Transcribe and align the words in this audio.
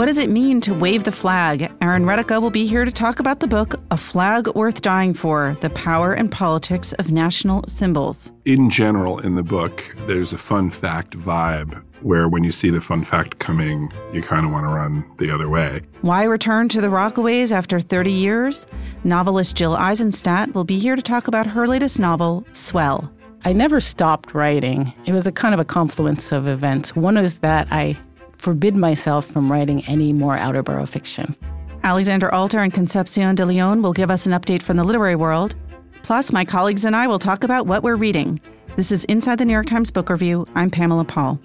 what 0.00 0.06
does 0.06 0.16
it 0.16 0.30
mean 0.30 0.62
to 0.62 0.72
wave 0.72 1.04
the 1.04 1.12
flag? 1.12 1.70
Aaron 1.82 2.06
Retica 2.06 2.40
will 2.40 2.50
be 2.50 2.64
here 2.64 2.86
to 2.86 2.90
talk 2.90 3.20
about 3.20 3.40
the 3.40 3.46
book, 3.46 3.74
A 3.90 3.98
Flag 3.98 4.48
Worth 4.54 4.80
Dying 4.80 5.12
For 5.12 5.58
The 5.60 5.68
Power 5.68 6.14
and 6.14 6.32
Politics 6.32 6.94
of 6.94 7.12
National 7.12 7.62
Symbols. 7.68 8.32
In 8.46 8.70
general, 8.70 9.18
in 9.18 9.34
the 9.34 9.42
book, 9.42 9.84
there's 10.06 10.32
a 10.32 10.38
fun 10.38 10.70
fact 10.70 11.18
vibe 11.18 11.82
where 12.00 12.30
when 12.30 12.44
you 12.44 12.50
see 12.50 12.70
the 12.70 12.80
fun 12.80 13.04
fact 13.04 13.40
coming, 13.40 13.92
you 14.14 14.22
kind 14.22 14.46
of 14.46 14.52
want 14.52 14.64
to 14.64 14.68
run 14.68 15.04
the 15.18 15.30
other 15.30 15.50
way. 15.50 15.82
Why 16.00 16.24
return 16.24 16.70
to 16.70 16.80
the 16.80 16.88
Rockaways 16.88 17.52
after 17.52 17.78
30 17.78 18.10
years? 18.10 18.66
Novelist 19.04 19.54
Jill 19.54 19.76
Eisenstadt 19.76 20.54
will 20.54 20.64
be 20.64 20.78
here 20.78 20.96
to 20.96 21.02
talk 21.02 21.28
about 21.28 21.46
her 21.46 21.68
latest 21.68 21.98
novel, 21.98 22.46
Swell. 22.52 23.12
I 23.44 23.52
never 23.52 23.80
stopped 23.80 24.32
writing. 24.32 24.94
It 25.04 25.12
was 25.12 25.26
a 25.26 25.32
kind 25.32 25.52
of 25.52 25.60
a 25.60 25.64
confluence 25.64 26.32
of 26.32 26.48
events. 26.48 26.96
One 26.96 27.18
is 27.18 27.40
that 27.40 27.68
I 27.70 27.98
forbid 28.40 28.76
myself 28.76 29.26
from 29.26 29.50
writing 29.50 29.84
any 29.86 30.12
more 30.12 30.36
outer 30.36 30.62
borough 30.62 30.86
fiction. 30.86 31.36
Alexandra 31.82 32.30
Alter 32.34 32.58
and 32.60 32.74
Concepcion 32.74 33.34
de 33.34 33.44
Leon 33.46 33.82
will 33.82 33.92
give 33.92 34.10
us 34.10 34.26
an 34.26 34.32
update 34.32 34.62
from 34.62 34.76
the 34.76 34.84
literary 34.84 35.16
world. 35.16 35.54
Plus, 36.02 36.32
my 36.32 36.44
colleagues 36.44 36.84
and 36.84 36.96
I 36.96 37.06
will 37.06 37.18
talk 37.18 37.44
about 37.44 37.66
what 37.66 37.82
we're 37.82 37.96
reading. 37.96 38.40
This 38.76 38.92
is 38.92 39.04
Inside 39.04 39.38
the 39.38 39.44
New 39.44 39.52
York 39.52 39.66
Times 39.66 39.90
Book 39.90 40.10
Review. 40.10 40.46
I'm 40.54 40.70
Pamela 40.70 41.04
Paul. 41.04 41.40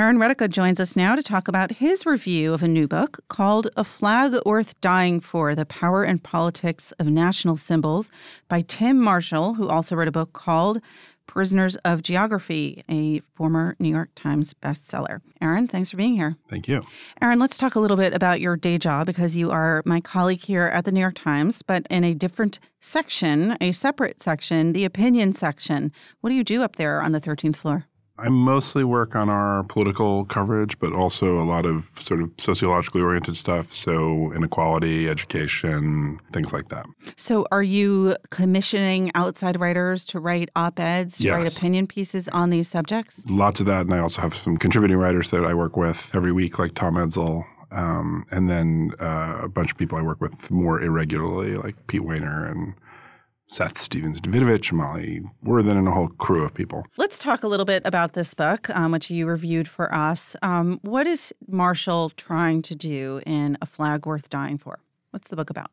Aaron 0.00 0.16
Retica 0.16 0.48
joins 0.48 0.80
us 0.80 0.96
now 0.96 1.14
to 1.14 1.22
talk 1.22 1.46
about 1.46 1.72
his 1.72 2.06
review 2.06 2.54
of 2.54 2.62
a 2.62 2.68
new 2.68 2.88
book 2.88 3.20
called 3.28 3.68
A 3.76 3.84
Flag 3.84 4.32
Worth 4.46 4.80
Dying 4.80 5.20
For 5.20 5.54
The 5.54 5.66
Power 5.66 6.04
and 6.04 6.22
Politics 6.22 6.90
of 6.92 7.06
National 7.06 7.54
Symbols 7.58 8.10
by 8.48 8.62
Tim 8.62 8.98
Marshall, 8.98 9.52
who 9.52 9.68
also 9.68 9.94
wrote 9.94 10.08
a 10.08 10.10
book 10.10 10.32
called 10.32 10.80
Prisoners 11.26 11.76
of 11.84 12.00
Geography, 12.02 12.82
a 12.88 13.20
former 13.34 13.76
New 13.78 13.90
York 13.90 14.08
Times 14.14 14.54
bestseller. 14.54 15.20
Aaron, 15.42 15.68
thanks 15.68 15.90
for 15.90 15.98
being 15.98 16.16
here. 16.16 16.34
Thank 16.48 16.66
you. 16.66 16.80
Aaron, 17.20 17.38
let's 17.38 17.58
talk 17.58 17.74
a 17.74 17.80
little 17.80 17.98
bit 17.98 18.14
about 18.14 18.40
your 18.40 18.56
day 18.56 18.78
job 18.78 19.06
because 19.06 19.36
you 19.36 19.50
are 19.50 19.82
my 19.84 20.00
colleague 20.00 20.42
here 20.42 20.64
at 20.68 20.86
the 20.86 20.92
New 20.92 21.00
York 21.00 21.14
Times, 21.14 21.60
but 21.60 21.86
in 21.90 22.04
a 22.04 22.14
different 22.14 22.58
section, 22.80 23.54
a 23.60 23.70
separate 23.72 24.22
section, 24.22 24.72
the 24.72 24.86
opinion 24.86 25.34
section. 25.34 25.92
What 26.22 26.30
do 26.30 26.36
you 26.36 26.42
do 26.42 26.62
up 26.62 26.76
there 26.76 27.02
on 27.02 27.12
the 27.12 27.20
13th 27.20 27.56
floor? 27.56 27.84
I 28.20 28.28
mostly 28.28 28.84
work 28.84 29.16
on 29.16 29.28
our 29.28 29.64
political 29.64 30.24
coverage, 30.26 30.78
but 30.78 30.92
also 30.92 31.42
a 31.42 31.44
lot 31.44 31.64
of 31.64 31.90
sort 31.98 32.20
of 32.20 32.30
sociologically 32.38 33.00
oriented 33.00 33.36
stuff. 33.36 33.72
So, 33.72 34.32
inequality, 34.32 35.08
education, 35.08 36.20
things 36.32 36.52
like 36.52 36.68
that. 36.68 36.86
So, 37.16 37.46
are 37.50 37.62
you 37.62 38.16
commissioning 38.30 39.10
outside 39.14 39.58
writers 39.58 40.04
to 40.06 40.20
write 40.20 40.50
op 40.54 40.78
eds, 40.78 41.18
to 41.18 41.24
yes. 41.24 41.32
write 41.32 41.56
opinion 41.56 41.86
pieces 41.86 42.28
on 42.28 42.50
these 42.50 42.68
subjects? 42.68 43.24
Lots 43.30 43.60
of 43.60 43.66
that. 43.66 43.82
And 43.82 43.94
I 43.94 43.98
also 43.98 44.20
have 44.20 44.34
some 44.34 44.56
contributing 44.56 44.98
writers 44.98 45.30
that 45.30 45.44
I 45.44 45.54
work 45.54 45.76
with 45.76 46.10
every 46.14 46.32
week, 46.32 46.58
like 46.58 46.74
Tom 46.74 46.94
Edsall. 46.94 47.44
Um, 47.72 48.26
and 48.30 48.50
then 48.50 48.92
uh, 49.00 49.38
a 49.42 49.48
bunch 49.48 49.70
of 49.70 49.78
people 49.78 49.96
I 49.96 50.02
work 50.02 50.20
with 50.20 50.50
more 50.50 50.82
irregularly, 50.82 51.54
like 51.54 51.86
Pete 51.86 52.02
Wehner 52.02 52.50
and 52.50 52.74
Seth 53.50 53.80
Stephens 53.80 54.20
Davidowitz, 54.20 54.70
Molly 54.70 55.22
Worthen, 55.42 55.76
and 55.76 55.88
a 55.88 55.90
whole 55.90 56.06
crew 56.06 56.44
of 56.44 56.54
people. 56.54 56.86
Let's 56.96 57.18
talk 57.18 57.42
a 57.42 57.48
little 57.48 57.66
bit 57.66 57.82
about 57.84 58.12
this 58.12 58.32
book, 58.32 58.70
um, 58.70 58.92
which 58.92 59.10
you 59.10 59.26
reviewed 59.26 59.66
for 59.66 59.92
us. 59.92 60.36
Um, 60.40 60.78
what 60.82 61.08
is 61.08 61.34
Marshall 61.48 62.10
trying 62.10 62.62
to 62.62 62.76
do 62.76 63.20
in 63.26 63.58
A 63.60 63.66
Flag 63.66 64.06
Worth 64.06 64.30
Dying 64.30 64.56
For? 64.56 64.78
What's 65.10 65.26
the 65.26 65.34
book 65.34 65.50
about? 65.50 65.72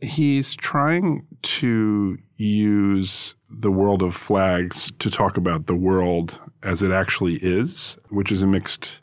He's 0.00 0.56
trying 0.56 1.26
to 1.42 2.16
use 2.38 3.34
the 3.50 3.70
world 3.70 4.02
of 4.02 4.16
flags 4.16 4.90
to 4.98 5.10
talk 5.10 5.36
about 5.36 5.66
the 5.66 5.76
world 5.76 6.40
as 6.62 6.82
it 6.82 6.90
actually 6.90 7.36
is, 7.36 7.98
which 8.08 8.32
is 8.32 8.40
a 8.40 8.46
mixed 8.46 9.02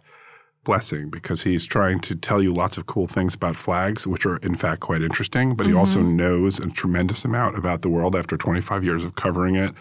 blessing 0.63 1.09
because 1.09 1.43
he's 1.43 1.65
trying 1.65 1.99
to 2.01 2.15
tell 2.15 2.41
you 2.41 2.53
lots 2.53 2.77
of 2.77 2.85
cool 2.85 3.07
things 3.07 3.33
about 3.33 3.55
flags, 3.55 4.07
which 4.07 4.25
are 4.25 4.37
in 4.37 4.55
fact 4.55 4.81
quite 4.81 5.01
interesting. 5.01 5.55
But 5.55 5.65
he 5.65 5.71
mm-hmm. 5.71 5.79
also 5.79 6.01
knows 6.01 6.59
a 6.59 6.67
tremendous 6.67 7.25
amount 7.25 7.57
about 7.57 7.81
the 7.81 7.89
world 7.89 8.15
after 8.15 8.37
25 8.37 8.83
years 8.83 9.03
of 9.03 9.15
covering 9.15 9.55
it. 9.55 9.73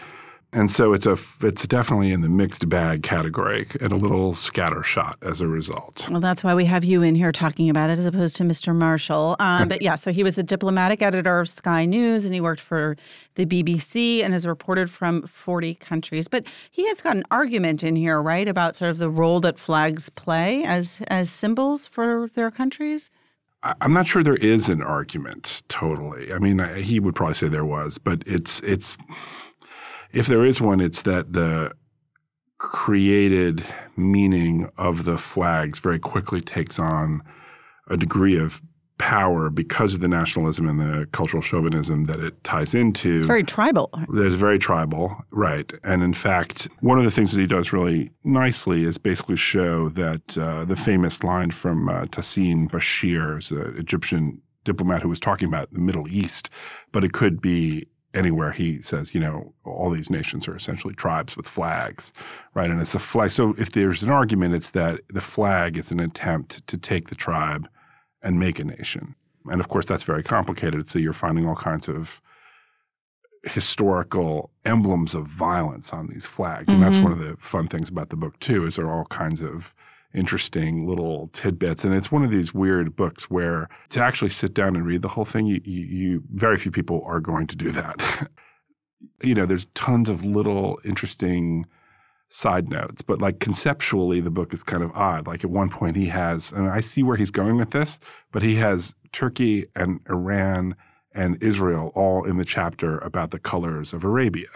And 0.53 0.69
so 0.69 0.93
it's 0.93 1.07
a 1.07 1.17
it's 1.41 1.65
definitely 1.65 2.11
in 2.11 2.21
the 2.21 2.29
mixed 2.29 2.69
bag 2.69 3.01
category 3.01 3.67
and 3.81 3.91
a 3.91 3.95
little 3.95 4.33
scattershot 4.33 5.15
as 5.23 5.41
a 5.41 5.47
result. 5.47 6.07
Well, 6.11 6.21
that's 6.21 6.43
why 6.43 6.53
we 6.53 6.65
have 6.65 6.83
you 6.83 7.01
in 7.01 7.15
here 7.15 7.31
talking 7.31 7.69
about 7.69 7.89
it 7.89 7.97
as 7.97 8.05
opposed 8.05 8.35
to 8.37 8.43
Mr. 8.43 8.75
Marshall. 8.75 9.35
Um, 9.39 9.67
but 9.67 9.81
yeah, 9.81 9.95
so 9.95 10.11
he 10.11 10.23
was 10.23 10.35
the 10.35 10.43
diplomatic 10.43 11.01
editor 11.01 11.39
of 11.39 11.49
Sky 11.49 11.85
News 11.85 12.25
and 12.25 12.35
he 12.35 12.41
worked 12.41 12.61
for 12.61 12.95
the 13.35 13.47
BBC 13.47 14.23
and 14.23 14.31
has 14.31 14.45
reported 14.45 14.91
from 14.91 15.23
40 15.23 15.73
countries. 15.75 16.27
But 16.27 16.45
he 16.69 16.87
has 16.87 17.01
got 17.01 17.17
an 17.17 17.23
argument 17.31 17.83
in 17.83 17.95
here, 17.95 18.21
right, 18.21 18.47
about 18.47 18.75
sort 18.75 18.91
of 18.91 18.99
the 18.99 19.09
role 19.09 19.39
that 19.39 19.57
flags 19.57 20.09
play 20.09 20.63
as 20.65 21.01
as 21.07 21.31
symbols 21.31 21.87
for 21.87 22.29
their 22.35 22.51
countries. 22.51 23.09
I'm 23.63 23.93
not 23.93 24.07
sure 24.07 24.23
there 24.23 24.35
is 24.35 24.67
an 24.67 24.81
argument 24.81 25.63
totally. 25.69 26.33
I 26.33 26.37
mean, 26.37 26.59
he 26.75 26.99
would 26.99 27.15
probably 27.15 27.35
say 27.35 27.47
there 27.47 27.65
was, 27.65 27.97
but 27.97 28.21
it's 28.25 28.59
it's 28.59 28.97
if 30.13 30.27
there 30.27 30.45
is 30.45 30.61
one, 30.61 30.79
it's 30.79 31.01
that 31.01 31.33
the 31.33 31.71
created 32.59 33.65
meaning 33.97 34.69
of 34.77 35.03
the 35.03 35.17
flags 35.17 35.79
very 35.79 35.99
quickly 35.99 36.39
takes 36.39 36.79
on 36.79 37.21
a 37.89 37.97
degree 37.97 38.37
of 38.37 38.61
power 38.99 39.49
because 39.49 39.95
of 39.95 39.99
the 39.99 40.07
nationalism 40.07 40.69
and 40.69 40.79
the 40.79 41.05
cultural 41.11 41.41
chauvinism 41.41 42.05
that 42.05 42.19
it 42.19 42.41
ties 42.43 42.73
into. 42.73 43.17
It's 43.17 43.25
very 43.25 43.43
tribal. 43.43 43.89
It's 44.13 44.35
very 44.35 44.59
tribal, 44.59 45.17
right. 45.31 45.73
And 45.83 46.03
in 46.03 46.13
fact, 46.13 46.69
one 46.79 46.99
of 46.99 47.03
the 47.03 47.11
things 47.11 47.31
that 47.33 47.39
he 47.39 47.47
does 47.47 47.73
really 47.73 48.11
nicely 48.23 48.85
is 48.85 48.97
basically 48.97 49.35
show 49.35 49.89
that 49.89 50.37
uh, 50.37 50.63
the 50.65 50.75
famous 50.75 51.23
line 51.23 51.51
from 51.51 51.89
uh, 51.89 52.05
Tahsin 52.05 52.69
Bashir, 52.69 53.51
an 53.51 53.77
Egyptian 53.77 54.41
diplomat 54.63 55.01
who 55.01 55.09
was 55.09 55.19
talking 55.19 55.47
about 55.47 55.73
the 55.73 55.79
Middle 55.79 56.07
East, 56.07 56.49
but 56.91 57.03
it 57.03 57.11
could 57.11 57.41
be 57.41 57.87
anywhere 58.13 58.51
he 58.51 58.81
says, 58.81 59.13
you 59.13 59.19
know, 59.19 59.53
all 59.65 59.89
these 59.89 60.09
nations 60.09 60.47
are 60.47 60.55
essentially 60.55 60.93
tribes 60.93 61.35
with 61.35 61.47
flags, 61.47 62.13
right? 62.53 62.69
And 62.69 62.79
it's 62.79 62.93
a 62.93 62.99
flag. 62.99 63.31
So 63.31 63.55
if 63.57 63.71
there's 63.71 64.03
an 64.03 64.09
argument, 64.09 64.53
it's 64.53 64.71
that 64.71 65.01
the 65.09 65.21
flag 65.21 65.77
is 65.77 65.91
an 65.91 65.99
attempt 65.99 66.65
to 66.67 66.77
take 66.77 67.09
the 67.09 67.15
tribe 67.15 67.67
and 68.21 68.39
make 68.39 68.59
a 68.59 68.63
nation. 68.63 69.15
And 69.49 69.59
of 69.59 69.67
course, 69.67 69.85
that's 69.85 70.03
very 70.03 70.23
complicated. 70.23 70.87
So 70.87 70.99
you're 70.99 71.13
finding 71.13 71.47
all 71.47 71.55
kinds 71.55 71.89
of 71.89 72.21
historical 73.43 74.51
emblems 74.63 75.13
of 75.15 75.27
violence 75.27 75.91
on 75.91 76.07
these 76.07 76.27
flags. 76.27 76.71
And 76.71 76.81
mm-hmm. 76.81 76.91
that's 76.91 77.03
one 77.03 77.11
of 77.11 77.19
the 77.19 77.35
fun 77.37 77.67
things 77.67 77.89
about 77.89 78.09
the 78.09 78.15
book, 78.15 78.39
too, 78.39 78.65
is 78.65 78.75
there 78.75 78.85
are 78.85 78.97
all 78.99 79.05
kinds 79.05 79.41
of 79.41 79.73
interesting 80.13 80.87
little 80.87 81.29
tidbits. 81.33 81.83
And 81.83 81.93
it's 81.93 82.11
one 82.11 82.23
of 82.23 82.31
these 82.31 82.53
weird 82.53 82.95
books 82.95 83.29
where 83.29 83.69
to 83.89 84.01
actually 84.01 84.29
sit 84.29 84.53
down 84.53 84.75
and 84.75 84.85
read 84.85 85.01
the 85.01 85.07
whole 85.07 85.25
thing, 85.25 85.45
you, 85.45 85.61
you, 85.63 85.85
you 85.85 86.23
very 86.33 86.57
few 86.57 86.71
people 86.71 87.03
are 87.05 87.19
going 87.19 87.47
to 87.47 87.55
do 87.55 87.71
that. 87.71 88.29
you 89.23 89.33
know, 89.33 89.45
there's 89.45 89.65
tons 89.73 90.09
of 90.09 90.23
little 90.23 90.79
interesting 90.85 91.65
side 92.29 92.69
notes, 92.69 93.01
but 93.01 93.21
like 93.21 93.39
conceptually, 93.39 94.19
the 94.19 94.31
book 94.31 94.53
is 94.53 94.63
kind 94.63 94.83
of 94.83 94.91
odd. 94.93 95.27
Like 95.27 95.43
at 95.43 95.49
one 95.49 95.69
point, 95.69 95.95
he 95.95 96.07
has, 96.07 96.51
and 96.51 96.69
I 96.69 96.79
see 96.79 97.03
where 97.03 97.17
he's 97.17 97.31
going 97.31 97.57
with 97.57 97.71
this, 97.71 97.99
but 98.31 98.41
he 98.41 98.55
has 98.55 98.95
Turkey 99.11 99.67
and 99.75 99.99
Iran 100.09 100.75
and 101.13 101.41
Israel 101.43 101.91
all 101.95 102.23
in 102.23 102.37
the 102.37 102.45
chapter 102.45 102.97
about 102.99 103.31
the 103.31 103.39
colors 103.39 103.93
of 103.93 104.03
Arabia 104.03 104.47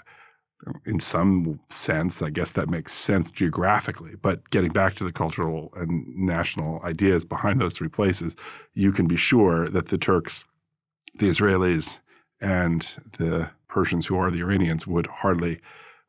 in 0.86 1.00
some 1.00 1.60
sense, 1.70 2.22
I 2.22 2.30
guess 2.30 2.52
that 2.54 2.70
makes 2.70 2.94
sense 2.94 3.32
geographically. 3.32 4.16
But 4.22 4.50
getting 4.50 4.72
back 4.72 4.96
to 4.96 5.04
the 5.04 5.12
cultural 5.12 5.72
and 5.76 6.06
national 6.16 6.82
ideas 6.84 7.26
behind 7.26 7.62
those 7.62 7.74
three 7.74 7.90
places, 7.90 8.36
you 8.74 8.92
can 8.92 9.08
be 9.08 9.18
sure 9.18 9.70
that 9.70 9.88
the 9.88 9.98
Turks, 9.98 10.44
the 11.20 11.30
Israelis, 11.30 12.00
and 12.42 12.88
the 13.18 13.50
Persians, 13.68 14.06
who 14.06 14.18
are 14.18 14.32
the 14.32 14.42
Iranians, 14.42 14.88
would 14.88 15.08
hardly 15.08 15.60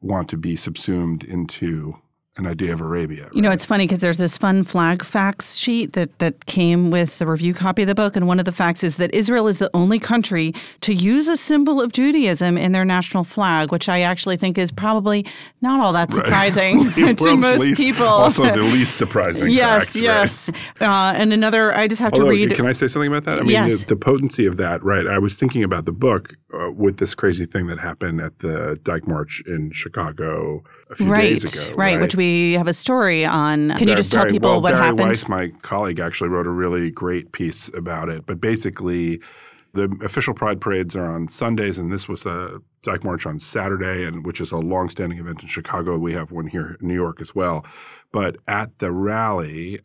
want 0.01 0.29
to 0.31 0.37
be 0.37 0.57
subsumed 0.57 1.25
into 1.25 1.95
an 2.39 2.47
idea 2.47 2.73
of 2.73 2.81
Arabia. 2.81 3.25
Right? 3.25 3.35
You 3.35 3.43
know, 3.43 3.51
it's 3.51 3.65
funny 3.65 3.85
because 3.85 3.99
there's 3.99 4.17
this 4.17 4.39
fun 4.39 4.65
flag 4.65 5.05
facts 5.05 5.57
sheet 5.57 5.93
that, 5.93 6.19
that 6.21 6.47
came 6.47 6.91
with 6.91 7.19
the 7.19 7.27
review 7.27 7.53
copy 7.53 7.83
of 7.83 7.89
the 7.89 7.95
book. 7.95 8.17
And 8.17 8.27
one 8.27 8.39
of 8.39 8.45
the 8.45 8.53
facts 8.53 8.85
is 8.85 8.97
that 8.97 9.13
Israel 9.13 9.49
is 9.49 9.59
the 9.59 9.71
only 9.75 9.99
country 9.99 10.55
to 10.83 10.95
use 10.95 11.29
a 11.29 11.37
symbol 11.37 11.81
of 11.81 11.93
Judaism 11.93 12.57
in 12.57 12.73
their 12.73 12.85
national 12.85 13.25
flag, 13.25 13.73
which 13.73 13.89
I 13.89 14.03
actually 14.03 14.37
think 14.37 14.57
is 14.57 14.71
probably 14.71 15.27
not 15.61 15.81
all 15.81 15.93
that 15.93 16.13
surprising 16.19 16.91
right. 16.93 17.19
to 17.19 17.37
most 17.37 17.61
least, 17.61 17.81
people. 17.81 18.07
Also, 18.07 18.45
the 18.45 18.63
least 18.63 18.97
surprising. 18.97 19.51
yes, 19.51 19.95
facts, 19.95 20.01
yes. 20.01 20.51
Right? 20.81 20.89
Uh, 20.89 21.13
and 21.17 21.33
another, 21.33 21.75
I 21.75 21.89
just 21.89 22.01
have 22.01 22.13
Although, 22.13 22.27
to 22.27 22.31
read. 22.31 22.55
Can 22.55 22.67
I 22.67 22.73
say 22.73 22.87
something 22.87 23.13
about 23.13 23.25
that? 23.25 23.41
I 23.41 23.43
mean, 23.43 23.51
yes. 23.51 23.81
the, 23.81 23.87
the 23.87 23.97
potency 23.97 24.47
of 24.47 24.57
that, 24.59 24.83
right? 24.85 25.07
I 25.07 25.19
was 25.19 25.37
thinking 25.37 25.65
about 25.65 25.85
the 25.85 25.93
book 25.93 26.37
uh, 26.55 26.71
with 26.71 26.99
this 26.99 27.15
crazy 27.15 27.47
thing 27.47 27.67
that 27.67 27.79
happened 27.79 28.21
at 28.21 28.39
the 28.39 28.79
Dyke 28.85 29.09
March 29.09 29.43
in 29.47 29.73
Chicago 29.73 30.63
a 30.91 30.97
few 30.97 31.15
days 31.15 31.45
ago. 31.45 31.77
Right, 31.77 31.95
right, 31.95 32.01
which 32.01 32.15
we 32.15 32.28
have 32.57 32.69
a 32.69 32.73
story 32.73 33.25
on. 33.25 33.71
Can 33.79 33.89
you 33.89 33.95
just 33.97 34.13
tell 34.13 34.27
people 34.27 34.51
well, 34.51 34.61
what 34.63 34.73
Bari 34.73 34.85
happened? 34.85 35.09
Weiss, 35.09 35.29
my 35.29 35.49
colleague, 35.63 36.01
actually 36.01 36.31
wrote 36.31 36.47
a 36.47 36.51
really 36.51 36.91
great 36.91 37.33
piece 37.33 37.69
about 37.75 38.09
it. 38.09 38.27
But 38.27 38.41
basically, 38.41 39.21
The 39.75 39.95
official 40.03 40.35
Pride 40.35 40.61
parades 40.61 40.97
are 40.97 41.11
on 41.11 41.29
Sundays, 41.29 41.79
and 41.79 41.93
this 41.93 42.09
was 42.09 42.25
a 42.27 42.59
Dyke 42.83 43.05
March 43.05 43.27
on 43.27 43.39
Saturday, 43.39 44.05
and 44.05 44.25
which 44.25 44.41
is 44.41 44.51
a 44.51 44.57
long-standing 44.57 45.19
event 45.19 45.43
in 45.43 45.49
Chicago. 45.49 45.99
We 45.99 46.15
have 46.15 46.33
one 46.33 46.47
here 46.47 46.77
in 46.81 46.89
New 46.89 46.95
York 46.95 47.21
as 47.21 47.35
well. 47.35 47.67
But 48.11 48.39
at 48.49 48.77
the 48.79 48.91
rally, 48.91 49.81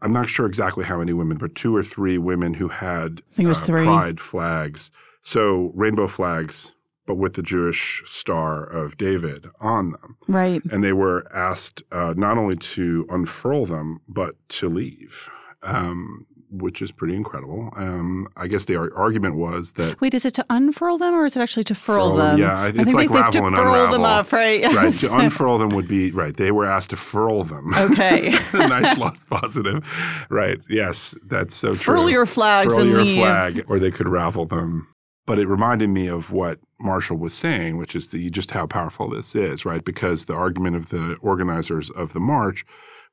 I'm 0.00 0.12
not 0.12 0.28
sure 0.28 0.46
exactly 0.46 0.84
how 0.84 0.98
many 0.98 1.12
women, 1.12 1.38
but 1.38 1.54
two 1.54 1.74
or 1.74 1.82
three 1.82 2.18
women 2.18 2.54
who 2.54 2.68
had 2.68 3.20
I 3.32 3.34
think 3.34 3.46
it 3.46 3.48
was 3.48 3.62
uh, 3.62 3.66
three. 3.66 3.84
pride 3.84 4.20
flags. 4.20 4.90
So 5.22 5.72
rainbow 5.74 6.06
flags, 6.06 6.72
but 7.10 7.16
with 7.16 7.34
the 7.34 7.42
Jewish 7.42 8.04
star 8.06 8.62
of 8.62 8.96
David 8.96 9.46
on 9.60 9.90
them. 9.90 10.16
Right. 10.28 10.62
And 10.70 10.84
they 10.84 10.92
were 10.92 11.26
asked 11.34 11.82
uh, 11.90 12.14
not 12.16 12.38
only 12.38 12.54
to 12.76 13.04
unfurl 13.10 13.66
them, 13.66 14.00
but 14.06 14.36
to 14.50 14.68
leave, 14.68 15.28
um, 15.64 16.24
which 16.52 16.80
is 16.80 16.92
pretty 16.92 17.16
incredible. 17.16 17.72
Um, 17.76 18.28
I 18.36 18.46
guess 18.46 18.66
the 18.66 18.76
ar- 18.76 18.94
argument 18.96 19.34
was 19.34 19.72
that. 19.72 20.00
Wait, 20.00 20.14
is 20.14 20.24
it 20.24 20.34
to 20.34 20.44
unfurl 20.50 20.98
them 20.98 21.14
or 21.14 21.24
is 21.24 21.36
it 21.36 21.40
actually 21.40 21.64
to 21.64 21.74
furl 21.74 22.10
Furl 22.10 22.16
them? 22.18 22.38
yeah, 22.38 22.56
I- 22.56 22.66
I 22.66 22.68
it's 22.68 22.76
think 22.84 22.94
like 22.94 23.08
they 23.10 23.16
have 23.18 23.32
to 23.32 23.44
and 23.44 23.56
furl 23.56 23.90
them 23.90 24.02
up, 24.04 24.30
right? 24.32 24.62
Right, 24.72 24.92
to 24.92 25.12
unfurl 25.20 25.58
them 25.58 25.70
would 25.70 25.88
be 25.88 26.12
right. 26.12 26.36
They 26.36 26.52
were 26.52 26.64
asked 26.66 26.90
to 26.90 26.96
furl 26.96 27.42
them. 27.42 27.74
okay. 27.74 28.30
nice 28.54 28.96
lost 28.98 29.28
positive. 29.28 29.84
Right. 30.28 30.58
Yes, 30.68 31.16
that's 31.26 31.56
so 31.56 31.74
true. 31.74 31.94
Furl 31.94 32.08
your 32.08 32.24
flags 32.26 32.74
Furl 32.74 32.82
and 32.84 32.90
your 32.92 33.02
leave. 33.02 33.18
flag, 33.20 33.64
or 33.68 33.80
they 33.80 33.90
could 33.90 34.08
ravel 34.08 34.46
them. 34.46 34.86
But 35.30 35.38
it 35.38 35.46
reminded 35.46 35.90
me 35.90 36.08
of 36.08 36.32
what 36.32 36.58
Marshall 36.80 37.16
was 37.16 37.32
saying, 37.32 37.76
which 37.76 37.94
is 37.94 38.08
the 38.08 38.30
just 38.30 38.50
how 38.50 38.66
powerful 38.66 39.08
this 39.10 39.36
is, 39.36 39.64
right? 39.64 39.84
Because 39.84 40.24
the 40.24 40.34
argument 40.34 40.74
of 40.74 40.88
the 40.88 41.14
organizers 41.22 41.88
of 41.90 42.14
the 42.14 42.18
march 42.18 42.64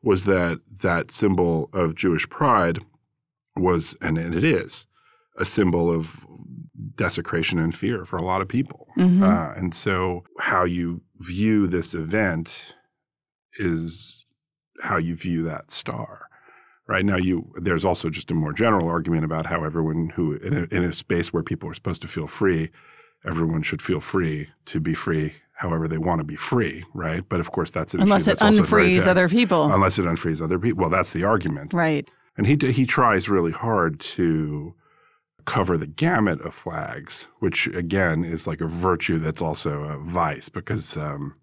was 0.02 0.26
that 0.26 0.60
that 0.82 1.12
symbol 1.12 1.70
of 1.74 1.94
Jewish 1.94 2.28
pride 2.28 2.80
was, 3.56 3.96
and 4.02 4.18
it 4.18 4.44
is, 4.44 4.88
a 5.38 5.46
symbol 5.46 5.94
of 5.94 6.26
desecration 6.96 7.60
and 7.60 7.76
fear 7.76 8.04
for 8.04 8.18
a 8.18 8.26
lot 8.26 8.42
of 8.42 8.48
people. 8.48 8.88
Mhm. 8.98 9.22
Uh, 9.22 9.54
and 9.56 9.76
so, 9.76 10.24
how 10.40 10.64
you 10.64 11.02
view 11.20 11.68
this 11.68 11.94
event 11.94 12.74
is 13.60 14.26
how 14.82 14.98
you 14.98 15.16
view 15.16 15.44
that 15.44 15.70
star. 15.70 16.27
Right 16.88 17.06
now, 17.06 17.18
you 17.18 17.52
there's 17.58 17.84
also 17.84 18.10
just 18.10 18.32
a 18.32 18.34
more 18.34 18.54
general 18.54 18.88
argument 18.88 19.26
about 19.26 19.46
how 19.46 19.64
everyone 19.64 20.10
who 20.10 20.36
in 20.36 20.54
a, 20.54 20.76
in 20.76 20.84
a 20.84 20.94
space 20.94 21.34
where 21.34 21.44
people 21.44 21.70
are 21.70 21.74
supposed 21.74 22.02
to 22.04 22.08
feel 22.08 22.28
free, 22.28 22.70
everyone 23.26 23.62
should 23.62 23.82
feel 23.82 24.00
free 24.00 24.50
to 24.66 24.80
be 24.80 24.94
free 24.94 25.34
however 25.58 25.88
they 25.88 25.98
want 25.98 26.20
to 26.20 26.24
be 26.24 26.36
free, 26.36 26.86
right? 26.94 27.24
But 27.28 27.40
of 27.40 27.52
course, 27.52 27.72
that's 27.72 27.94
an 27.94 28.02
Unless 28.02 28.28
issue 28.28 28.32
it 28.32 28.40
that's 28.40 28.58
unfrees 28.60 29.08
other 29.08 29.28
people. 29.28 29.74
Unless 29.74 30.00
it 30.00 30.06
unfrees 30.06 30.42
other 30.42 30.60
people. 30.60 30.82
Well, 30.82 30.90
that's 30.90 31.14
the 31.14 31.24
argument. 31.24 31.74
right. 31.74 32.08
And 32.38 32.46
he 32.46 32.56
he 32.72 32.86
tries 32.86 33.28
really 33.28 33.52
hard 33.52 34.00
to 34.00 34.76
cover 35.46 35.78
the 35.78 35.88
gamut 35.88 36.40
of 36.42 36.54
flags, 36.54 37.28
which 37.40 37.68
again 37.68 38.24
is 38.24 38.46
like 38.46 38.62
a 38.62 38.68
virtue 38.68 39.18
that's 39.18 39.42
also 39.42 39.84
a 39.86 39.98
vice 39.98 40.48
because 40.48 40.96
um, 40.98 41.36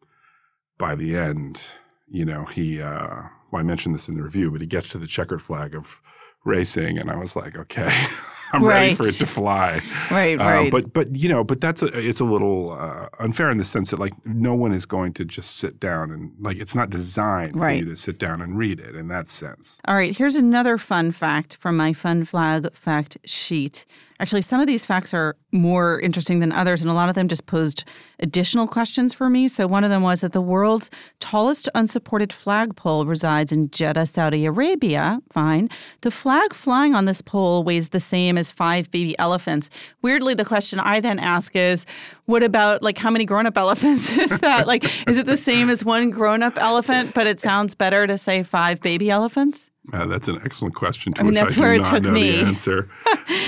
by 0.79 0.95
the 0.95 1.17
end, 1.17 1.63
you 2.09 2.25
know, 2.25 2.45
he 2.45 2.81
uh, 2.81 3.23
well, 3.51 3.61
I 3.61 3.63
mentioned 3.63 3.95
this 3.95 4.09
in 4.09 4.17
the 4.17 4.23
review, 4.23 4.51
but 4.51 4.61
he 4.61 4.67
gets 4.67 4.89
to 4.91 4.99
the 4.99 5.07
checkered 5.07 5.43
flag 5.43 5.75
of 5.75 6.01
racing, 6.45 6.99
and 6.99 7.11
I 7.11 7.17
was 7.17 7.35
like, 7.37 7.57
okay, 7.57 7.91
I'm 8.53 8.65
ready 8.65 8.95
for 8.95 9.07
it 9.07 9.15
to 9.15 9.27
fly. 9.27 9.81
Right, 10.11 10.39
Uh, 10.41 10.45
right. 10.45 10.71
but 10.71 10.93
but 10.93 11.17
you 11.17 11.29
know, 11.29 11.43
but 11.43 11.61
that's 11.61 11.83
a, 11.83 11.87
it's 11.87 12.21
a 12.21 12.25
little 12.25 12.73
uh, 12.73 13.09
unfair 13.19 13.51
in 13.51 13.59
the 13.59 13.65
sense 13.65 13.91
that 13.91 13.99
like 13.99 14.13
no 14.27 14.55
one 14.55 14.73
is 14.73 14.87
going 14.87 15.13
to 15.15 15.25
just 15.25 15.57
sit 15.57 15.81
down 15.81 16.11
and 16.13 16.31
like 16.39 16.59
it's 16.59 16.75
not 16.75 16.91
designed 16.91 17.57
Right. 17.57 17.81
for 17.81 17.85
you 17.85 17.91
to 17.91 17.97
sit 17.97 18.19
down 18.19 18.41
and 18.43 18.57
read 18.59 18.79
it 18.81 18.95
in 18.95 19.09
that 19.09 19.29
sense. 19.29 19.81
All 19.89 19.95
right, 19.97 20.17
here's 20.17 20.37
another 20.37 20.79
fun 20.79 21.11
fact 21.11 21.57
from 21.57 21.77
my 21.77 21.93
fun 21.93 22.25
flag 22.25 22.73
fact 22.75 23.17
sheet. 23.25 23.87
Actually, 24.25 24.41
some 24.41 24.59
of 24.59 24.67
these 24.67 24.87
facts 24.87 25.13
are 25.13 25.37
more 25.53 26.01
interesting 26.01 26.39
than 26.39 26.51
others, 26.51 26.81
and 26.81 26.91
a 26.91 26.95
lot 26.95 27.11
of 27.11 27.15
them 27.15 27.29
just 27.29 27.45
posed 27.45 27.85
additional 28.21 28.67
questions 28.67 29.13
for 29.13 29.29
me. 29.29 29.49
So, 29.49 29.67
one 29.67 29.85
of 29.85 29.91
them 29.91 30.01
was 30.01 30.23
that 30.23 30.33
the 30.33 30.41
world's 30.41 30.91
tallest 31.21 31.69
unsupported 31.75 32.33
flagpole 32.33 33.05
resides 33.05 33.53
in 33.53 33.71
Jeddah, 33.71 34.07
Saudi 34.07 34.47
Arabia. 34.47 35.21
Fine. 35.31 35.69
The 36.01 36.11
flag 36.11 36.55
flying 36.55 36.95
on 36.95 37.05
this 37.05 37.21
pole 37.21 37.65
weighs 37.65 37.91
the 37.91 38.01
same 38.01 38.39
as 38.39 38.51
five 38.51 38.91
baby 38.91 39.15
elephants. 39.19 39.69
Weirdly, 40.01 40.33
the 40.33 40.47
question 40.47 40.81
I 40.81 41.01
then 41.01 41.19
ask 41.19 41.55
is, 41.55 41.85
what 42.25 42.43
about 42.43 42.83
like 42.83 42.97
how 42.97 43.11
many 43.11 43.27
grown 43.27 43.45
up 43.45 43.59
elephants 43.67 44.17
is 44.17 44.39
that? 44.39 44.67
like, 44.67 44.85
is 45.07 45.19
it 45.19 45.27
the 45.27 45.37
same 45.37 45.69
as 45.69 45.85
one 45.85 46.09
grown 46.09 46.43
up 46.43 46.57
elephant, 46.57 47.13
but 47.13 47.27
it 47.27 47.41
sounds 47.41 47.75
better 47.75 48.07
to 48.07 48.17
say 48.17 48.43
five 48.43 48.81
baby 48.81 49.11
elephants? 49.11 49.71
Uh, 49.93 50.07
that's 50.07 50.29
an 50.29 50.41
excellent 50.45 50.75
question. 50.75 51.13
To 51.13 51.21
I 51.21 51.25
mean, 51.25 51.35
that's 51.35 51.59
I 51.59 51.61
where 51.61 51.75
it 51.75 51.85
took 51.85 52.05
me. 52.05 52.41
Answer. 52.43 52.89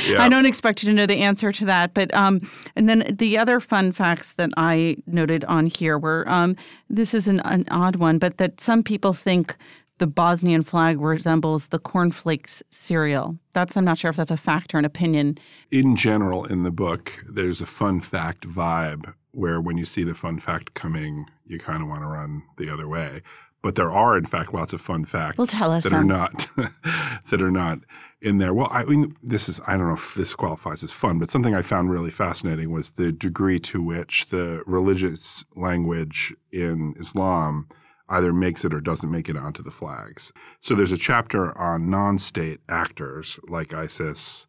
Yeah. 0.06 0.22
I 0.22 0.28
don't 0.28 0.46
expect 0.46 0.82
you 0.82 0.90
to 0.90 0.94
know 0.94 1.06
the 1.06 1.22
answer 1.22 1.50
to 1.50 1.64
that, 1.66 1.92
but 1.92 2.14
um, 2.14 2.40
and 2.76 2.88
then 2.88 3.04
the 3.18 3.36
other 3.38 3.58
fun 3.58 3.90
facts 3.92 4.34
that 4.34 4.50
I 4.56 4.96
noted 5.06 5.44
on 5.46 5.66
here 5.66 5.98
were 5.98 6.24
um, 6.28 6.56
this 6.88 7.12
is 7.12 7.26
an, 7.26 7.40
an 7.40 7.64
odd 7.70 7.96
one, 7.96 8.18
but 8.18 8.36
that 8.38 8.60
some 8.60 8.82
people 8.82 9.12
think 9.12 9.56
the 9.98 10.06
Bosnian 10.06 10.62
flag 10.62 11.00
resembles 11.00 11.68
the 11.68 11.78
cornflakes 11.78 12.62
cereal. 12.70 13.36
That's 13.52 13.76
I'm 13.76 13.84
not 13.84 13.98
sure 13.98 14.10
if 14.10 14.16
that's 14.16 14.30
a 14.30 14.36
fact 14.36 14.74
or 14.74 14.78
an 14.78 14.84
opinion. 14.84 15.38
In 15.70 15.96
general, 15.96 16.44
in 16.44 16.62
the 16.62 16.70
book, 16.70 17.12
there's 17.26 17.60
a 17.60 17.66
fun 17.66 18.00
fact 18.00 18.46
vibe 18.48 19.12
where 19.32 19.60
when 19.60 19.76
you 19.76 19.84
see 19.84 20.02
the 20.02 20.14
fun 20.14 20.38
fact 20.38 20.74
coming, 20.74 21.26
you 21.46 21.58
kind 21.58 21.82
of 21.82 21.88
want 21.88 22.02
to 22.02 22.06
run 22.06 22.42
the 22.58 22.70
other 22.70 22.88
way. 22.88 23.22
But 23.62 23.74
there 23.74 23.90
are, 23.90 24.16
in 24.16 24.26
fact, 24.26 24.54
lots 24.54 24.72
of 24.72 24.80
fun 24.80 25.04
facts 25.04 25.38
Well, 25.38 25.46
tell 25.46 25.72
us 25.72 25.84
that 25.84 25.92
are 25.92 26.04
not 26.04 26.46
that 27.30 27.42
are 27.42 27.50
not 27.50 27.80
in 28.20 28.38
there. 28.38 28.54
Well, 28.54 28.68
I 28.70 28.84
mean, 28.84 29.16
this 29.22 29.48
is 29.48 29.60
I 29.66 29.76
don't 29.76 29.88
know 29.88 29.94
if 29.94 30.14
this 30.14 30.34
qualifies 30.34 30.82
as 30.82 30.92
fun, 30.92 31.18
but 31.18 31.30
something 31.30 31.54
I 31.54 31.62
found 31.62 31.90
really 31.90 32.10
fascinating 32.10 32.70
was 32.70 32.92
the 32.92 33.12
degree 33.12 33.58
to 33.60 33.82
which 33.82 34.26
the 34.30 34.62
religious 34.66 35.44
language 35.56 36.34
in 36.52 36.94
Islam 36.98 37.68
either 38.08 38.32
makes 38.32 38.64
it 38.64 38.72
or 38.72 38.80
doesn't 38.80 39.10
make 39.10 39.28
it 39.28 39.36
onto 39.36 39.62
the 39.62 39.70
flags. 39.70 40.32
So 40.60 40.74
there's 40.74 40.92
a 40.92 40.98
chapter 40.98 41.56
on 41.58 41.90
non-state 41.90 42.60
actors 42.68 43.38
like 43.48 43.74
ISIS, 43.74 44.46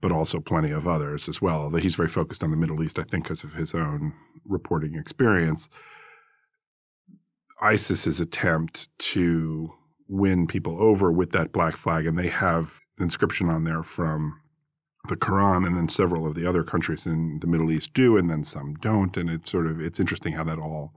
but 0.00 0.12
also 0.12 0.40
plenty 0.40 0.70
of 0.70 0.86
others 0.86 1.28
as 1.28 1.40
well. 1.40 1.62
Although 1.62 1.78
he's 1.78 1.94
very 1.94 2.08
focused 2.08 2.42
on 2.42 2.50
the 2.50 2.56
Middle 2.56 2.82
East, 2.82 2.98
I 2.98 3.04
think, 3.04 3.24
because 3.24 3.44
of 3.44 3.54
his 3.54 3.74
own 3.74 4.12
reporting 4.44 4.94
experience. 4.94 5.70
ISIS's 7.62 8.20
attempt 8.20 8.88
to 8.98 9.72
win 10.08 10.46
people 10.46 10.80
over 10.82 11.10
with 11.10 11.32
that 11.32 11.52
black 11.52 11.76
flag, 11.76 12.06
and 12.06 12.18
they 12.18 12.28
have 12.28 12.80
an 12.98 13.04
inscription 13.04 13.48
on 13.48 13.64
there 13.64 13.82
from 13.82 14.38
the 15.08 15.16
Quran, 15.16 15.66
and 15.66 15.76
then 15.76 15.88
several 15.88 16.26
of 16.26 16.34
the 16.34 16.46
other 16.46 16.62
countries 16.62 17.06
in 17.06 17.38
the 17.40 17.46
Middle 17.46 17.70
East 17.70 17.94
do, 17.94 18.16
and 18.16 18.30
then 18.30 18.44
some 18.44 18.74
don't. 18.74 19.16
And 19.16 19.30
it's 19.30 19.50
sort 19.50 19.66
of 19.66 19.80
it's 19.80 19.98
interesting 19.98 20.32
how 20.32 20.44
that 20.44 20.58
all 20.58 20.92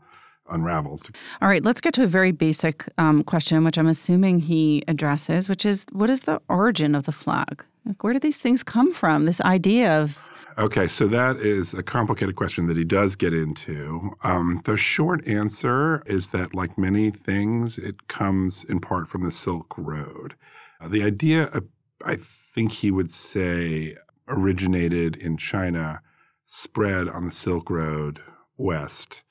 unravels. 0.49 1.09
All 1.41 1.47
right, 1.47 1.63
let's 1.63 1.81
get 1.81 1.93
to 1.95 2.03
a 2.03 2.07
very 2.07 2.31
basic 2.31 2.87
um, 2.97 3.23
question, 3.23 3.63
which 3.63 3.77
I'm 3.77 3.87
assuming 3.87 4.39
he 4.39 4.83
addresses, 4.87 5.49
which 5.49 5.65
is 5.65 5.85
what 5.91 6.09
is 6.09 6.21
the 6.21 6.39
origin 6.49 6.93
of 6.93 7.05
the 7.05 7.11
flag? 7.11 7.63
Like, 7.85 8.03
where 8.03 8.13
do 8.13 8.19
these 8.19 8.37
things 8.37 8.63
come 8.63 8.93
from? 8.93 9.25
This 9.25 9.41
idea 9.41 10.01
of 10.01 10.29
Okay, 10.57 10.87
so 10.87 11.05
that 11.07 11.37
is 11.37 11.73
a 11.73 11.83
complicated 11.83 12.37
question 12.37 12.67
that 12.67 12.77
he 12.77 12.85
does 12.85 13.17
get 13.17 13.33
into. 13.33 14.15
Um, 14.23 14.61
the 14.63 14.77
short 14.77 15.27
answer 15.27 16.01
is 16.05 16.29
that, 16.29 16.55
like 16.55 16.77
many 16.77 17.11
things, 17.11 17.77
it 17.77 18.07
comes 18.07 18.63
in 18.63 18.79
part 18.79 19.09
from 19.09 19.25
the 19.25 19.31
Silk 19.31 19.73
Road. 19.77 20.35
Uh, 20.79 20.87
the 20.87 21.03
idea, 21.03 21.49
uh, 21.53 21.59
I 22.05 22.17
think 22.53 22.71
he 22.71 22.89
would 22.89 23.11
say, 23.11 23.97
originated 24.29 25.17
in 25.17 25.35
China, 25.35 25.99
spread 26.45 27.09
on 27.09 27.25
the 27.25 27.35
Silk 27.35 27.69
Road 27.69 28.21
west. 28.55 29.23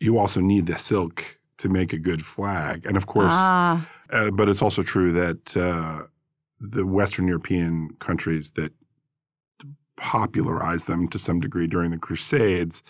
You 0.00 0.18
also 0.18 0.40
need 0.40 0.66
the 0.66 0.78
silk 0.78 1.38
to 1.58 1.68
make 1.68 1.92
a 1.92 1.98
good 1.98 2.24
flag. 2.24 2.86
And 2.86 2.96
of 2.96 3.06
course, 3.06 3.34
ah, 3.34 3.86
uh, 4.10 4.30
but 4.30 4.48
it's 4.48 4.62
also 4.62 4.82
true 4.82 5.12
that 5.12 5.56
uh, 5.56 6.06
the 6.58 6.86
Western 6.86 7.28
European 7.28 7.90
countries 7.98 8.50
that 8.52 8.72
popularized 9.96 10.86
them 10.86 11.08
to 11.08 11.18
some 11.18 11.40
degree 11.40 11.66
during 11.66 11.90
the 11.90 11.98
Crusades, 11.98 12.82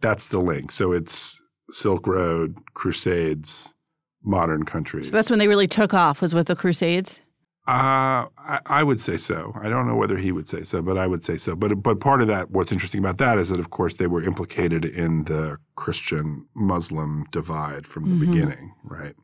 that's 0.00 0.28
the 0.28 0.38
link. 0.38 0.70
So 0.72 0.92
it's 0.92 1.40
Silk 1.70 2.06
Road, 2.06 2.56
Crusades, 2.74 3.74
modern 4.22 4.64
countries. 4.64 5.06
so 5.08 5.12
that's 5.16 5.30
when 5.30 5.38
they 5.38 5.48
really 5.48 5.68
took 5.68 5.94
off 5.94 6.20
was 6.20 6.34
with 6.34 6.46
the 6.48 6.56
Crusades. 6.56 7.20
Uh, 7.68 8.30
I, 8.38 8.60
I 8.66 8.82
would 8.84 9.00
say 9.00 9.16
so. 9.16 9.52
I 9.60 9.68
don't 9.68 9.88
know 9.88 9.96
whether 9.96 10.16
he 10.16 10.30
would 10.30 10.46
say 10.46 10.62
so, 10.62 10.82
but 10.82 10.96
I 10.96 11.08
would 11.08 11.22
say 11.24 11.36
so. 11.36 11.56
But 11.56 11.82
but 11.82 11.98
part 11.98 12.20
of 12.22 12.28
that, 12.28 12.50
what's 12.52 12.70
interesting 12.70 13.00
about 13.00 13.18
that 13.18 13.38
is 13.38 13.48
that, 13.48 13.58
of 13.58 13.70
course, 13.70 13.94
they 13.94 14.06
were 14.06 14.22
implicated 14.22 14.84
in 14.84 15.24
the 15.24 15.56
Christian-Muslim 15.74 17.26
divide 17.32 17.86
from 17.86 18.04
the 18.06 18.14
Mhm. 18.14 18.20
beginning, 18.20 18.72
right? 18.84 19.14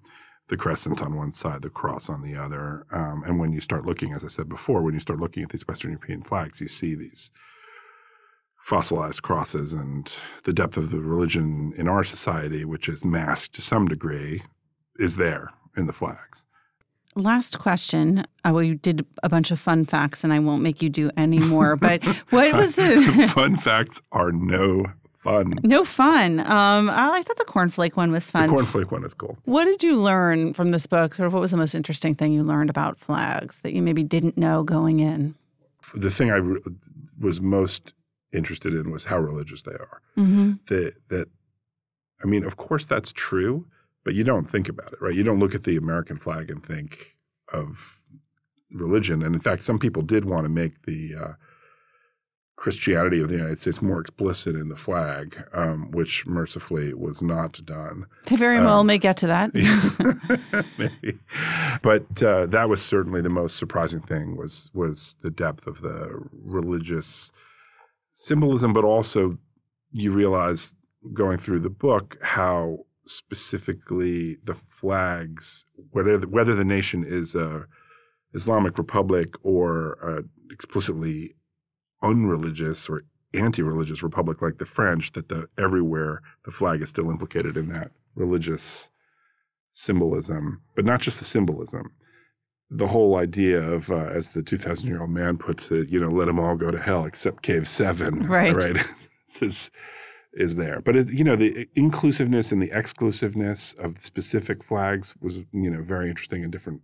The 0.52 0.59
crescent 0.59 1.00
on 1.00 1.16
one 1.16 1.32
side, 1.32 1.62
the 1.62 1.71
cross 1.71 2.11
on 2.11 2.21
the 2.21 2.37
other. 2.37 2.85
Um, 2.92 3.23
and 3.25 3.38
when 3.38 3.54
you 3.54 3.62
start 3.62 3.87
looking, 3.87 4.12
as 4.12 4.23
I 4.23 4.26
said 4.26 4.50
before, 4.50 4.82
when 4.82 4.92
you 4.92 5.00
start 5.00 5.18
looking 5.18 5.42
at 5.42 5.49
these 5.49 5.66
Western 5.66 5.92
European 5.92 6.23
flags, 6.23 6.61
you 6.61 6.68
see 6.68 6.94
these 6.94 7.30
fossilized 8.62 9.23
crosses 9.23 9.73
and 9.73 10.12
the 10.44 10.52
depth 10.52 10.76
of 10.76 10.90
the 10.90 11.00
religion 11.00 11.73
in 11.78 11.88
our 11.88 12.04
society, 12.04 12.66
which 12.66 12.87
is 12.87 13.02
masked 13.02 13.54
to 13.54 13.62
some 13.62 13.88
degree, 13.88 14.42
is 14.99 15.16
there 15.16 15.49
in 15.75 15.87
the 15.87 15.92
flags. 15.94 16.44
last 17.14 17.59
question. 17.59 18.26
Uh, 18.44 18.52
we 18.52 18.75
did 18.75 19.06
a 19.23 19.30
bunch 19.30 19.52
of 19.52 19.59
fun 19.59 19.87
facts, 19.87 20.23
and 20.23 20.35
I 20.35 20.38
won't 20.38 20.62
make 20.62 20.82
you 20.82 20.90
do 20.90 21.11
any 21.16 21.38
more. 21.38 21.76
But 21.76 22.04
what 22.28 22.52
was 22.52 22.75
the 22.75 23.30
fun 23.32 23.56
facts 23.56 24.02
are 24.12 24.32
no 24.32 24.85
fun. 25.23 25.55
No 25.62 25.85
fun. 25.85 26.41
Um, 26.41 26.91
I 26.91 27.23
thought 27.23 27.37
the 27.38 27.45
cornflake 27.45 27.97
one 27.97 28.11
was 28.11 28.31
fun. 28.31 28.49
The 28.49 28.57
cornflake 28.57 28.91
one 28.91 29.05
is 29.05 29.14
cool. 29.14 29.38
What 29.45 29.64
did 29.64 29.83
you 29.83 30.00
learn 30.00 30.52
from 30.55 30.71
this 30.71 30.87
book? 30.87 31.14
Sort 31.14 31.26
of, 31.26 31.33
what 31.33 31.41
was 31.41 31.50
the 31.50 31.57
most 31.57 31.75
interesting 31.75 32.14
thing 32.14 32.33
you 32.33 32.43
learned 32.43 32.71
about 32.71 32.99
flags 32.99 33.59
that 33.61 33.73
you 33.73 33.83
maybe 33.83 34.02
didn't 34.02 34.37
know 34.37 34.62
going 34.62 35.00
in? 35.00 35.35
The 35.95 36.11
thing 36.11 36.31
I 36.31 36.37
re- 36.37 36.61
was 37.21 37.41
most 37.41 37.95
interested 38.33 38.75
in 38.75 38.91
was 38.91 39.05
how 39.05 39.19
religious 39.19 39.62
they 39.62 39.73
are. 39.73 40.00
Mm-hmm. 40.17 40.52
That 40.69 40.95
that, 41.09 41.29
I 42.23 42.26
mean, 42.26 42.45
of 42.45 42.57
course 42.57 42.87
that's 42.87 43.12
true, 43.12 43.67
but 44.05 44.14
you 44.14 44.25
don't 44.25 44.45
think 44.45 44.69
about 44.69 44.93
it, 44.93 45.00
right? 45.00 45.14
You 45.14 45.23
don't 45.23 45.38
look 45.38 45.55
at 45.55 45.64
the 45.64 45.76
American 45.76 46.19
flag 46.19 46.50
and 46.50 46.64
think 46.64 47.17
of 47.52 48.00
religion. 48.71 49.23
And 49.23 49.35
in 49.35 49.41
fact, 49.41 49.62
some 49.62 49.79
people 49.79 50.02
did 50.02 50.25
want 50.25 50.45
to 50.45 50.49
make 50.49 50.87
the 50.87 51.14
uh, 51.14 51.33
Christianity 52.62 53.21
of 53.21 53.28
the 53.28 53.35
United 53.35 53.59
States 53.59 53.83
more 53.83 54.00
explicit 54.00 54.54
in 54.54 54.69
the 54.69 54.76
flag, 54.76 55.37
um, 55.52 55.90
which 55.90 56.25
mercifully 56.28 56.95
was 56.95 57.21
not 57.21 57.61
done. 57.64 58.07
They 58.26 58.37
very 58.37 58.59
um, 58.59 58.64
well 58.66 58.85
may 58.85 58.99
get 58.99 59.16
to 59.16 59.26
that. 59.26 59.52
maybe. 60.78 61.19
But 61.83 62.23
uh, 62.23 62.47
that 62.47 62.69
was 62.69 62.81
certainly 62.81 63.21
the 63.21 63.28
most 63.28 63.57
surprising 63.57 64.00
thing 64.00 64.37
was 64.37 64.71
was 64.75 65.16
the 65.23 65.31
depth 65.31 65.66
of 65.66 65.81
the 65.81 66.09
religious 66.33 67.33
symbolism, 68.12 68.73
but 68.73 68.85
also 68.85 69.37
you 69.90 70.12
realize 70.12 70.76
going 71.12 71.38
through 71.38 71.59
the 71.59 71.69
book 71.69 72.16
how 72.23 72.87
specifically 73.07 74.37
the 74.45 74.54
flags, 74.54 75.66
whether 75.90 76.16
the, 76.16 76.28
whether 76.28 76.54
the 76.54 76.64
nation 76.64 77.04
is 77.04 77.35
a 77.35 77.66
Islamic 78.35 78.78
Republic 78.78 79.35
or 79.42 79.95
a 79.95 80.23
explicitly 80.52 81.35
unreligious 82.02 82.88
or 82.88 83.02
anti-religious 83.35 84.02
republic 84.02 84.42
like 84.42 84.59
the 84.59 84.66
French, 84.66 85.12
that 85.12 85.28
the 85.28 85.49
everywhere 85.59 86.21
the 86.44 86.50
flag 86.50 86.82
is 86.82 86.90
still 86.90 87.11
implicated 87.11 87.56
in 87.56 87.68
that 87.73 87.90
religious 88.14 88.90
symbolism, 89.73 90.61
but 90.75 90.85
not 90.85 91.00
just 91.00 91.18
the 91.18 91.25
symbolism. 91.25 91.92
The 92.71 92.87
whole 92.87 93.16
idea 93.16 93.61
of, 93.61 93.90
uh, 93.90 94.06
as 94.14 94.30
the 94.30 94.42
2,000 94.42 94.88
year 94.88 95.00
old 95.00 95.11
man 95.11 95.37
puts 95.37 95.71
it, 95.71 95.90
you 95.90 96.00
know, 96.00 96.09
let 96.09 96.26
them 96.26 96.38
all 96.38 96.56
go 96.56 96.71
to 96.71 96.78
hell 96.78 97.04
except 97.04 97.42
Cave 97.42 97.68
Seven. 97.68 98.26
Right. 98.28 98.54
Right. 98.54 98.76
is, 99.42 99.71
is 100.32 100.56
there. 100.56 100.80
But, 100.80 100.97
it, 100.97 101.12
you 101.12 101.25
know, 101.25 101.37
the 101.37 101.68
inclusiveness 101.75 102.50
and 102.50 102.62
the 102.62 102.71
exclusiveness 102.73 103.75
of 103.75 104.02
specific 104.04 104.64
flags 104.64 105.14
was, 105.21 105.38
you 105.52 105.71
know, 105.71 105.82
very 105.82 106.09
interesting 106.09 106.42
in 106.42 106.50
different 106.50 106.80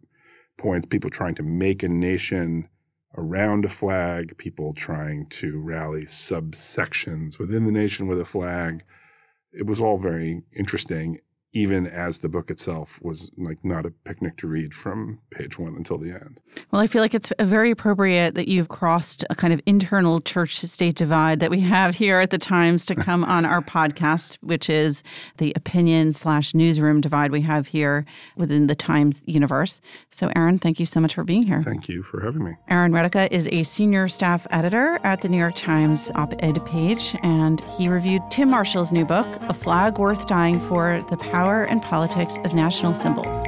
points. 0.59 0.85
People 0.85 1.09
trying 1.09 1.35
to 1.37 1.43
make 1.43 1.83
a 1.83 1.89
nation 1.89 2.69
around 3.17 3.65
a 3.65 3.69
flag, 3.69 4.37
people 4.39 4.75
trying 4.75 5.27
to 5.27 5.59
rally 5.59 6.05
subsections 6.05 7.39
within 7.39 7.65
the 7.65 7.73
nation 7.73 8.07
with 8.07 8.21
a 8.21 8.25
flag. 8.25 8.83
It 9.53 9.67
was 9.67 9.81
all 9.81 9.99
very 9.99 10.43
interesting 10.55 11.21
even 11.59 11.89
as 11.89 12.21
the 12.21 12.29
book 12.29 12.53
itself 12.53 13.01
was 13.03 13.33
like 13.37 13.59
not 13.65 13.85
a 13.85 13.91
picnic 14.05 14.37
to 14.37 14.47
read 14.47 14.73
from 14.73 15.19
page 15.33 15.59
one 15.59 15.75
until 15.75 15.99
the 15.99 16.09
end. 16.09 16.39
Well, 16.71 16.81
I 16.81 16.87
feel 16.87 17.03
like 17.03 17.15
it's 17.15 17.33
uh, 17.33 17.45
very 17.45 17.73
appropriate 17.73 18.37
that 18.37 18.47
you've 18.47 18.69
crossed 18.69 19.25
a 19.29 19.35
kind 19.35 19.53
of 19.53 19.61
internal 19.67 20.21
church 20.21 20.61
state 20.61 20.95
divide 20.95 21.41
that 21.41 21.51
we 21.51 21.59
have 21.59 21.97
here 21.97 22.21
at 22.21 22.31
the 22.31 22.39
Times 22.39 22.87
to 22.87 22.95
come 22.95 23.25
on 23.25 23.45
our 23.45 23.61
podcast, 23.61 24.39
which 24.41 24.71
is 24.71 25.03
the 25.39 25.53
opinion 25.57 26.13
slash 26.13 26.55
newsroom 26.55 27.01
divide 27.01 27.33
we 27.33 27.41
have 27.41 27.67
here 27.67 28.07
within 28.37 28.69
the 28.69 28.77
Times 28.77 29.23
universe. 29.27 29.81
So, 30.11 30.31
Aaron, 30.37 30.61
thank 30.61 30.79
you 30.79 30.87
so 30.87 31.01
much 31.01 31.15
for 31.17 31.25
being 31.25 31.43
here. 31.43 31.65
Thank 31.65 31.89
you 31.89 32.05
for 32.05 32.21
having 32.21 32.45
me. 32.45 32.53
Aaron 32.69 32.93
Retica 32.93 33.27
is 33.33 33.49
a 33.51 33.65
senior 33.65 34.07
staff 34.07 34.47
editor 34.53 35.01
at 35.03 35.23
the 35.23 35.29
New 35.29 35.39
York 35.39 35.57
Times 35.57 36.13
op 36.15 36.35
ed 36.39 36.65
page, 36.65 37.17
and 37.25 37.61
he 37.77 37.89
reviewed 37.89 38.23
Tim 38.31 38.51
Marshall's 38.51 38.93
new 38.93 39.05
book, 39.05 39.27
A 39.49 39.53
Flag 39.53 39.99
Worth 39.99 40.29
Dying 40.29 40.61
for 40.61 41.05
The 41.11 41.17
Power 41.17 41.48
power 41.49 41.65
and 41.65 41.81
politics 41.81 42.37
of 42.45 42.53
national 42.53 42.93
symbols. 42.93 43.43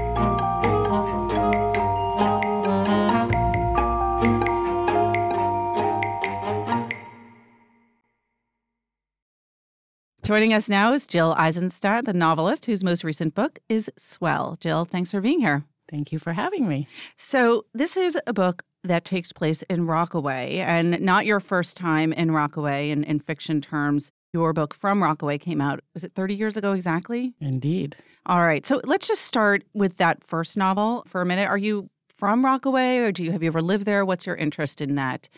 Joining 10.22 10.54
us 10.54 10.68
now 10.68 10.92
is 10.92 11.06
Jill 11.06 11.34
Eisenstadt, 11.36 12.06
the 12.06 12.14
novelist 12.14 12.64
whose 12.64 12.82
most 12.82 13.04
recent 13.04 13.34
book 13.34 13.58
is 13.68 13.90
Swell. 13.98 14.56
Jill, 14.60 14.86
thanks 14.86 15.10
for 15.10 15.20
being 15.20 15.40
here. 15.40 15.64
Thank 15.90 16.12
you 16.12 16.18
for 16.18 16.32
having 16.32 16.68
me. 16.68 16.86
So, 17.18 17.64
this 17.74 17.96
is 17.96 18.16
a 18.26 18.32
book 18.32 18.62
that 18.84 19.04
takes 19.04 19.32
place 19.32 19.62
in 19.62 19.86
Rockaway, 19.86 20.58
and 20.58 21.00
not 21.00 21.26
your 21.26 21.40
first 21.40 21.76
time 21.76 22.12
in 22.12 22.30
Rockaway 22.30 22.90
in, 22.90 23.04
in 23.04 23.18
fiction 23.18 23.60
terms. 23.60 24.12
Your 24.32 24.52
book 24.52 24.74
From 24.74 25.02
Rockaway 25.02 25.38
came 25.38 25.60
out, 25.60 25.80
was 25.92 26.04
it 26.04 26.12
30 26.14 26.34
years 26.34 26.56
ago 26.56 26.72
exactly? 26.72 27.34
Indeed. 27.40 27.96
All 28.26 28.46
right. 28.46 28.64
So 28.64 28.80
let's 28.84 29.08
just 29.08 29.22
start 29.22 29.64
with 29.74 29.96
that 29.96 30.22
first 30.22 30.56
novel 30.56 31.02
for 31.08 31.20
a 31.20 31.26
minute. 31.26 31.48
Are 31.48 31.58
you 31.58 31.90
from 32.08 32.44
Rockaway 32.44 32.98
or 32.98 33.10
do 33.10 33.24
you 33.24 33.32
have 33.32 33.42
you 33.42 33.48
ever 33.48 33.62
lived 33.62 33.86
there? 33.86 34.04
What's 34.04 34.26
your 34.26 34.36
interest 34.36 34.80
in 34.80 34.94
that 34.94 35.28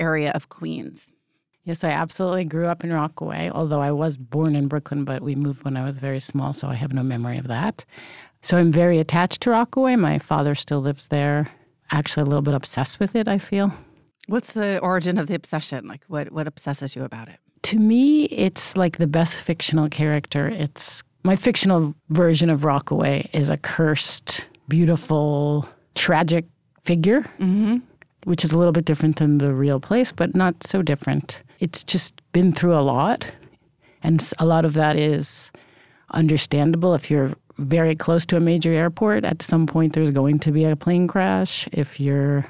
area 0.00 0.30
of 0.34 0.48
Queens? 0.48 1.08
Yes, 1.64 1.84
I 1.84 1.90
absolutely 1.90 2.44
grew 2.44 2.66
up 2.66 2.82
in 2.82 2.90
Rockaway, 2.90 3.50
although 3.50 3.82
I 3.82 3.92
was 3.92 4.16
born 4.16 4.56
in 4.56 4.68
Brooklyn, 4.68 5.04
but 5.04 5.20
we 5.20 5.34
moved 5.34 5.64
when 5.64 5.76
I 5.76 5.84
was 5.84 5.98
very 5.98 6.20
small, 6.20 6.54
so 6.54 6.68
I 6.68 6.74
have 6.74 6.94
no 6.94 7.02
memory 7.02 7.36
of 7.36 7.48
that. 7.48 7.84
So 8.40 8.56
I'm 8.56 8.72
very 8.72 8.98
attached 8.98 9.42
to 9.42 9.50
Rockaway. 9.50 9.96
My 9.96 10.18
father 10.18 10.54
still 10.54 10.80
lives 10.80 11.08
there. 11.08 11.50
Actually, 11.90 12.22
a 12.22 12.26
little 12.26 12.40
bit 12.40 12.54
obsessed 12.54 12.98
with 12.98 13.14
it, 13.14 13.28
I 13.28 13.36
feel. 13.36 13.74
What's 14.28 14.52
the 14.52 14.78
origin 14.78 15.18
of 15.18 15.26
the 15.26 15.34
obsession? 15.34 15.86
Like, 15.86 16.04
what, 16.06 16.32
what 16.32 16.46
obsesses 16.46 16.96
you 16.96 17.04
about 17.04 17.28
it? 17.28 17.38
To 17.62 17.76
me, 17.76 18.24
it's 18.24 18.76
like 18.76 18.98
the 18.98 19.06
best 19.06 19.36
fictional 19.36 19.88
character. 19.88 20.48
It's 20.48 21.02
my 21.24 21.36
fictional 21.36 21.94
version 22.10 22.50
of 22.50 22.64
Rockaway 22.64 23.28
is 23.32 23.48
a 23.48 23.56
cursed, 23.56 24.46
beautiful, 24.68 25.68
tragic 25.94 26.44
figure, 26.84 27.22
mm-hmm. 27.38 27.78
which 28.24 28.44
is 28.44 28.52
a 28.52 28.58
little 28.58 28.72
bit 28.72 28.84
different 28.84 29.16
than 29.16 29.38
the 29.38 29.52
real 29.52 29.80
place, 29.80 30.12
but 30.12 30.34
not 30.34 30.66
so 30.66 30.82
different. 30.82 31.42
It's 31.60 31.82
just 31.82 32.14
been 32.32 32.52
through 32.52 32.74
a 32.74 32.80
lot. 32.80 33.26
And 34.02 34.32
a 34.38 34.46
lot 34.46 34.64
of 34.64 34.74
that 34.74 34.96
is 34.96 35.50
understandable 36.10 36.94
if 36.94 37.10
you're 37.10 37.32
very 37.58 37.96
close 37.96 38.24
to 38.26 38.36
a 38.36 38.40
major 38.40 38.72
airport. 38.72 39.24
At 39.24 39.42
some 39.42 39.66
point, 39.66 39.92
there's 39.92 40.10
going 40.10 40.38
to 40.38 40.52
be 40.52 40.64
a 40.64 40.76
plane 40.76 41.08
crash. 41.08 41.68
If 41.72 41.98
you're 41.98 42.46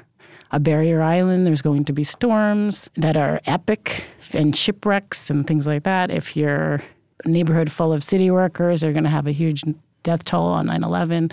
a 0.51 0.59
barrier 0.59 1.01
island, 1.01 1.45
there's 1.45 1.61
going 1.61 1.85
to 1.85 1.93
be 1.93 2.03
storms 2.03 2.89
that 2.95 3.15
are 3.15 3.39
epic 3.45 4.05
and 4.33 4.55
shipwrecks 4.55 5.29
and 5.29 5.45
things 5.45 5.67
like 5.67 5.83
that. 5.83 6.11
If 6.11 6.35
you're 6.35 6.81
a 7.25 7.29
neighborhood 7.29 7.71
full 7.71 7.93
of 7.93 8.03
city 8.03 8.31
workers, 8.31 8.81
they're 8.81 8.93
going 8.93 9.03
to 9.03 9.09
have 9.09 9.27
a 9.27 9.31
huge 9.31 9.63
death 10.03 10.23
toll 10.25 10.47
on 10.47 10.67
9 10.67 10.83
11. 10.83 11.31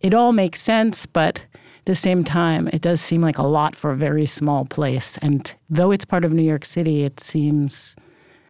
It 0.00 0.14
all 0.14 0.32
makes 0.32 0.62
sense, 0.62 1.06
but 1.06 1.44
at 1.54 1.84
the 1.84 1.94
same 1.94 2.24
time, 2.24 2.68
it 2.72 2.82
does 2.82 3.00
seem 3.00 3.20
like 3.20 3.38
a 3.38 3.46
lot 3.46 3.76
for 3.76 3.90
a 3.90 3.96
very 3.96 4.26
small 4.26 4.64
place. 4.64 5.18
And 5.18 5.52
though 5.68 5.90
it's 5.90 6.04
part 6.04 6.24
of 6.24 6.32
New 6.32 6.42
York 6.42 6.64
City, 6.64 7.04
it 7.04 7.20
seems 7.20 7.96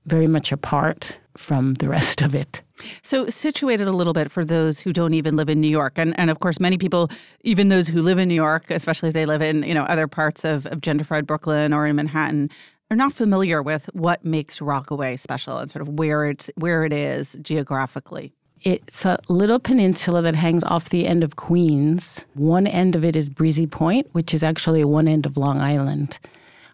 very 0.07 0.27
much 0.27 0.51
apart 0.53 1.19
from 1.37 1.75
the 1.75 1.89
rest 1.89 2.23
of 2.23 2.35
it. 2.35 2.63
So, 3.03 3.29
situated 3.29 3.87
a 3.87 3.93
little 3.93 4.13
bit 4.13 4.31
for 4.31 4.45
those 4.45 4.81
who 4.81 4.93
don't 4.93 5.15
even 5.15 5.37
live 5.37 5.49
in 5.49 5.61
New 5.61 5.69
York, 5.69 5.99
and, 5.99 6.19
and 6.19 6.31
of 6.31 6.41
course, 6.41 6.59
many 6.59 6.79
people, 6.79 7.11
even 7.43 7.69
those 7.69 7.89
who 7.89 8.01
live 8.01 8.19
in 8.19 8.29
New 8.29 8.35
York, 8.35 8.71
especially 8.71 9.09
if 9.09 9.15
they 9.15 9.27
live 9.27 9.43
in 9.43 9.63
you 9.65 9.75
know 9.75 9.83
other 9.85 10.07
parts 10.07 10.45
of, 10.45 10.67
of 10.67 10.81
gentrified 10.81 11.27
Brooklyn 11.27 11.73
or 11.73 11.87
in 11.87 11.97
Manhattan, 11.97 12.51
are 12.91 12.97
not 12.97 13.13
familiar 13.13 13.63
with 13.63 13.87
what 13.93 14.25
makes 14.25 14.61
Rockaway 14.61 15.17
special 15.17 15.59
and 15.59 15.71
sort 15.71 15.83
of 15.83 15.89
where 15.99 16.27
it's 16.27 16.51
where 16.57 16.85
it 16.85 16.93
is 16.93 17.37
geographically. 17.43 18.33
It's 18.63 19.07
a 19.07 19.19
little 19.29 19.59
peninsula 19.59 20.21
that 20.23 20.35
hangs 20.35 20.65
off 20.65 20.91
the 20.91 21.07
end 21.07 21.25
of 21.25 21.37
Queens. 21.37 22.25
One 22.35 22.67
end 22.67 22.95
of 22.95 23.05
it 23.05 23.17
is 23.17 23.31
Breezy 23.31 23.67
Point, 23.67 24.07
which 24.13 24.35
is 24.35 24.43
actually 24.43 24.85
one 24.85 25.09
end 25.09 25.25
of 25.25 25.39
Long 25.39 25.61
Island 25.61 26.19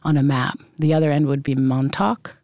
on 0.03 0.17
a 0.17 0.23
map. 0.23 0.59
The 0.79 0.93
other 0.95 1.13
end 1.13 1.27
would 1.27 1.45
be 1.45 1.55
Montauk. 1.55 2.35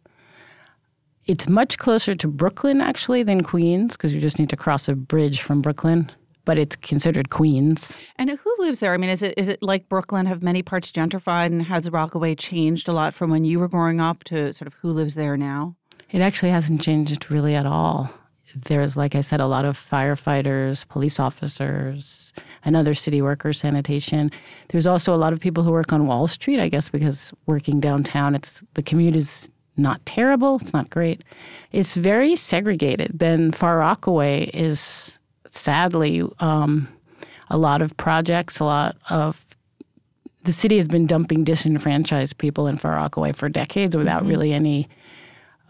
It's 1.25 1.47
much 1.47 1.77
closer 1.77 2.15
to 2.15 2.27
Brooklyn 2.27 2.81
actually 2.81 3.23
than 3.23 3.43
Queens 3.43 3.93
because 3.93 4.13
you 4.13 4.19
just 4.19 4.39
need 4.39 4.49
to 4.49 4.57
cross 4.57 4.87
a 4.89 4.95
bridge 4.95 5.41
from 5.41 5.61
Brooklyn 5.61 6.11
but 6.45 6.57
it's 6.57 6.75
considered 6.77 7.29
Queens. 7.29 7.97
And 8.17 8.29
who 8.29 8.55
lives 8.59 8.79
there? 8.79 8.93
I 8.93 8.97
mean, 8.97 9.09
is 9.09 9.23
it 9.23 9.33
is 9.37 9.49
it 9.49 9.61
like 9.63 9.89
Brooklyn? 9.89 10.25
Have 10.25 10.43
many 10.43 10.61
parts 10.61 10.91
gentrified, 10.91 11.47
and 11.47 11.61
has 11.63 11.89
Rockaway 11.89 12.35
changed 12.35 12.87
a 12.87 12.93
lot 12.93 13.13
from 13.13 13.29
when 13.29 13.45
you 13.45 13.59
were 13.59 13.67
growing 13.67 14.01
up 14.01 14.23
to 14.25 14.53
sort 14.53 14.67
of 14.67 14.73
who 14.75 14.89
lives 14.89 15.15
there 15.15 15.37
now? 15.37 15.75
It 16.11 16.21
actually 16.21 16.51
hasn't 16.51 16.81
changed 16.81 17.31
really 17.31 17.55
at 17.55 17.65
all. 17.65 18.11
There's, 18.55 18.95
like 18.95 19.15
I 19.15 19.21
said, 19.21 19.39
a 19.39 19.47
lot 19.47 19.65
of 19.65 19.79
firefighters, 19.79 20.87
police 20.87 21.19
officers, 21.19 22.31
and 22.63 22.75
other 22.75 22.93
city 22.93 23.19
workers, 23.19 23.57
sanitation. 23.57 24.29
There's 24.69 24.85
also 24.85 25.15
a 25.15 25.17
lot 25.17 25.33
of 25.33 25.39
people 25.39 25.63
who 25.63 25.71
work 25.71 25.91
on 25.91 26.05
Wall 26.05 26.27
Street, 26.27 26.59
I 26.59 26.69
guess, 26.69 26.87
because 26.87 27.33
working 27.47 27.79
downtown, 27.79 28.35
it's 28.35 28.61
the 28.75 28.83
commute 28.83 29.15
is 29.15 29.49
not 29.77 30.05
terrible. 30.05 30.57
It's 30.61 30.73
not 30.73 30.89
great. 30.89 31.23
It's 31.71 31.95
very 31.95 32.35
segregated. 32.35 33.11
Then 33.13 33.51
Far 33.51 33.77
Rockaway 33.79 34.45
is 34.53 35.17
sadly 35.49 36.23
um, 36.39 36.87
a 37.49 37.57
lot 37.57 37.81
of 37.81 37.95
projects, 37.97 38.59
a 38.59 38.65
lot 38.65 38.95
of 39.09 39.45
the 40.43 40.51
city 40.51 40.77
has 40.77 40.87
been 40.87 41.07
dumping 41.07 41.43
disenfranchised 41.43 42.37
people 42.37 42.67
in 42.67 42.77
Far 42.77 42.93
Rockaway 42.93 43.31
for 43.31 43.49
decades 43.49 43.95
without 43.95 44.21
mm-hmm. 44.21 44.29
really 44.29 44.53
any 44.53 44.89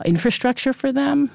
infrastructure 0.06 0.74
for 0.74 0.92
them. 0.92 1.30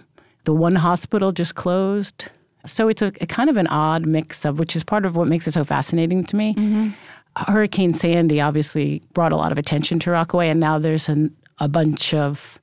The 0.44 0.52
one 0.52 0.74
hospital 0.74 1.32
just 1.32 1.54
closed. 1.54 2.30
So 2.66 2.88
it's 2.88 3.02
a, 3.02 3.12
a, 3.20 3.26
kind 3.26 3.48
of 3.48 3.56
an 3.56 3.68
odd 3.68 4.06
mix 4.06 4.44
of, 4.44 4.58
which 4.58 4.74
is 4.74 4.82
part 4.82 5.06
of 5.06 5.14
what 5.14 5.28
makes 5.28 5.46
it 5.46 5.52
so 5.52 5.64
fascinating 5.64 6.24
to 6.24 6.36
me. 6.36 6.54
Mm-hmm. 6.54 6.88
Hurricane 7.36 7.94
Sandy 7.94 8.40
obviously 8.40 9.02
brought 9.12 9.30
a 9.30 9.36
lot 9.36 9.52
of 9.52 9.58
attention 9.58 10.00
to 10.00 10.10
Rockaway, 10.10 10.48
and 10.48 10.58
now 10.58 10.78
there's 10.78 11.08
an, 11.08 11.34
a 11.60 11.68
bunch 11.68 12.14
of 12.14 12.60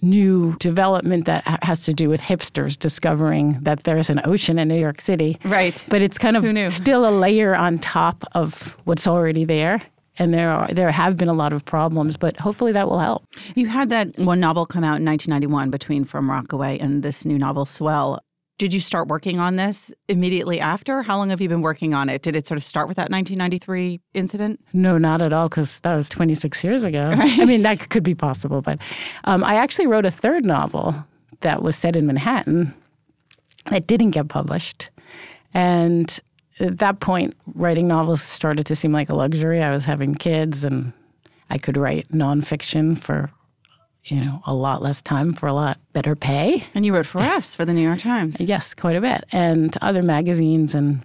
new 0.00 0.56
development 0.58 1.24
that 1.24 1.44
has 1.64 1.82
to 1.82 1.92
do 1.92 2.08
with 2.08 2.20
hipsters 2.20 2.78
discovering 2.78 3.58
that 3.62 3.82
there's 3.82 4.10
an 4.10 4.20
ocean 4.24 4.58
in 4.58 4.68
New 4.68 4.78
York 4.78 5.00
City. 5.00 5.36
Right. 5.44 5.84
But 5.88 6.02
it's 6.02 6.18
kind 6.18 6.36
of 6.36 6.72
still 6.72 7.08
a 7.08 7.10
layer 7.10 7.54
on 7.54 7.78
top 7.78 8.24
of 8.32 8.76
what's 8.84 9.06
already 9.06 9.44
there. 9.44 9.80
And 10.20 10.34
there 10.34 10.50
are 10.50 10.68
there 10.68 10.90
have 10.90 11.16
been 11.16 11.28
a 11.28 11.34
lot 11.34 11.52
of 11.52 11.64
problems, 11.64 12.16
but 12.16 12.36
hopefully 12.38 12.72
that 12.72 12.88
will 12.88 12.98
help. 12.98 13.24
You 13.54 13.66
had 13.66 13.88
that 13.90 14.18
one 14.18 14.40
novel 14.40 14.66
come 14.66 14.82
out 14.82 14.98
in 14.98 15.04
1991 15.04 15.70
between 15.70 16.04
From 16.04 16.28
Rockaway 16.28 16.76
and 16.78 17.04
this 17.04 17.24
new 17.24 17.38
novel 17.38 17.66
Swell. 17.66 18.20
Did 18.58 18.74
you 18.74 18.80
start 18.80 19.06
working 19.06 19.38
on 19.38 19.54
this 19.54 19.94
immediately 20.08 20.58
after? 20.58 21.02
How 21.02 21.16
long 21.16 21.30
have 21.30 21.40
you 21.40 21.48
been 21.48 21.62
working 21.62 21.94
on 21.94 22.08
it? 22.08 22.22
Did 22.22 22.34
it 22.34 22.46
sort 22.46 22.58
of 22.58 22.64
start 22.64 22.88
with 22.88 22.96
that 22.96 23.10
1993 23.10 24.00
incident? 24.14 24.60
No, 24.72 24.98
not 24.98 25.22
at 25.22 25.32
all, 25.32 25.48
because 25.48 25.78
that 25.80 25.94
was 25.94 26.08
26 26.08 26.64
years 26.64 26.84
ago. 26.84 27.14
Right. 27.18 27.40
I 27.40 27.44
mean, 27.44 27.62
that 27.62 27.88
could 27.88 28.02
be 28.02 28.14
possible, 28.14 28.60
but 28.60 28.78
um, 29.24 29.42
I 29.42 29.54
actually 29.54 29.86
wrote 29.86 30.04
a 30.04 30.10
third 30.10 30.44
novel 30.44 30.94
that 31.40 31.62
was 31.62 31.76
set 31.76 31.96
in 31.96 32.06
Manhattan 32.06 32.74
that 33.70 33.86
didn't 33.86 34.10
get 34.10 34.28
published. 34.28 34.90
And 35.54 36.18
at 36.60 36.78
that 36.78 37.00
point, 37.00 37.34
writing 37.54 37.86
novels 37.88 38.22
started 38.22 38.66
to 38.66 38.76
seem 38.76 38.92
like 38.92 39.08
a 39.08 39.14
luxury. 39.14 39.62
I 39.62 39.72
was 39.72 39.84
having 39.84 40.14
kids 40.14 40.64
and 40.64 40.92
I 41.50 41.58
could 41.58 41.76
write 41.76 42.08
nonfiction 42.10 42.98
for 42.98 43.30
you 44.04 44.20
know, 44.20 44.42
a 44.46 44.54
lot 44.54 44.82
less 44.82 45.02
time 45.02 45.32
for 45.32 45.46
a 45.46 45.52
lot 45.52 45.78
better 45.92 46.16
pay. 46.16 46.64
And 46.74 46.84
you 46.84 46.94
wrote 46.94 47.06
for 47.06 47.18
us 47.36 47.54
for 47.54 47.64
the 47.64 47.74
New 47.74 47.82
York 47.82 47.98
Times. 47.98 48.40
Yes, 48.40 48.74
quite 48.74 48.96
a 48.96 49.00
bit. 49.00 49.24
And 49.32 49.76
other 49.82 50.02
magazines 50.02 50.74
and 50.74 51.04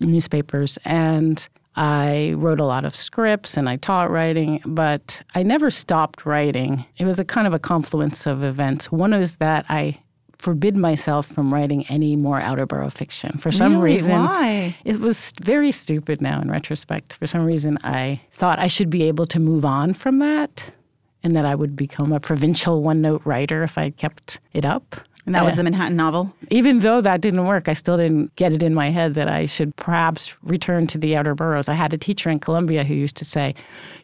newspapers. 0.00 0.78
And 0.84 1.46
I 1.76 2.34
wrote 2.36 2.60
a 2.60 2.64
lot 2.64 2.84
of 2.84 2.96
scripts 2.96 3.56
and 3.56 3.68
I 3.68 3.76
taught 3.76 4.10
writing, 4.10 4.62
but 4.64 5.22
I 5.34 5.42
never 5.42 5.70
stopped 5.70 6.24
writing. 6.24 6.84
It 6.96 7.04
was 7.04 7.18
a 7.18 7.24
kind 7.24 7.46
of 7.46 7.52
a 7.52 7.58
confluence 7.58 8.26
of 8.26 8.42
events. 8.42 8.90
One 8.90 9.12
is 9.12 9.36
that 9.36 9.66
I 9.68 9.98
forbid 10.38 10.76
myself 10.76 11.26
from 11.26 11.52
writing 11.52 11.86
any 11.88 12.14
more 12.14 12.40
outer 12.40 12.66
borough 12.66 12.90
fiction. 12.90 13.38
For 13.38 13.50
some 13.50 13.78
really? 13.78 13.94
reason, 13.94 14.12
why? 14.12 14.76
It 14.84 15.00
was 15.00 15.32
very 15.40 15.72
stupid 15.72 16.20
now 16.20 16.40
in 16.40 16.50
retrospect. 16.50 17.14
For 17.14 17.26
some 17.26 17.44
reason, 17.44 17.78
I 17.84 18.20
thought 18.32 18.58
I 18.58 18.66
should 18.66 18.90
be 18.90 19.04
able 19.04 19.26
to 19.26 19.40
move 19.40 19.64
on 19.64 19.94
from 19.94 20.18
that 20.18 20.64
and 21.22 21.36
that 21.36 21.44
I 21.44 21.54
would 21.54 21.76
become 21.76 22.12
a 22.12 22.20
provincial 22.20 22.82
one 22.82 23.00
note 23.00 23.22
writer 23.24 23.62
if 23.62 23.78
I 23.78 23.90
kept 23.90 24.40
it 24.52 24.64
up. 24.64 24.96
And 25.24 25.34
that 25.34 25.44
was 25.44 25.56
the 25.56 25.64
Manhattan 25.64 25.96
novel? 25.96 26.32
Even 26.50 26.78
though 26.78 27.00
that 27.00 27.20
didn't 27.20 27.44
work, 27.46 27.68
I 27.68 27.72
still 27.72 27.96
didn't 27.96 28.34
get 28.36 28.52
it 28.52 28.62
in 28.62 28.74
my 28.74 28.90
head 28.90 29.14
that 29.14 29.28
I 29.28 29.46
should 29.46 29.74
perhaps 29.74 30.40
return 30.44 30.86
to 30.86 30.98
the 30.98 31.16
outer 31.16 31.34
boroughs. 31.34 31.68
I 31.68 31.74
had 31.74 31.92
a 31.92 31.98
teacher 31.98 32.30
in 32.30 32.38
Columbia 32.38 32.84
who 32.84 32.94
used 32.94 33.16
to 33.16 33.24
say, 33.24 33.56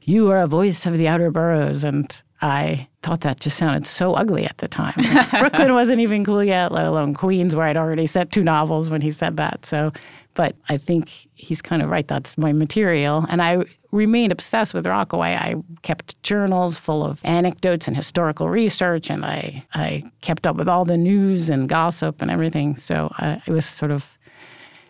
You 0.02 0.32
are 0.32 0.42
a 0.42 0.48
voice 0.48 0.84
of 0.84 0.98
the 0.98 1.06
outer 1.06 1.30
boroughs. 1.30 1.84
And 1.84 2.20
I 2.40 2.88
thought 3.04 3.20
that 3.20 3.38
just 3.38 3.56
sounded 3.56 3.86
so 3.86 4.14
ugly 4.14 4.46
at 4.46 4.58
the 4.58 4.66
time. 4.66 5.00
Brooklyn 5.38 5.72
wasn't 5.74 6.00
even 6.00 6.24
cool 6.24 6.42
yet, 6.42 6.72
let 6.72 6.86
alone 6.86 7.14
Queens, 7.14 7.54
where 7.54 7.66
I'd 7.66 7.76
already 7.76 8.08
set 8.08 8.32
two 8.32 8.42
novels 8.42 8.90
when 8.90 9.00
he 9.00 9.12
said 9.12 9.36
that. 9.36 9.64
So 9.64 9.92
but 10.34 10.56
I 10.68 10.76
think 10.76 11.28
he's 11.34 11.60
kind 11.60 11.82
of 11.82 11.90
right. 11.90 12.06
That's 12.06 12.38
my 12.38 12.52
material. 12.52 13.26
And 13.28 13.42
I 13.42 13.64
remained 13.92 14.32
obsessed 14.32 14.74
with 14.74 14.86
Rockaway. 14.86 15.34
I 15.34 15.54
kept 15.82 16.20
journals 16.22 16.78
full 16.78 17.04
of 17.04 17.20
anecdotes 17.24 17.86
and 17.86 17.96
historical 17.96 18.48
research, 18.48 19.10
and 19.10 19.24
I, 19.24 19.64
I 19.74 20.02
kept 20.22 20.46
up 20.46 20.56
with 20.56 20.68
all 20.68 20.84
the 20.84 20.96
news 20.96 21.48
and 21.48 21.68
gossip 21.68 22.20
and 22.22 22.30
everything. 22.30 22.76
So 22.76 23.12
I, 23.18 23.40
was 23.46 23.66
sort 23.66 23.90
of 23.90 24.18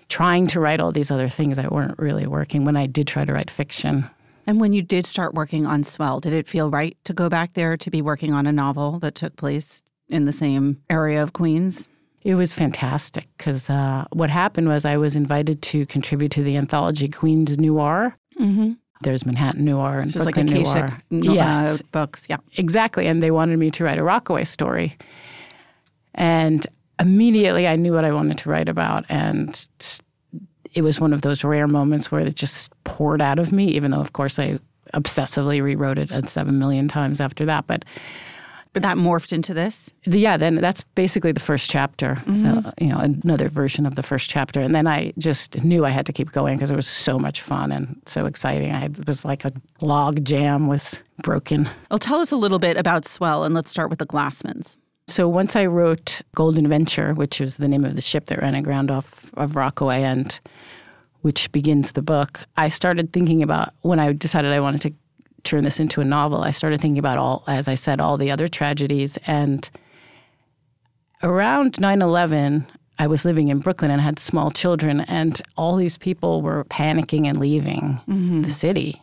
trying 0.08 0.46
to 0.46 0.60
write 0.60 0.80
all 0.80 0.92
these 0.92 1.10
other 1.10 1.28
things 1.28 1.56
that 1.56 1.72
weren't 1.72 1.98
really 1.98 2.26
working 2.26 2.64
when 2.64 2.76
I 2.76 2.86
did 2.86 3.08
try 3.08 3.24
to 3.24 3.32
write 3.32 3.50
fiction. 3.50 4.08
And 4.46 4.60
when 4.60 4.72
you 4.72 4.82
did 4.82 5.06
start 5.06 5.34
working 5.34 5.66
on 5.66 5.84
Swell, 5.84 6.20
did 6.20 6.32
it 6.32 6.48
feel 6.48 6.70
right 6.70 6.96
to 7.04 7.12
go 7.12 7.28
back 7.28 7.54
there 7.54 7.76
to 7.76 7.90
be 7.90 8.02
working 8.02 8.32
on 8.32 8.46
a 8.46 8.52
novel 8.52 8.98
that 9.00 9.14
took 9.14 9.36
place 9.36 9.82
in 10.08 10.24
the 10.24 10.32
same 10.32 10.80
area 10.90 11.22
of 11.22 11.32
Queens? 11.32 11.88
It 12.22 12.36
was 12.36 12.54
fantastic 12.54 13.26
because 13.36 13.68
uh, 13.68 14.04
what 14.12 14.30
happened 14.30 14.68
was 14.68 14.84
I 14.84 14.96
was 14.96 15.16
invited 15.16 15.60
to 15.62 15.86
contribute 15.86 16.30
to 16.32 16.42
the 16.42 16.56
anthology 16.56 17.08
Queens 17.08 17.58
Noir. 17.58 18.16
Mm-hmm. 18.38 18.72
There's 19.02 19.26
Manhattan 19.26 19.64
Noir 19.64 19.98
and 19.98 20.12
so 20.12 20.22
Brooklyn 20.22 20.46
like 20.48 20.64
Noir. 20.64 20.86
Uh, 20.86 20.96
yes. 21.10 21.82
books, 21.92 22.26
yeah. 22.28 22.38
Exactly. 22.56 23.06
And 23.06 23.22
they 23.22 23.30
wanted 23.30 23.58
me 23.58 23.70
to 23.72 23.84
write 23.84 23.98
a 23.98 24.04
Rockaway 24.04 24.44
story. 24.44 24.96
And 26.14 26.66
immediately 27.00 27.66
I 27.66 27.76
knew 27.76 27.92
what 27.92 28.04
I 28.04 28.12
wanted 28.12 28.38
to 28.38 28.50
write 28.50 28.68
about. 28.68 29.04
And 29.08 29.66
it 30.74 30.82
was 30.82 31.00
one 31.00 31.12
of 31.12 31.22
those 31.22 31.44
rare 31.44 31.68
moments 31.68 32.10
where 32.10 32.20
it 32.20 32.34
just 32.34 32.72
poured 32.84 33.20
out 33.20 33.38
of 33.38 33.52
me, 33.52 33.68
even 33.68 33.90
though, 33.90 34.00
of 34.00 34.12
course, 34.12 34.38
I 34.38 34.58
obsessively 34.94 35.62
rewrote 35.62 35.98
it 35.98 36.28
seven 36.28 36.58
million 36.58 36.88
times 36.88 37.20
after 37.20 37.44
that. 37.46 37.66
But 37.66 37.84
but 38.72 38.82
that 38.82 38.96
morphed 38.96 39.32
into 39.32 39.52
this. 39.52 39.92
The, 40.04 40.18
yeah, 40.18 40.36
then 40.36 40.56
that's 40.56 40.82
basically 40.94 41.32
the 41.32 41.40
first 41.40 41.70
chapter. 41.70 42.14
Mm-hmm. 42.26 42.66
Uh, 42.66 42.72
you 42.80 42.88
know, 42.88 42.98
another 42.98 43.48
version 43.48 43.86
of 43.86 43.96
the 43.96 44.02
first 44.02 44.30
chapter, 44.30 44.60
and 44.60 44.74
then 44.74 44.86
I 44.86 45.12
just 45.18 45.62
knew 45.62 45.84
I 45.84 45.90
had 45.90 46.06
to 46.06 46.12
keep 46.12 46.32
going 46.32 46.56
because 46.56 46.70
it 46.70 46.76
was 46.76 46.86
so 46.86 47.18
much 47.18 47.42
fun 47.42 47.72
and 47.72 48.00
so 48.06 48.26
exciting. 48.26 48.72
I 48.72 48.86
it 48.86 49.06
was 49.06 49.24
like 49.24 49.44
a 49.44 49.52
log 49.80 50.24
jam 50.24 50.66
was 50.68 51.00
broken. 51.22 51.68
Well, 51.90 51.98
tell 51.98 52.20
us 52.20 52.32
a 52.32 52.36
little 52.36 52.58
bit 52.58 52.76
about 52.76 53.06
Swell, 53.06 53.44
and 53.44 53.54
let's 53.54 53.70
start 53.70 53.90
with 53.90 53.98
the 53.98 54.06
Glassmans. 54.06 54.76
So 55.08 55.28
once 55.28 55.56
I 55.56 55.66
wrote 55.66 56.22
Golden 56.34 56.68
Venture, 56.68 57.12
which 57.14 57.40
was 57.40 57.56
the 57.56 57.68
name 57.68 57.84
of 57.84 57.96
the 57.96 58.02
ship 58.02 58.26
that 58.26 58.40
ran 58.40 58.54
aground 58.54 58.90
off 58.90 59.32
of 59.34 59.56
Rockaway, 59.56 60.02
and 60.02 60.38
which 61.22 61.50
begins 61.52 61.92
the 61.92 62.02
book, 62.02 62.40
I 62.56 62.68
started 62.68 63.12
thinking 63.12 63.42
about 63.42 63.70
when 63.82 63.98
I 63.98 64.12
decided 64.12 64.52
I 64.52 64.60
wanted 64.60 64.80
to 64.82 64.94
turn 65.44 65.64
this 65.64 65.80
into 65.80 66.00
a 66.00 66.04
novel, 66.04 66.42
I 66.42 66.50
started 66.50 66.80
thinking 66.80 66.98
about 66.98 67.18
all, 67.18 67.44
as 67.46 67.68
I 67.68 67.74
said, 67.74 68.00
all 68.00 68.16
the 68.16 68.30
other 68.30 68.48
tragedies. 68.48 69.18
And 69.26 69.68
around 71.22 71.80
9 71.80 72.02
11, 72.02 72.66
I 72.98 73.06
was 73.06 73.24
living 73.24 73.48
in 73.48 73.58
Brooklyn 73.58 73.90
and 73.90 74.00
had 74.00 74.18
small 74.18 74.50
children, 74.50 75.00
and 75.02 75.40
all 75.56 75.76
these 75.76 75.96
people 75.96 76.42
were 76.42 76.64
panicking 76.64 77.26
and 77.26 77.38
leaving 77.38 78.00
mm-hmm. 78.08 78.42
the 78.42 78.50
city. 78.50 79.02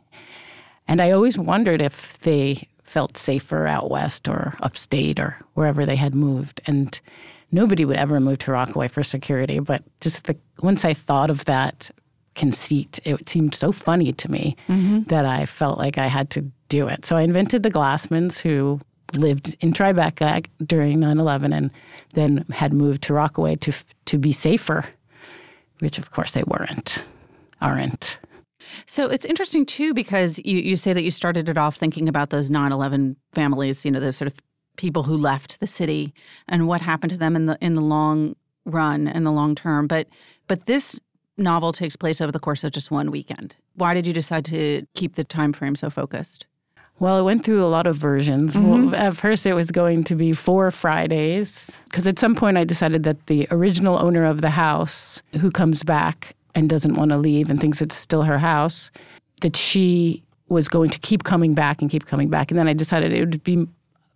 And 0.88 1.02
I 1.02 1.12
always 1.12 1.38
wondered 1.38 1.82
if 1.82 2.18
they 2.20 2.68
felt 2.84 3.18
safer 3.18 3.68
out 3.68 3.92
west 3.92 4.28
or 4.28 4.56
upstate 4.62 5.20
or 5.20 5.38
wherever 5.54 5.86
they 5.86 5.96
had 5.96 6.16
moved. 6.16 6.62
And 6.66 7.00
nobody 7.52 7.86
would 7.86 7.98
ever 7.98 8.20
move 8.20 8.40
to 8.40 8.52
Rockaway 8.52 8.88
for 8.88 9.04
security. 9.04 9.60
But 9.60 9.84
just 10.02 10.24
the, 10.24 10.36
once 10.62 10.84
I 10.84 10.94
thought 10.94 11.30
of 11.30 11.46
that 11.46 11.92
conceit. 12.40 13.00
It 13.04 13.28
seemed 13.28 13.54
so 13.54 13.74
funny 13.74 14.14
to 14.14 14.32
me 14.32 14.56
mm-hmm. 14.70 15.04
that 15.04 15.26
I 15.26 15.46
felt 15.46 15.78
like 15.78 15.98
I 15.98 16.08
had 16.08 16.30
to 16.32 16.42
do 16.70 16.88
it. 16.88 17.06
So 17.06 17.18
I 17.18 17.22
invented 17.22 17.64
the 17.64 17.70
Glassmans, 17.70 18.40
who 18.40 18.80
lived 19.14 19.58
in 19.60 19.74
Tribeca 19.74 20.46
during 20.66 21.00
9/11 21.00 21.54
and 21.54 21.70
then 22.14 22.46
had 22.52 22.72
moved 22.72 23.04
to 23.04 23.14
Rockaway 23.14 23.58
to 23.58 23.74
to 24.06 24.18
be 24.18 24.32
safer, 24.32 24.86
which 25.80 25.98
of 25.98 26.12
course 26.12 26.32
they 26.32 26.44
weren't, 26.48 27.04
aren't. 27.62 28.20
So 28.86 29.10
it's 29.10 29.26
interesting 29.26 29.66
too 29.66 29.94
because 29.94 30.40
you, 30.46 30.60
you 30.60 30.78
say 30.78 30.94
that 30.94 31.04
you 31.04 31.12
started 31.12 31.50
it 31.50 31.58
off 31.58 31.76
thinking 31.76 32.08
about 32.08 32.30
those 32.30 32.50
9/11 32.50 33.18
families, 33.34 33.84
you 33.84 33.92
know, 33.92 34.00
the 34.00 34.14
sort 34.14 34.32
of 34.32 34.38
people 34.78 35.04
who 35.04 35.18
left 35.18 35.60
the 35.60 35.68
city 35.68 36.14
and 36.48 36.68
what 36.68 36.80
happened 36.80 37.12
to 37.12 37.18
them 37.18 37.36
in 37.36 37.48
the 37.48 37.58
in 37.60 37.74
the 37.74 37.82
long 37.82 38.36
run 38.66 39.10
and 39.10 39.26
the 39.26 39.32
long 39.32 39.56
term. 39.56 39.88
But 39.88 40.08
but 40.48 40.68
this 40.68 41.00
novel 41.40 41.72
takes 41.72 41.96
place 41.96 42.22
over 42.22 42.32
the 42.32 42.40
course 42.40 42.64
of 42.64 42.72
just 42.72 42.92
one 42.92 43.12
weekend. 43.12 43.56
Why 43.76 43.94
did 43.94 44.06
you 44.06 44.14
decide 44.14 44.46
to 44.46 44.86
keep 44.94 45.16
the 45.16 45.24
time 45.24 45.54
frame 45.54 45.76
so 45.76 45.90
focused? 45.90 46.46
Well, 47.00 47.18
it 47.18 47.24
went 47.24 47.46
through 47.46 47.64
a 47.64 47.68
lot 47.68 47.88
of 47.88 47.96
versions. 47.96 48.58
Mm-hmm. 48.58 48.92
Well, 48.92 48.96
at 48.96 49.16
first, 49.16 49.46
it 49.46 49.54
was 49.54 49.72
going 49.72 50.04
to 50.04 50.16
be 50.16 50.34
four 50.34 50.70
Fridays, 50.70 51.80
because 51.86 52.06
at 52.06 52.20
some 52.20 52.36
point 52.36 52.58
I 52.58 52.66
decided 52.66 53.04
that 53.04 53.28
the 53.28 53.48
original 53.52 53.98
owner 53.98 54.26
of 54.26 54.42
the 54.42 54.50
house, 54.50 55.22
who 55.40 55.50
comes 55.50 55.82
back 55.82 56.36
and 56.56 56.70
doesn't 56.70 56.96
want 56.96 57.12
to 57.12 57.18
leave 57.18 57.50
and 57.50 57.62
thinks 57.62 57.82
it's 57.82 57.96
still 57.96 58.24
her 58.24 58.38
house, 58.38 58.92
that 59.42 59.56
she 59.56 60.22
was 60.50 60.68
going 60.68 60.90
to 60.90 61.00
keep 61.00 61.24
coming 61.24 61.54
back 61.54 61.82
and 61.82 61.90
keep 61.90 62.06
coming 62.06 62.28
back. 62.30 62.52
And 62.52 62.60
then 62.60 62.68
I 62.68 62.74
decided 62.74 63.14
it 63.14 63.20
would 63.22 63.44
be 63.44 63.66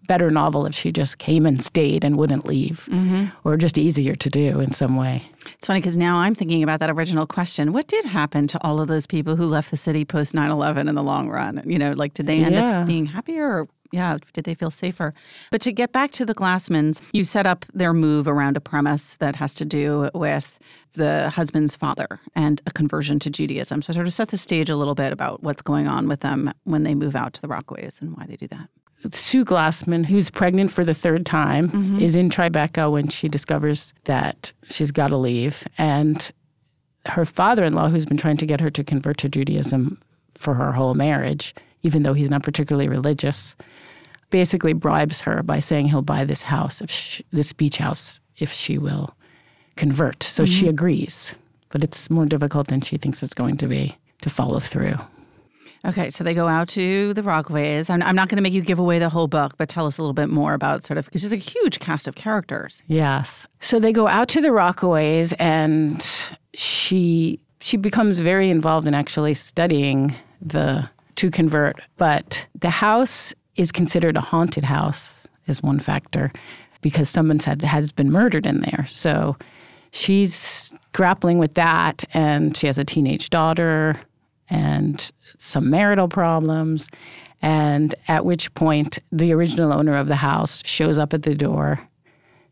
better 0.07 0.29
novel 0.29 0.65
if 0.65 0.75
she 0.75 0.91
just 0.91 1.17
came 1.17 1.45
and 1.45 1.61
stayed 1.61 2.03
and 2.03 2.17
wouldn't 2.17 2.45
leave, 2.45 2.87
mm-hmm. 2.91 3.25
or 3.43 3.57
just 3.57 3.77
easier 3.77 4.15
to 4.15 4.29
do 4.29 4.59
in 4.59 4.71
some 4.71 4.95
way. 4.95 5.23
It's 5.53 5.67
funny 5.67 5.79
because 5.79 5.97
now 5.97 6.17
I'm 6.17 6.35
thinking 6.35 6.63
about 6.63 6.79
that 6.79 6.89
original 6.89 7.25
question. 7.25 7.73
What 7.73 7.87
did 7.87 8.05
happen 8.05 8.47
to 8.47 8.63
all 8.63 8.79
of 8.79 8.87
those 8.87 9.07
people 9.07 9.35
who 9.35 9.45
left 9.45 9.71
the 9.71 9.77
city 9.77 10.05
post 10.05 10.33
9 10.33 10.49
11 10.51 10.87
in 10.87 10.95
the 10.95 11.03
long 11.03 11.29
run? 11.29 11.61
You 11.65 11.79
know, 11.79 11.91
like, 11.91 12.13
did 12.13 12.27
they 12.27 12.43
end 12.43 12.55
yeah. 12.55 12.81
up 12.81 12.87
being 12.87 13.05
happier 13.05 13.45
or 13.45 13.67
yeah, 13.93 14.17
did 14.33 14.45
they 14.45 14.55
feel 14.55 14.71
safer? 14.71 15.13
But 15.51 15.61
to 15.61 15.71
get 15.71 15.91
back 15.91 16.11
to 16.13 16.25
the 16.25 16.33
Glassmans, 16.33 16.99
you 17.13 17.23
set 17.23 17.45
up 17.45 17.63
their 17.75 17.93
move 17.93 18.27
around 18.27 18.57
a 18.57 18.59
premise 18.59 19.17
that 19.17 19.35
has 19.35 19.53
to 19.55 19.65
do 19.65 20.09
with 20.15 20.57
the 20.93 21.29
husband's 21.29 21.75
father 21.75 22.19
and 22.35 22.59
a 22.65 22.71
conversion 22.71 23.19
to 23.19 23.29
Judaism. 23.29 23.83
So, 23.83 23.93
sort 23.93 24.07
of 24.07 24.13
set 24.13 24.29
the 24.29 24.37
stage 24.37 24.71
a 24.71 24.75
little 24.75 24.95
bit 24.95 25.13
about 25.13 25.43
what's 25.43 25.61
going 25.61 25.87
on 25.87 26.07
with 26.07 26.21
them 26.21 26.51
when 26.63 26.81
they 26.81 26.95
move 26.95 27.15
out 27.15 27.33
to 27.33 27.41
the 27.41 27.47
Rockaways 27.47 28.01
and 28.01 28.17
why 28.17 28.25
they 28.25 28.35
do 28.35 28.47
that. 28.47 28.67
Sue 29.11 29.43
Glassman, 29.43 30.05
who's 30.05 30.29
pregnant 30.29 30.71
for 30.71 30.85
the 30.85 30.93
third 30.93 31.25
time, 31.25 31.69
mm-hmm. 31.69 31.99
is 31.99 32.15
in 32.15 32.29
Tribeca 32.29 32.91
when 32.91 33.07
she 33.09 33.27
discovers 33.27 33.93
that 34.05 34.51
she's 34.69 34.91
got 34.91 35.09
to 35.09 35.17
leave. 35.17 35.67
And 35.77 36.31
her 37.07 37.25
father 37.25 37.63
in 37.63 37.73
law, 37.73 37.89
who's 37.89 38.05
been 38.05 38.17
trying 38.17 38.37
to 38.37 38.45
get 38.45 38.61
her 38.61 38.69
to 38.71 38.83
convert 38.83 39.17
to 39.17 39.29
Judaism 39.29 40.01
for 40.29 40.53
her 40.53 40.71
whole 40.71 40.93
marriage, 40.93 41.53
even 41.83 42.03
though 42.03 42.13
he's 42.13 42.29
not 42.29 42.43
particularly 42.43 42.87
religious, 42.87 43.55
basically 44.29 44.73
bribes 44.73 45.19
her 45.21 45.43
by 45.43 45.59
saying 45.59 45.87
he'll 45.87 46.01
buy 46.01 46.23
this 46.23 46.41
house, 46.41 46.81
if 46.81 46.89
she, 46.89 47.25
this 47.31 47.53
beach 47.53 47.77
house, 47.77 48.19
if 48.37 48.51
she 48.51 48.77
will 48.77 49.15
convert. 49.75 50.23
So 50.23 50.43
mm-hmm. 50.43 50.51
she 50.51 50.67
agrees. 50.67 51.35
But 51.69 51.83
it's 51.83 52.09
more 52.09 52.25
difficult 52.25 52.67
than 52.67 52.81
she 52.81 52.97
thinks 52.97 53.23
it's 53.23 53.33
going 53.33 53.57
to 53.57 53.67
be 53.67 53.97
to 54.21 54.29
follow 54.29 54.59
through. 54.59 54.95
Okay, 55.85 56.09
so 56.09 56.23
they 56.23 56.33
go 56.33 56.47
out 56.47 56.69
to 56.69 57.13
the 57.13 57.21
Rockaways. 57.21 57.89
I'm, 57.89 58.01
I'm 58.03 58.15
not 58.15 58.29
going 58.29 58.37
to 58.37 58.41
make 58.41 58.53
you 58.53 58.61
give 58.61 58.79
away 58.79 58.99
the 58.99 59.09
whole 59.09 59.27
book, 59.27 59.55
but 59.57 59.67
tell 59.67 59.85
us 59.85 59.97
a 59.97 60.01
little 60.01 60.13
bit 60.13 60.29
more 60.29 60.53
about 60.53 60.83
sort 60.83 60.97
of 60.97 61.05
because 61.05 61.23
there's 61.23 61.33
a 61.33 61.37
huge 61.37 61.79
cast 61.79 62.07
of 62.07 62.15
characters. 62.15 62.81
Yes. 62.87 63.45
So 63.59 63.79
they 63.79 63.91
go 63.91 64.07
out 64.07 64.29
to 64.29 64.41
the 64.41 64.49
Rockaways, 64.49 65.33
and 65.39 66.05
she 66.53 67.39
she 67.59 67.75
becomes 67.75 68.19
very 68.19 68.49
involved 68.49 68.87
in 68.87 68.93
actually 68.93 69.33
studying 69.33 70.15
the 70.41 70.89
to 71.15 71.29
convert. 71.29 71.81
But 71.97 72.45
the 72.59 72.69
house 72.69 73.33
is 73.57 73.71
considered 73.71 74.15
a 74.15 74.21
haunted 74.21 74.63
house 74.63 75.27
is 75.47 75.61
one 75.61 75.79
factor 75.79 76.31
because 76.81 77.09
someone 77.09 77.41
said 77.41 77.61
has 77.61 77.91
been 77.91 78.09
murdered 78.09 78.45
in 78.45 78.61
there. 78.61 78.85
So 78.89 79.35
she's 79.91 80.71
grappling 80.93 81.39
with 81.39 81.55
that, 81.55 82.05
and 82.13 82.55
she 82.55 82.67
has 82.67 82.77
a 82.77 82.85
teenage 82.85 83.29
daughter 83.29 83.99
and 84.53 85.11
some 85.37 85.69
marital 85.69 86.07
problems. 86.07 86.89
And 87.41 87.93
at 88.07 88.23
which 88.23 88.53
point, 88.53 88.99
the 89.11 89.33
original 89.33 89.73
owner 89.73 89.97
of 89.97 90.07
the 90.07 90.15
house 90.15 90.61
shows 90.63 90.97
up 90.97 91.13
at 91.13 91.23
the 91.23 91.35
door 91.35 91.79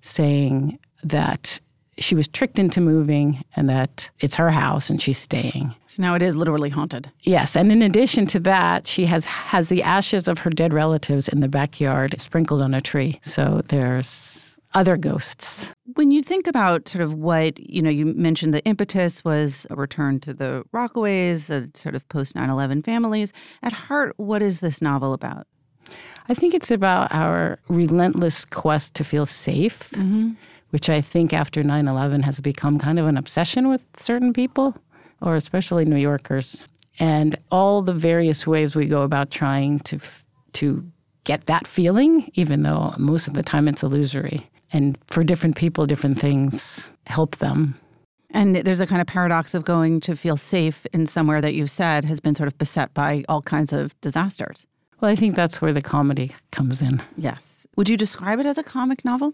saying 0.01 0.79
that 1.03 1.59
she 1.97 2.15
was 2.15 2.27
tricked 2.27 2.57
into 2.57 2.81
moving 2.81 3.43
and 3.55 3.69
that 3.69 4.09
it's 4.19 4.35
her 4.35 4.49
house 4.49 4.89
and 4.89 5.01
she's 5.01 5.19
staying. 5.19 5.73
So 5.85 6.01
now 6.01 6.15
it 6.15 6.21
is 6.21 6.35
literally 6.35 6.69
haunted. 6.69 7.11
Yes, 7.21 7.55
and 7.55 7.71
in 7.71 7.81
addition 7.81 8.25
to 8.27 8.39
that, 8.39 8.87
she 8.87 9.05
has 9.05 9.25
has 9.25 9.69
the 9.69 9.83
ashes 9.83 10.27
of 10.27 10.39
her 10.39 10.49
dead 10.49 10.73
relatives 10.73 11.27
in 11.27 11.41
the 11.41 11.47
backyard 11.47 12.19
sprinkled 12.19 12.61
on 12.61 12.73
a 12.73 12.81
tree. 12.81 13.19
So 13.21 13.61
there's 13.67 14.57
other 14.73 14.97
ghosts. 14.97 15.69
When 15.95 16.11
you 16.11 16.21
think 16.21 16.47
about 16.47 16.87
sort 16.87 17.03
of 17.03 17.15
what, 17.15 17.59
you 17.59 17.81
know, 17.81 17.89
you 17.89 18.05
mentioned 18.05 18.53
the 18.53 18.63
impetus 18.65 19.23
was 19.25 19.65
a 19.69 19.75
return 19.75 20.19
to 20.21 20.33
the 20.33 20.63
Rockaways, 20.73 21.49
a 21.49 21.75
sort 21.77 21.95
of 21.95 22.07
post 22.09 22.35
9 22.35 22.49
11 22.49 22.83
families. 22.83 23.33
At 23.63 23.73
heart, 23.73 24.13
what 24.17 24.41
is 24.41 24.59
this 24.59 24.81
novel 24.81 25.13
about? 25.13 25.47
I 26.29 26.33
think 26.33 26.53
it's 26.53 26.71
about 26.71 27.13
our 27.13 27.59
relentless 27.67 28.45
quest 28.45 28.93
to 28.95 29.03
feel 29.03 29.25
safe, 29.25 29.89
mm-hmm. 29.91 30.31
which 30.69 30.89
I 30.89 31.01
think 31.01 31.33
after 31.33 31.63
9 31.63 31.87
11 31.87 32.23
has 32.23 32.39
become 32.39 32.77
kind 32.77 32.99
of 32.99 33.07
an 33.07 33.17
obsession 33.17 33.67
with 33.67 33.85
certain 33.97 34.33
people, 34.33 34.75
or 35.21 35.35
especially 35.35 35.85
New 35.85 35.97
Yorkers. 35.97 36.67
And 36.99 37.35
all 37.51 37.81
the 37.81 37.93
various 37.93 38.45
ways 38.45 38.75
we 38.75 38.85
go 38.85 39.01
about 39.01 39.31
trying 39.31 39.79
to, 39.79 39.99
to 40.53 40.85
get 41.23 41.47
that 41.47 41.65
feeling, 41.65 42.29
even 42.35 42.63
though 42.63 42.93
most 42.97 43.27
of 43.27 43.33
the 43.33 43.43
time 43.43 43.67
it's 43.67 43.81
illusory 43.81 44.47
and 44.71 44.97
for 45.07 45.23
different 45.23 45.55
people, 45.55 45.85
different 45.85 46.19
things 46.19 46.89
help 47.05 47.37
them. 47.37 47.75
And 48.33 48.55
there's 48.55 48.79
a 48.79 48.87
kind 48.87 49.01
of 49.01 49.07
paradox 49.07 49.53
of 49.53 49.65
going 49.65 49.99
to 50.01 50.15
feel 50.15 50.37
safe 50.37 50.85
in 50.93 51.05
somewhere 51.05 51.41
that 51.41 51.53
you've 51.53 51.71
said 51.71 52.05
has 52.05 52.19
been 52.19 52.33
sort 52.33 52.47
of 52.47 52.57
beset 52.57 52.93
by 52.93 53.25
all 53.27 53.41
kinds 53.41 53.73
of 53.73 53.99
disasters. 54.01 54.65
Well, 55.01 55.11
I 55.11 55.15
think 55.15 55.35
that's 55.35 55.61
where 55.61 55.73
the 55.73 55.81
comedy 55.81 56.33
comes 56.51 56.81
in. 56.81 57.01
Yes. 57.17 57.67
Would 57.75 57.89
you 57.89 57.97
describe 57.97 58.39
it 58.39 58.45
as 58.45 58.57
a 58.57 58.63
comic 58.63 59.03
novel? 59.03 59.33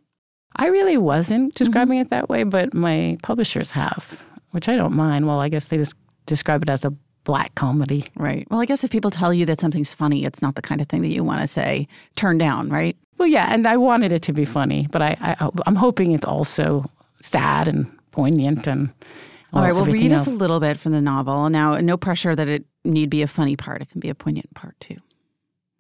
I 0.56 0.67
really 0.67 0.97
wasn't 0.97 1.54
describing 1.54 1.97
mm-hmm. 1.97 2.08
it 2.08 2.10
that 2.10 2.30
way, 2.30 2.43
but 2.43 2.73
my 2.73 3.17
publishers 3.21 3.69
have, 3.71 4.23
which 4.52 4.69
I 4.69 4.76
don't 4.76 4.93
mind. 4.93 5.28
Well, 5.28 5.39
I 5.39 5.50
guess 5.50 5.65
they 5.65 5.78
just 5.78 5.93
describe 6.26 6.63
it 6.63 6.69
as 6.69 6.84
a 6.84 6.91
black 7.26 7.54
comedy. 7.56 8.06
Right. 8.15 8.47
Well, 8.50 8.62
I 8.62 8.65
guess 8.65 8.84
if 8.84 8.89
people 8.89 9.12
tell 9.12 9.34
you 9.34 9.45
that 9.45 9.60
something's 9.60 9.93
funny, 9.93 10.23
it's 10.23 10.41
not 10.41 10.56
the 10.56 10.62
kind 10.62 10.82
of 10.82 10.88
thing 10.88 11.02
that 11.02 11.10
you 11.10 11.23
want 11.23 11.41
to 11.41 11.47
say, 11.47 11.88
turn 12.15 12.38
down, 12.38 12.69
right? 12.69 12.95
Well, 13.17 13.27
yeah, 13.27 13.51
and 13.51 13.65
I 13.67 13.77
wanted 13.77 14.13
it 14.13 14.21
to 14.23 14.34
be 14.34 14.45
funny, 14.45 14.88
but 14.91 15.01
I, 15.01 15.17
I 15.21 15.49
I'm 15.65 15.75
hoping 15.75 16.12
it's 16.12 16.25
also 16.25 16.86
sad 17.21 17.67
and 17.67 17.88
poignant 18.12 18.67
and. 18.67 18.93
All 19.53 19.62
right, 19.62 19.73
well, 19.73 19.86
read 19.86 20.12
else. 20.12 20.27
us 20.27 20.34
a 20.34 20.36
little 20.36 20.60
bit 20.60 20.77
from 20.77 20.91
the 20.91 21.01
novel. 21.01 21.49
Now, 21.49 21.75
no 21.77 21.95
pressure 21.95 22.36
that 22.36 22.49
it 22.49 22.65
need 22.84 23.10
be 23.10 23.21
a 23.21 23.27
funny 23.27 23.56
part; 23.56 23.82
it 23.82 23.89
can 23.89 24.01
be 24.01 24.10
a 24.10 24.15
poignant 24.15 24.53
part 24.53 24.77
too. 24.80 24.97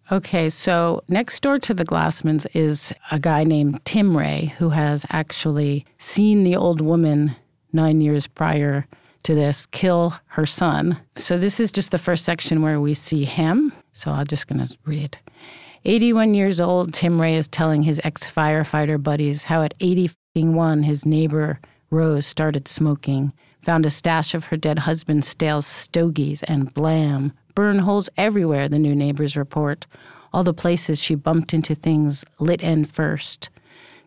Okay, 0.09 0.49
so 0.49 1.03
next 1.09 1.41
door 1.41 1.59
to 1.59 1.73
the 1.73 1.83
Glassmans 1.83 2.47
is 2.55 2.93
a 3.11 3.19
guy 3.19 3.43
named 3.43 3.83
Tim 3.83 4.15
Ray 4.15 4.53
who 4.57 4.69
has 4.69 5.05
actually 5.09 5.85
seen 5.97 6.45
the 6.45 6.55
old 6.55 6.79
woman 6.79 7.35
nine 7.73 7.99
years 7.99 8.25
prior 8.25 8.87
to 9.23 9.35
this 9.35 9.65
kill 9.67 10.13
her 10.27 10.45
son. 10.45 10.97
So 11.17 11.37
this 11.37 11.59
is 11.59 11.71
just 11.71 11.91
the 11.91 11.97
first 11.97 12.23
section 12.23 12.61
where 12.61 12.79
we 12.79 12.93
see 12.93 13.25
him. 13.25 13.73
So 13.91 14.11
I'm 14.11 14.27
just 14.27 14.47
going 14.47 14.65
to 14.65 14.77
read. 14.85 15.17
81 15.87 16.33
years 16.33 16.59
old, 16.59 16.93
Tim 16.93 17.19
Ray 17.19 17.35
is 17.35 17.47
telling 17.47 17.81
his 17.81 18.01
ex 18.03 18.29
firefighter 18.29 19.01
buddies 19.01 19.43
how 19.43 19.63
at 19.63 19.73
81 19.79 20.83
his 20.83 21.05
neighbor 21.05 21.61
Rose 21.91 22.25
started 22.25 22.67
smoking, 22.67 23.31
found 23.61 23.85
a 23.85 23.89
stash 23.89 24.33
of 24.33 24.43
her 24.47 24.57
dead 24.57 24.79
husband's 24.79 25.29
stale 25.29 25.61
stogies, 25.61 26.43
and 26.43 26.73
blam, 26.73 27.31
burn 27.55 27.79
holes 27.79 28.09
everywhere, 28.17 28.67
the 28.67 28.77
new 28.77 28.93
neighbors 28.93 29.37
report. 29.37 29.87
All 30.33 30.43
the 30.43 30.53
places 30.53 31.01
she 31.01 31.15
bumped 31.15 31.53
into 31.53 31.73
things 31.73 32.25
lit 32.37 32.61
end 32.61 32.89
first. 32.89 33.49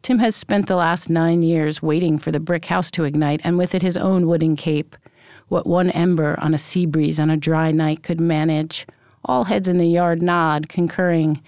Tim 0.02 0.18
has 0.18 0.36
spent 0.36 0.66
the 0.66 0.76
last 0.76 1.08
nine 1.08 1.40
years 1.40 1.80
waiting 1.80 2.18
for 2.18 2.30
the 2.30 2.38
brick 2.38 2.66
house 2.66 2.90
to 2.90 3.04
ignite, 3.04 3.40
and 3.42 3.56
with 3.56 3.74
it 3.74 3.80
his 3.80 3.96
own 3.96 4.26
wooden 4.26 4.54
cape. 4.54 4.96
What 5.48 5.66
one 5.66 5.88
ember 5.88 6.38
on 6.40 6.52
a 6.52 6.58
sea 6.58 6.84
breeze 6.84 7.18
on 7.18 7.30
a 7.30 7.38
dry 7.38 7.72
night 7.72 8.02
could 8.02 8.20
manage. 8.20 8.86
All 9.24 9.44
heads 9.44 9.66
in 9.66 9.78
the 9.78 9.88
yard 9.88 10.20
nod, 10.20 10.68
concurring. 10.68 11.40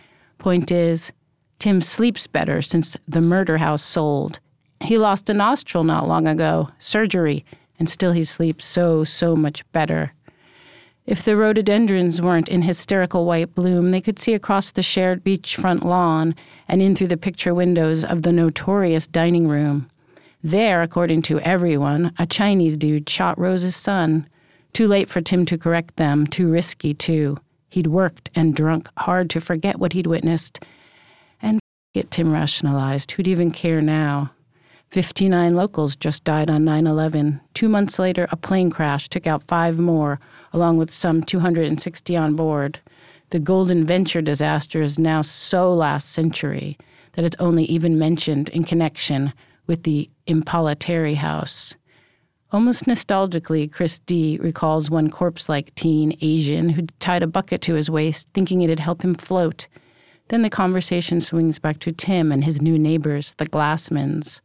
Point 0.42 0.72
is, 0.72 1.12
Tim 1.60 1.80
sleeps 1.80 2.26
better 2.26 2.62
since 2.62 2.96
the 3.06 3.20
murder 3.20 3.58
house 3.58 3.80
sold. 3.80 4.40
He 4.80 4.98
lost 4.98 5.30
a 5.30 5.34
nostril 5.34 5.84
not 5.84 6.08
long 6.08 6.26
ago, 6.26 6.68
surgery, 6.80 7.44
and 7.78 7.88
still 7.88 8.10
he 8.10 8.24
sleeps 8.24 8.64
so, 8.64 9.04
so 9.04 9.36
much 9.36 9.64
better. 9.70 10.12
If 11.06 11.24
the 11.24 11.36
rhododendrons 11.36 12.20
weren't 12.20 12.48
in 12.48 12.62
hysterical 12.62 13.24
white 13.24 13.54
bloom, 13.54 13.92
they 13.92 14.00
could 14.00 14.18
see 14.18 14.34
across 14.34 14.72
the 14.72 14.82
shared 14.82 15.22
beachfront 15.22 15.84
lawn 15.84 16.34
and 16.66 16.82
in 16.82 16.96
through 16.96 17.06
the 17.06 17.16
picture 17.16 17.54
windows 17.54 18.04
of 18.04 18.22
the 18.22 18.32
notorious 18.32 19.06
dining 19.06 19.46
room. 19.46 19.88
There, 20.42 20.82
according 20.82 21.22
to 21.22 21.38
everyone, 21.38 22.12
a 22.18 22.26
Chinese 22.26 22.76
dude 22.76 23.08
shot 23.08 23.38
Rose's 23.38 23.76
son. 23.76 24.26
Too 24.72 24.88
late 24.88 25.08
for 25.08 25.20
Tim 25.20 25.46
to 25.46 25.56
correct 25.56 25.98
them, 25.98 26.26
too 26.26 26.48
risky, 26.50 26.94
too. 26.94 27.36
He'd 27.72 27.86
worked 27.86 28.28
and 28.34 28.54
drunk 28.54 28.90
hard 28.98 29.30
to 29.30 29.40
forget 29.40 29.78
what 29.78 29.94
he'd 29.94 30.06
witnessed. 30.06 30.62
And 31.40 31.58
get 31.94 32.10
Tim 32.10 32.30
rationalized. 32.30 33.10
Who'd 33.12 33.26
even 33.26 33.50
care 33.50 33.80
now? 33.80 34.30
59 34.90 35.56
locals 35.56 35.96
just 35.96 36.22
died 36.22 36.50
on 36.50 36.66
9 36.66 36.86
11. 36.86 37.40
Two 37.54 37.70
months 37.70 37.98
later, 37.98 38.28
a 38.30 38.36
plane 38.36 38.68
crash 38.68 39.08
took 39.08 39.26
out 39.26 39.42
five 39.42 39.78
more, 39.78 40.20
along 40.52 40.76
with 40.76 40.92
some 40.92 41.22
260 41.22 42.14
on 42.14 42.36
board. 42.36 42.78
The 43.30 43.40
Golden 43.40 43.86
Venture 43.86 44.20
disaster 44.20 44.82
is 44.82 44.98
now 44.98 45.22
so 45.22 45.72
last 45.72 46.10
century 46.10 46.76
that 47.12 47.24
it's 47.24 47.36
only 47.38 47.64
even 47.64 47.98
mentioned 47.98 48.50
in 48.50 48.64
connection 48.64 49.32
with 49.66 49.84
the 49.84 50.10
Impala 50.26 50.74
Terry 50.74 51.14
house. 51.14 51.74
Almost 52.52 52.84
nostalgically, 52.84 53.72
Chris 53.72 53.98
D 54.00 54.38
recalls 54.42 54.90
one 54.90 55.08
corpse 55.08 55.48
like 55.48 55.74
teen 55.74 56.14
Asian 56.20 56.68
who 56.68 56.82
tied 57.00 57.22
a 57.22 57.26
bucket 57.26 57.62
to 57.62 57.74
his 57.74 57.88
waist, 57.88 58.28
thinking 58.34 58.60
it'd 58.60 58.78
help 58.78 59.00
him 59.02 59.14
float. 59.14 59.68
Then 60.28 60.42
the 60.42 60.50
conversation 60.50 61.22
swings 61.22 61.58
back 61.58 61.78
to 61.78 61.92
Tim 61.92 62.30
and 62.30 62.44
his 62.44 62.60
new 62.60 62.78
neighbors, 62.78 63.32
the 63.38 63.46
Glassmans. 63.46 64.40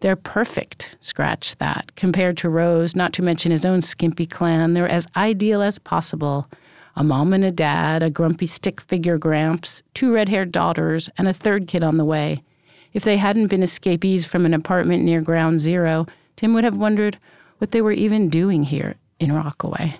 They're 0.00 0.16
perfect, 0.16 0.96
scratch 1.00 1.56
that. 1.56 1.94
Compared 1.96 2.38
to 2.38 2.48
Rose, 2.48 2.96
not 2.96 3.12
to 3.12 3.22
mention 3.22 3.52
his 3.52 3.66
own 3.66 3.82
skimpy 3.82 4.26
clan, 4.26 4.72
they're 4.72 4.88
as 4.88 5.06
ideal 5.14 5.60
as 5.60 5.78
possible. 5.78 6.48
a 6.96 7.04
mom 7.04 7.34
and 7.34 7.44
a 7.44 7.50
dad, 7.50 8.02
a 8.02 8.08
grumpy 8.08 8.46
stick 8.46 8.80
figure 8.80 9.18
Gramps, 9.18 9.82
two 9.92 10.10
red 10.10 10.30
haired 10.30 10.50
daughters, 10.50 11.10
and 11.18 11.28
a 11.28 11.34
third 11.34 11.68
kid 11.68 11.82
on 11.82 11.98
the 11.98 12.04
way. 12.06 12.42
If 12.94 13.04
they 13.04 13.18
hadn't 13.18 13.48
been 13.48 13.62
escapees 13.62 14.24
from 14.24 14.46
an 14.46 14.54
apartment 14.54 15.04
near 15.04 15.20
Ground 15.20 15.60
Zero, 15.60 16.06
Tim 16.36 16.54
would 16.54 16.64
have 16.64 16.76
wondered 16.76 17.18
what 17.58 17.70
they 17.70 17.82
were 17.82 17.92
even 17.92 18.28
doing 18.28 18.62
here 18.62 18.96
in 19.20 19.32
Rockaway. 19.32 19.94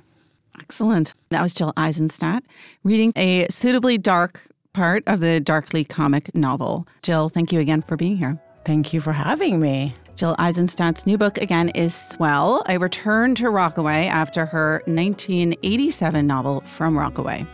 Excellent. 0.60 1.14
That 1.30 1.42
was 1.42 1.54
Jill 1.54 1.72
Eisenstadt 1.76 2.44
reading 2.84 3.12
a 3.16 3.46
suitably 3.50 3.98
dark 3.98 4.42
part 4.72 5.02
of 5.06 5.20
the 5.20 5.40
darkly 5.40 5.84
comic 5.84 6.34
novel. 6.34 6.86
Jill, 7.02 7.28
thank 7.28 7.52
you 7.52 7.60
again 7.60 7.82
for 7.82 7.96
being 7.96 8.16
here. 8.16 8.38
Thank 8.64 8.92
you 8.92 9.00
for 9.00 9.12
having 9.12 9.60
me. 9.60 9.94
Jill 10.16 10.36
Eisenstadt's 10.38 11.06
new 11.06 11.18
book 11.18 11.38
again 11.38 11.70
is 11.70 11.94
Swell, 11.94 12.62
a 12.68 12.78
return 12.78 13.34
to 13.36 13.50
Rockaway 13.50 14.06
after 14.06 14.46
her 14.46 14.82
1987 14.86 16.26
novel 16.26 16.60
From 16.60 16.96
Rockaway. 16.96 17.46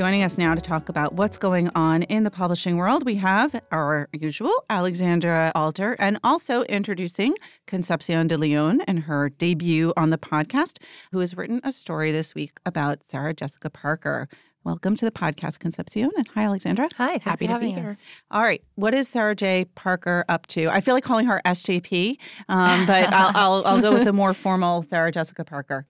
Joining 0.00 0.22
us 0.22 0.38
now 0.38 0.54
to 0.54 0.62
talk 0.62 0.88
about 0.88 1.12
what's 1.12 1.36
going 1.36 1.68
on 1.74 2.04
in 2.04 2.22
the 2.22 2.30
publishing 2.30 2.78
world, 2.78 3.04
we 3.04 3.16
have 3.16 3.60
our 3.70 4.08
usual 4.14 4.64
Alexandra 4.70 5.52
Alter 5.54 5.94
and 5.98 6.18
also 6.24 6.62
introducing 6.62 7.34
Concepcion 7.66 8.26
de 8.26 8.38
Leon 8.38 8.80
in 8.88 8.96
her 8.96 9.28
debut 9.28 9.92
on 9.98 10.08
the 10.08 10.16
podcast, 10.16 10.78
who 11.12 11.18
has 11.18 11.36
written 11.36 11.60
a 11.64 11.70
story 11.70 12.12
this 12.12 12.34
week 12.34 12.60
about 12.64 13.00
Sarah 13.10 13.34
Jessica 13.34 13.68
Parker. 13.68 14.26
Welcome 14.62 14.94
to 14.96 15.06
the 15.06 15.10
podcast, 15.10 15.58
Concepcion. 15.58 16.10
And 16.18 16.28
hi, 16.28 16.42
Alexandra. 16.42 16.90
Hi, 16.98 17.18
happy 17.22 17.46
to 17.46 17.58
be 17.58 17.72
here. 17.72 17.96
All 18.30 18.42
right. 18.42 18.62
What 18.74 18.92
is 18.92 19.08
Sarah 19.08 19.34
J. 19.34 19.64
Parker 19.74 20.22
up 20.28 20.46
to? 20.48 20.68
I 20.68 20.82
feel 20.82 20.92
like 20.92 21.02
calling 21.02 21.24
her 21.24 21.40
SJP, 21.46 22.18
um, 22.50 22.84
but 22.86 23.10
I'll, 23.10 23.32
I'll, 23.34 23.66
I'll 23.66 23.80
go 23.80 23.90
with 23.92 24.04
the 24.04 24.12
more 24.12 24.34
formal 24.34 24.82
Sarah 24.82 25.10
Jessica 25.10 25.44
Parker. 25.44 25.86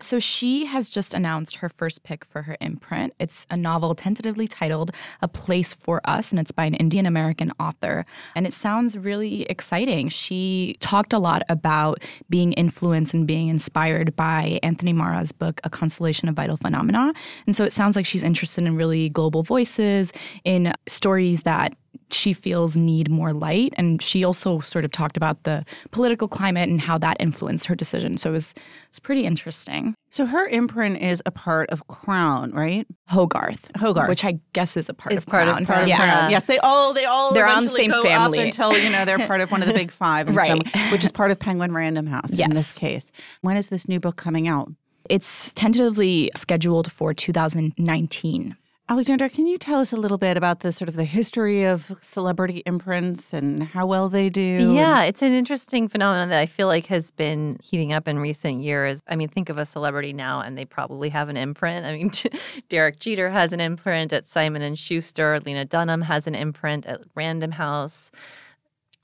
So 0.00 0.18
she 0.18 0.64
has 0.64 0.88
just 0.88 1.14
announced 1.14 1.56
her 1.56 1.68
first 1.68 2.02
pick 2.02 2.24
for 2.24 2.42
her 2.42 2.56
imprint. 2.60 3.12
It's 3.20 3.46
a 3.50 3.56
novel 3.56 3.94
tentatively 3.94 4.48
titled 4.48 4.90
A 5.22 5.28
Place 5.28 5.72
for 5.72 6.00
Us, 6.04 6.30
and 6.30 6.40
it's 6.40 6.50
by 6.50 6.64
an 6.64 6.74
Indian 6.74 7.06
American 7.06 7.52
author. 7.60 8.04
And 8.34 8.46
it 8.46 8.52
sounds 8.52 8.96
really 8.96 9.42
exciting. 9.42 10.08
She 10.08 10.76
talked 10.80 11.12
a 11.12 11.18
lot 11.18 11.42
about 11.48 12.02
being 12.28 12.54
influenced 12.54 13.14
and 13.14 13.26
being 13.26 13.48
inspired 13.48 14.16
by 14.16 14.58
Anthony 14.62 14.92
Marra's 14.92 15.30
book, 15.30 15.60
A 15.62 15.70
Constellation 15.70 16.28
of 16.28 16.34
Vital 16.34 16.56
Phenomena. 16.56 17.12
And 17.46 17.54
so 17.54 17.64
it 17.64 17.72
sounds 17.72 17.94
like 17.94 18.06
she's 18.14 18.22
interested 18.22 18.64
in 18.64 18.76
really 18.76 19.08
global 19.08 19.42
voices, 19.42 20.12
in 20.44 20.72
stories 20.86 21.42
that 21.42 21.74
she 22.10 22.32
feels 22.32 22.76
need 22.76 23.10
more 23.10 23.32
light. 23.32 23.72
And 23.76 24.00
she 24.00 24.22
also 24.24 24.60
sort 24.60 24.84
of 24.84 24.92
talked 24.92 25.16
about 25.16 25.42
the 25.44 25.64
political 25.90 26.28
climate 26.28 26.68
and 26.68 26.80
how 26.80 26.96
that 26.98 27.16
influenced 27.18 27.66
her 27.66 27.74
decision. 27.74 28.18
So 28.18 28.30
it 28.30 28.34
was, 28.34 28.52
it 28.52 28.62
was 28.90 29.00
pretty 29.00 29.24
interesting. 29.24 29.94
So 30.10 30.26
her 30.26 30.46
imprint 30.46 31.00
is 31.00 31.22
a 31.26 31.30
part 31.32 31.70
of 31.70 31.86
Crown, 31.88 32.52
right? 32.52 32.86
Hogarth. 33.08 33.70
Hogarth. 33.76 34.08
Which 34.08 34.24
I 34.24 34.38
guess 34.52 34.76
is 34.76 34.88
a 34.88 34.94
part 34.94 35.12
is 35.14 35.18
of 35.20 35.26
part 35.26 35.44
Crown. 35.46 35.62
Of, 35.62 35.66
part 35.66 35.82
of 35.82 35.88
yeah. 35.88 35.96
Crown. 35.96 36.30
Yes, 36.30 36.44
they 36.44 36.58
all 36.58 36.92
they 36.94 37.04
all 37.04 37.32
They're 37.34 37.46
on 37.46 37.64
the 37.64 37.70
eventually 37.70 37.80
same 37.82 37.90
go 37.90 38.02
family. 38.04 38.38
up 38.40 38.44
until 38.46 38.78
you 38.78 38.90
know 38.90 39.04
they're 39.04 39.26
part 39.26 39.40
of 39.40 39.50
one 39.50 39.62
of 39.62 39.66
the 39.68 39.74
big 39.74 39.90
five, 39.90 40.28
Right. 40.36 40.50
some- 40.50 40.92
which 40.92 41.04
is 41.04 41.10
part 41.10 41.30
of 41.32 41.38
Penguin 41.40 41.72
Random 41.72 42.06
House 42.06 42.38
in 42.38 42.50
this 42.50 42.74
case. 42.76 43.10
When 43.40 43.56
is 43.56 43.68
this 43.70 43.88
new 43.88 43.98
book 43.98 44.16
coming 44.16 44.46
out? 44.46 44.70
It's 45.08 45.52
tentatively 45.52 46.30
scheduled 46.36 46.90
for 46.90 47.12
2019. 47.14 48.56
Alexandra, 48.86 49.30
can 49.30 49.46
you 49.46 49.56
tell 49.56 49.80
us 49.80 49.94
a 49.94 49.96
little 49.96 50.18
bit 50.18 50.36
about 50.36 50.60
the 50.60 50.70
sort 50.70 50.90
of 50.90 50.94
the 50.94 51.04
history 51.04 51.64
of 51.64 51.90
celebrity 52.02 52.62
imprints 52.66 53.32
and 53.32 53.62
how 53.62 53.86
well 53.86 54.10
they 54.10 54.28
do? 54.28 54.74
Yeah, 54.74 55.04
it's 55.04 55.22
an 55.22 55.32
interesting 55.32 55.88
phenomenon 55.88 56.28
that 56.28 56.38
I 56.38 56.44
feel 56.44 56.66
like 56.66 56.84
has 56.86 57.10
been 57.10 57.58
heating 57.62 57.94
up 57.94 58.06
in 58.06 58.18
recent 58.18 58.60
years. 58.60 59.00
I 59.08 59.16
mean, 59.16 59.28
think 59.28 59.48
of 59.48 59.56
a 59.56 59.64
celebrity 59.64 60.12
now, 60.12 60.40
and 60.40 60.58
they 60.58 60.66
probably 60.66 61.08
have 61.08 61.30
an 61.30 61.38
imprint. 61.38 61.86
I 61.86 61.96
mean, 61.96 62.12
Derek 62.68 63.00
Jeter 63.00 63.30
has 63.30 63.54
an 63.54 63.60
imprint 63.60 64.12
at 64.12 64.28
Simon 64.28 64.60
and 64.60 64.78
Schuster. 64.78 65.40
Lena 65.40 65.64
Dunham 65.64 66.02
has 66.02 66.26
an 66.26 66.34
imprint 66.34 66.84
at 66.84 67.00
Random 67.14 67.52
House. 67.52 68.10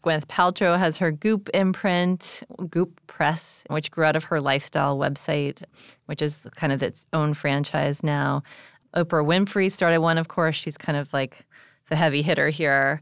Gwyneth 0.03 0.27
Paltrow 0.27 0.79
has 0.79 0.97
her 0.97 1.11
Goop 1.11 1.51
imprint, 1.53 2.43
Goop 2.71 3.01
Press, 3.07 3.65
which 3.69 3.91
grew 3.91 4.05
out 4.05 4.17
of 4.17 4.25
her 4.25 4.41
lifestyle 4.41 4.99
website, 4.99 5.63
which 6.07 6.23
is 6.23 6.41
kind 6.57 6.73
of 6.73 6.83
its 6.83 7.05
own 7.13 7.35
franchise 7.35 8.03
now. 8.03 8.43
Oprah 8.95 9.25
Winfrey 9.25 9.71
started 9.71 10.01
one, 10.01 10.19
of 10.19 10.29
course. 10.29 10.57
She's 10.57 10.79
kind 10.79 10.97
of 10.97 11.13
like 11.13 11.45
the 11.91 11.97
heavy 11.97 12.23
hitter 12.23 12.49
here. 12.49 13.01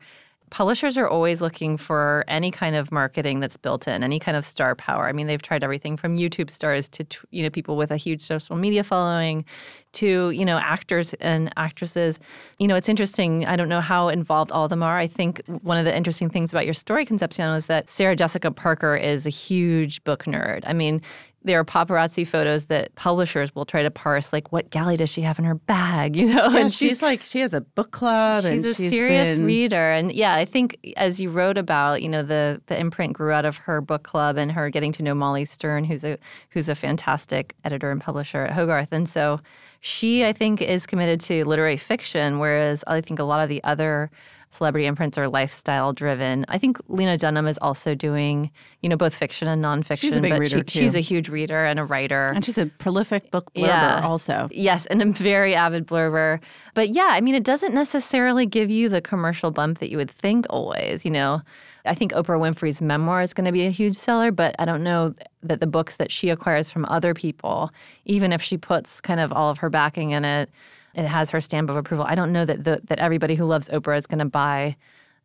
Publishers 0.51 0.97
are 0.97 1.09
always 1.09 1.41
looking 1.41 1.77
for 1.77 2.25
any 2.29 2.51
kind 2.51 2.77
of 2.77 2.91
marketing 2.91 3.41
that's 3.41 3.57
built 3.57 3.87
in, 3.89 4.03
any 4.03 4.19
kind 4.19 4.37
of 4.37 4.45
star 4.45 4.75
power. 4.75 5.09
I 5.09 5.13
mean, 5.13 5.27
they've 5.27 5.43
tried 5.43 5.63
everything 5.63 5.97
from 5.97 6.17
YouTube 6.17 6.51
stars 6.51 6.89
to 6.91 7.05
you 7.31 7.43
know 7.43 7.51
people 7.51 7.77
with 7.77 7.91
a 7.91 7.97
huge 7.97 8.21
social 8.21 8.57
media 8.57 8.85
following, 8.85 9.45
to 9.93 10.31
you 10.31 10.45
know 10.45 10.59
actors 10.59 11.15
and 11.15 11.53
actresses. 11.57 12.21
You 12.59 12.69
know, 12.69 12.77
it's 12.77 12.89
interesting. 12.89 13.47
I 13.47 13.57
don't 13.57 13.69
know 13.69 13.81
how 13.81 14.09
involved 14.09 14.53
all 14.53 14.65
of 14.65 14.71
them 14.71 14.83
are. 14.83 14.99
I 14.99 15.07
think 15.07 15.43
one 15.63 15.79
of 15.79 15.85
the 15.85 15.97
interesting 15.97 16.31
things 16.31 16.53
about 16.53 16.65
your 16.65 16.75
story, 16.75 17.05
Concepcion, 17.05 17.55
is 17.55 17.67
that 17.67 17.91
Sarah 17.91 18.17
Jessica 18.17 18.51
Parker 18.51 18.97
is 18.97 19.27
a 19.27 19.31
huge 19.31 20.03
book 20.05 20.25
nerd. 20.25 20.63
I 20.67 20.73
mean, 20.73 21.03
there 21.44 21.61
are 21.61 21.64
paparazzi 21.64 22.27
photos 22.27 22.66
that 22.66 22.94
publishers 22.96 23.55
will 23.55 23.64
try 23.64 23.83
to 23.83 23.90
parse, 23.90 24.33
like 24.33 24.51
what 24.53 24.70
galley 24.70 24.96
does 24.96 25.11
she 25.11 25.22
have 25.22 25.38
in 25.38 25.44
her 25.44 25.55
bag, 25.55 26.16
you 26.20 26.27
know? 26.27 26.48
Yeah, 26.48 26.68
she's, 26.68 27.01
like 27.01 27.22
she 27.22 27.40
has 27.40 27.55
a 27.55 27.61
book 27.61 27.92
club. 27.92 28.42
She's 28.42 28.51
and 28.51 28.66
a 28.66 28.74
she's 28.74 28.90
serious 28.90 29.37
been- 29.37 29.44
reader, 29.44 29.90
and 29.92 30.12
yeah, 30.12 30.35
I 30.35 30.44
think 30.44 30.77
as 30.96 31.20
you 31.20 31.31
wrote 31.31 31.57
about, 31.57 32.03
you 32.03 32.09
know, 32.09 32.22
the 32.22 32.61
the 32.66 32.79
imprint 32.79 33.12
grew 33.12 33.31
out 33.33 33.44
of 33.44 33.57
her 33.59 33.81
book 33.81 34.03
club 34.03 34.37
and 34.37 34.51
her 34.53 34.68
getting 34.68 34.92
to 34.92 35.03
know 35.03 35.14
Molly 35.14 35.44
Stern, 35.44 35.85
who's 35.85 36.05
a 36.05 36.18
who's 36.51 36.68
a 36.68 36.74
fantastic 36.74 37.55
editor 37.64 37.90
and 37.90 38.01
publisher 38.01 38.44
at 38.44 38.53
Hogarth, 38.53 38.92
and 38.92 39.09
so 39.09 39.40
she, 39.81 40.24
I 40.27 40.33
think, 40.33 40.61
is 40.61 40.87
committed 40.87 41.20
to 41.22 41.44
literary 41.44 41.77
fiction, 41.77 42.40
whereas 42.40 42.83
I 42.88 43.01
think 43.01 43.20
a 43.20 43.24
lot 43.24 43.40
of 43.40 43.48
the 43.48 43.62
other 43.62 44.11
celebrity 44.51 44.87
imprints 44.87 45.19
are 45.19 45.29
lifestyle 45.29 45.93
driven. 45.93 46.45
I 46.49 46.59
think 46.59 46.79
Lena 46.89 47.17
Dunham 47.19 47.47
is 47.47 47.59
also 47.59 47.95
doing, 47.95 48.51
you 48.83 48.89
know, 48.89 48.97
both 48.97 49.15
fiction 49.15 49.49
and 49.49 49.63
nonfiction. 49.63 49.99
She's 50.01 50.17
a 50.17 50.21
big 50.21 50.33
but 50.33 50.41
reader, 50.41 50.65
she, 50.67 50.81
she's 50.81 50.95
a 50.95 51.01
huge 51.01 51.29
reader 51.29 51.65
and 51.65 51.79
a 51.79 51.85
writer. 51.85 52.33
And 52.35 52.45
she's 52.45 52.59
a 52.59 52.67
prolific 52.67 53.31
book 53.31 53.53
blurber 53.55 53.67
Yeah. 53.67 54.01
also. 54.05 54.49
Yes, 54.51 54.87
and 54.87 55.03
a 55.03 55.07
very 55.07 55.55
avid 55.55 55.87
blurber. 55.87 56.41
But 56.75 56.91
yeah, 56.91 57.09
I 57.11 57.21
mean, 57.21 57.35
it 57.35 57.45
doesn't 57.45 57.75
necessarily 57.75 58.47
give 58.47 58.71
you 58.71 58.89
the 58.89 59.01
commercial 59.01 59.51
bump 59.51 59.79
that 59.81 59.91
you 59.91 59.97
would 59.97 60.11
think 60.11 60.47
always, 60.51 61.05
you 61.05 61.11
know. 61.11 61.43
I 61.85 61.95
think 61.95 62.13
Oprah 62.13 62.39
Winfrey's 62.39 62.83
memoir 62.83 63.23
is 63.23 63.33
going 63.33 63.47
to 63.47 63.53
be 63.53 63.65
a 63.67 63.71
huge 63.71 63.95
seller, 63.95 64.31
but 64.31 64.55
I 64.59 64.65
don't 64.65 64.83
know 64.83 65.15
that 65.43 65.61
the 65.61 65.67
books 65.67 65.97
that 65.97 66.11
she 66.13 66.29
acquires 66.29 66.71
from 66.71 66.85
other 66.87 67.15
people, 67.15 67.71
even 68.05 68.33
if 68.33 68.43
she 68.43 68.59
puts 68.59 69.01
kind 69.01 69.21
of 69.21 69.33
all 69.33 69.51
of 69.51 69.59
her 69.59 69.71
backing 69.71 70.11
in 70.11 70.25
it, 70.25 70.51
it 70.94 71.07
has 71.07 71.31
her 71.31 71.40
stamp 71.40 71.70
of 71.70 71.77
approval. 71.77 72.05
I 72.09 72.14
don't 72.14 72.33
know 72.33 72.44
that 72.44 72.64
the, 72.64 72.81
that 72.85 72.98
everybody 72.98 73.35
who 73.35 73.44
loves 73.44 73.68
Oprah 73.68 73.98
is 73.98 74.07
going 74.07 74.18
to 74.20 74.24
buy 74.24 74.77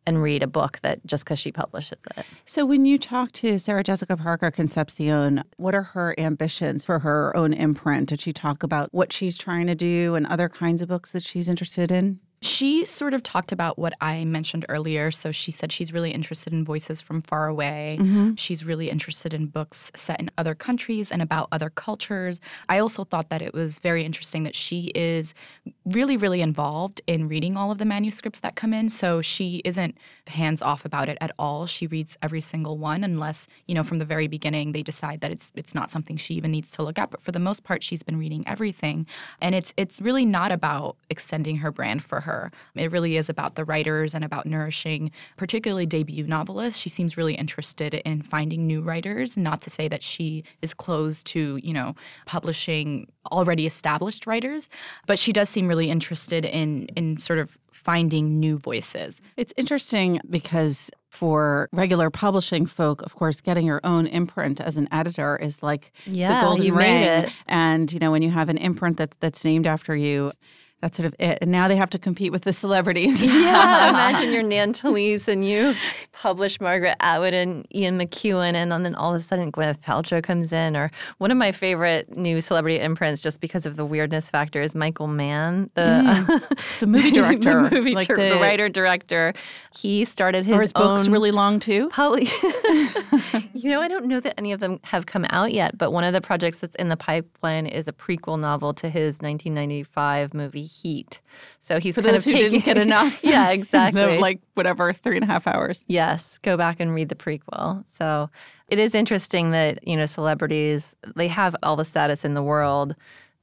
and 0.06 0.22
read 0.22 0.42
a 0.42 0.46
book 0.46 0.78
that 0.82 1.04
just 1.06 1.24
because 1.24 1.38
she 1.38 1.50
publishes 1.50 1.92
it. 1.92 2.26
So 2.44 2.66
when 2.66 2.84
you 2.84 2.98
talk 2.98 3.32
to 3.32 3.58
Sarah 3.58 3.82
Jessica 3.82 4.16
Parker 4.16 4.50
Concepcion, 4.50 5.42
what 5.56 5.74
are 5.74 5.82
her 5.82 6.14
ambitions 6.18 6.84
for 6.84 6.98
her 6.98 7.34
own 7.36 7.52
imprint? 7.54 8.10
Did 8.10 8.20
she 8.20 8.32
talk 8.32 8.62
about 8.62 8.92
what 8.92 9.12
she's 9.12 9.38
trying 9.38 9.66
to 9.66 9.74
do 9.74 10.14
and 10.14 10.26
other 10.26 10.48
kinds 10.48 10.82
of 10.82 10.88
books 10.88 11.12
that 11.12 11.22
she's 11.22 11.48
interested 11.48 11.90
in? 11.90 12.20
She 12.44 12.84
sort 12.84 13.14
of 13.14 13.22
talked 13.22 13.52
about 13.52 13.78
what 13.78 13.94
I 14.02 14.26
mentioned 14.26 14.66
earlier. 14.68 15.10
So 15.10 15.32
she 15.32 15.50
said 15.50 15.72
she's 15.72 15.94
really 15.94 16.10
interested 16.10 16.52
in 16.52 16.62
voices 16.62 17.00
from 17.00 17.22
far 17.22 17.48
away. 17.48 17.96
Mm-hmm. 17.98 18.34
She's 18.34 18.66
really 18.66 18.90
interested 18.90 19.32
in 19.32 19.46
books 19.46 19.90
set 19.96 20.20
in 20.20 20.30
other 20.36 20.54
countries 20.54 21.10
and 21.10 21.22
about 21.22 21.48
other 21.52 21.70
cultures. 21.70 22.40
I 22.68 22.80
also 22.80 23.04
thought 23.04 23.30
that 23.30 23.40
it 23.40 23.54
was 23.54 23.78
very 23.78 24.04
interesting 24.04 24.42
that 24.42 24.54
she 24.54 24.92
is 24.94 25.32
really, 25.86 26.18
really 26.18 26.42
involved 26.42 27.00
in 27.06 27.28
reading 27.28 27.56
all 27.56 27.70
of 27.70 27.78
the 27.78 27.86
manuscripts 27.86 28.40
that 28.40 28.56
come 28.56 28.74
in. 28.74 28.90
So 28.90 29.22
she 29.22 29.62
isn't 29.64 29.96
hands 30.26 30.60
off 30.60 30.84
about 30.84 31.08
it 31.08 31.16
at 31.22 31.32
all. 31.38 31.64
She 31.64 31.86
reads 31.86 32.18
every 32.20 32.42
single 32.42 32.76
one 32.76 33.04
unless, 33.04 33.48
you 33.66 33.74
know, 33.74 33.84
from 33.84 34.00
the 34.00 34.04
very 34.04 34.28
beginning 34.28 34.72
they 34.72 34.82
decide 34.82 35.22
that 35.22 35.30
it's 35.30 35.50
it's 35.54 35.74
not 35.74 35.90
something 35.90 36.18
she 36.18 36.34
even 36.34 36.50
needs 36.50 36.70
to 36.72 36.82
look 36.82 36.98
at. 36.98 37.10
But 37.10 37.22
for 37.22 37.32
the 37.32 37.38
most 37.38 37.64
part, 37.64 37.82
she's 37.82 38.02
been 38.02 38.18
reading 38.18 38.46
everything. 38.46 39.06
And 39.40 39.54
it's 39.54 39.72
it's 39.78 39.98
really 40.02 40.26
not 40.26 40.52
about 40.52 40.96
extending 41.08 41.56
her 41.56 41.72
brand 41.72 42.04
for 42.04 42.20
her. 42.20 42.33
It 42.74 42.90
really 42.92 43.16
is 43.16 43.28
about 43.28 43.54
the 43.54 43.64
writers 43.64 44.14
and 44.14 44.24
about 44.24 44.46
nourishing, 44.46 45.10
particularly 45.36 45.86
debut 45.86 46.26
novelists. 46.26 46.80
She 46.80 46.88
seems 46.90 47.16
really 47.16 47.34
interested 47.34 47.94
in 47.94 48.22
finding 48.22 48.66
new 48.66 48.80
writers, 48.82 49.36
not 49.36 49.60
to 49.62 49.70
say 49.70 49.88
that 49.88 50.02
she 50.02 50.44
is 50.62 50.74
closed 50.74 51.26
to, 51.34 51.58
you 51.62 51.72
know, 51.72 51.94
publishing 52.26 53.06
already 53.32 53.66
established 53.66 54.26
writers, 54.26 54.68
but 55.06 55.18
she 55.18 55.32
does 55.32 55.48
seem 55.48 55.66
really 55.68 55.90
interested 55.90 56.44
in 56.44 56.86
in 56.96 57.18
sort 57.18 57.38
of 57.38 57.58
finding 57.70 58.40
new 58.40 58.56
voices. 58.58 59.20
It's 59.36 59.52
interesting 59.56 60.20
because 60.30 60.90
for 61.10 61.68
regular 61.72 62.10
publishing 62.10 62.66
folk, 62.66 63.02
of 63.02 63.14
course, 63.14 63.40
getting 63.40 63.66
your 63.66 63.80
own 63.84 64.06
imprint 64.06 64.60
as 64.60 64.76
an 64.76 64.88
editor 64.90 65.36
is 65.36 65.62
like 65.62 65.92
Yeah, 66.06 66.40
the 66.40 66.46
golden 66.46 66.66
you 66.66 66.74
ring. 66.74 67.00
made 67.00 67.24
it. 67.24 67.32
And 67.46 67.92
you 67.92 67.98
know, 68.00 68.10
when 68.10 68.22
you 68.22 68.30
have 68.30 68.48
an 68.48 68.58
imprint 68.58 68.96
that's 68.96 69.16
that's 69.20 69.44
named 69.44 69.66
after 69.66 69.94
you, 69.94 70.32
that's 70.84 70.98
sort 70.98 71.06
of 71.06 71.14
it. 71.18 71.38
And 71.40 71.50
now 71.50 71.66
they 71.66 71.76
have 71.76 71.88
to 71.90 71.98
compete 71.98 72.30
with 72.30 72.44
the 72.44 72.52
celebrities. 72.52 73.24
Yeah, 73.34 73.88
imagine 73.90 74.32
you're 74.32 74.42
Nan 74.42 74.72
Talese 74.72 75.28
and 75.28 75.46
you 75.48 75.74
publish 76.12 76.60
Margaret 76.60 76.96
Atwood 77.00 77.32
and 77.34 77.66
Ian 77.74 77.98
McEwan, 77.98 78.54
and 78.54 78.70
then 78.70 78.94
all 78.94 79.14
of 79.14 79.20
a 79.20 79.24
sudden 79.24 79.50
Gwyneth 79.50 79.80
Paltrow 79.80 80.22
comes 80.22 80.52
in. 80.52 80.76
Or 80.76 80.90
one 81.18 81.30
of 81.30 81.36
my 81.36 81.52
favorite 81.52 82.16
new 82.16 82.40
celebrity 82.40 82.78
imprints, 82.80 83.22
just 83.22 83.40
because 83.40 83.64
of 83.66 83.76
the 83.76 83.84
weirdness 83.84 84.28
factor, 84.30 84.60
is 84.60 84.74
Michael 84.74 85.08
Mann, 85.08 85.70
the 85.74 85.94
Mm. 86.04 86.58
the 86.80 86.86
movie 86.86 87.10
director, 87.10 87.62
the 87.68 87.70
movie 87.76 87.94
like 87.94 88.08
dir- 88.08 88.16
the, 88.16 88.38
writer 88.40 88.68
director. 88.68 89.32
He 89.76 90.04
started 90.04 90.44
his 90.44 90.60
his 90.60 90.72
books 90.72 91.08
really 91.08 91.30
long 91.30 91.60
too? 91.60 91.88
Probably. 91.90 92.28
you 93.54 93.70
know, 93.70 93.80
I 93.80 93.88
don't 93.88 94.06
know 94.06 94.20
that 94.20 94.34
any 94.38 94.52
of 94.52 94.60
them 94.60 94.80
have 94.84 95.06
come 95.06 95.24
out 95.30 95.52
yet, 95.52 95.78
but 95.78 95.92
one 95.92 96.04
of 96.04 96.12
the 96.12 96.20
projects 96.20 96.58
that's 96.58 96.74
in 96.76 96.88
the 96.88 96.96
pipeline 96.96 97.66
is 97.66 97.88
a 97.88 97.92
prequel 97.92 98.38
novel 98.38 98.74
to 98.74 98.88
his 98.88 99.14
1995 99.20 100.34
movie 100.34 100.70
Heat. 100.74 101.20
So 101.60 101.78
he's 101.78 101.94
For 101.94 102.02
kind 102.02 102.14
those 102.14 102.26
of 102.26 102.32
who 102.32 102.38
taking, 102.38 102.50
didn't 102.60 102.64
get 102.64 102.78
enough. 102.86 103.20
yeah, 103.24 103.50
exactly. 103.50 104.02
The, 104.02 104.18
like 104.20 104.40
whatever, 104.54 104.92
three 104.92 105.16
and 105.16 105.24
a 105.24 105.26
half 105.26 105.46
hours. 105.46 105.84
Yes, 105.88 106.38
go 106.42 106.56
back 106.56 106.80
and 106.80 106.92
read 106.94 107.08
the 107.08 107.14
prequel. 107.14 107.84
So 107.98 108.28
it 108.68 108.78
is 108.78 108.94
interesting 108.94 109.50
that, 109.52 109.86
you 109.86 109.96
know, 109.96 110.06
celebrities, 110.06 110.94
they 111.16 111.28
have 111.28 111.54
all 111.62 111.76
the 111.76 111.84
status 111.84 112.24
in 112.24 112.34
the 112.34 112.42
world, 112.42 112.94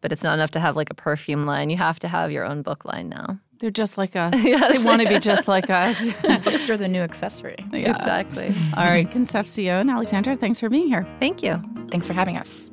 but 0.02 0.12
it's 0.12 0.24
not 0.24 0.34
enough 0.34 0.52
to 0.52 0.60
have 0.60 0.76
like 0.76 0.90
a 0.90 0.94
perfume 0.96 1.46
line. 1.46 1.70
You 1.70 1.78
have 1.78 2.00
to 2.00 2.08
have 2.08 2.32
your 2.32 2.44
own 2.46 2.62
book 2.64 2.86
line 2.86 3.10
now. 3.10 3.40
They're 3.60 3.70
just 3.72 3.96
like 3.98 4.16
us. 4.16 4.34
Yes. 4.44 4.78
They 4.80 4.84
want 4.84 5.04
to 5.04 5.08
be 5.08 5.20
just 5.20 5.48
like 5.48 5.70
us. 5.70 6.12
Books 6.44 6.68
are 6.68 6.78
the 6.78 6.88
new 6.88 7.02
accessory. 7.02 7.58
Yeah. 7.72 7.96
Exactly. 7.96 8.54
All 8.76 8.86
right, 8.86 9.10
Concepcion, 9.10 9.88
Alexandra, 9.88 10.36
thanks 10.36 10.60
for 10.60 10.68
being 10.68 10.88
here. 10.88 11.08
Thank 11.20 11.44
you. 11.44 11.62
Thanks 11.92 12.08
for 12.08 12.14
having 12.14 12.38
us. 12.38 12.72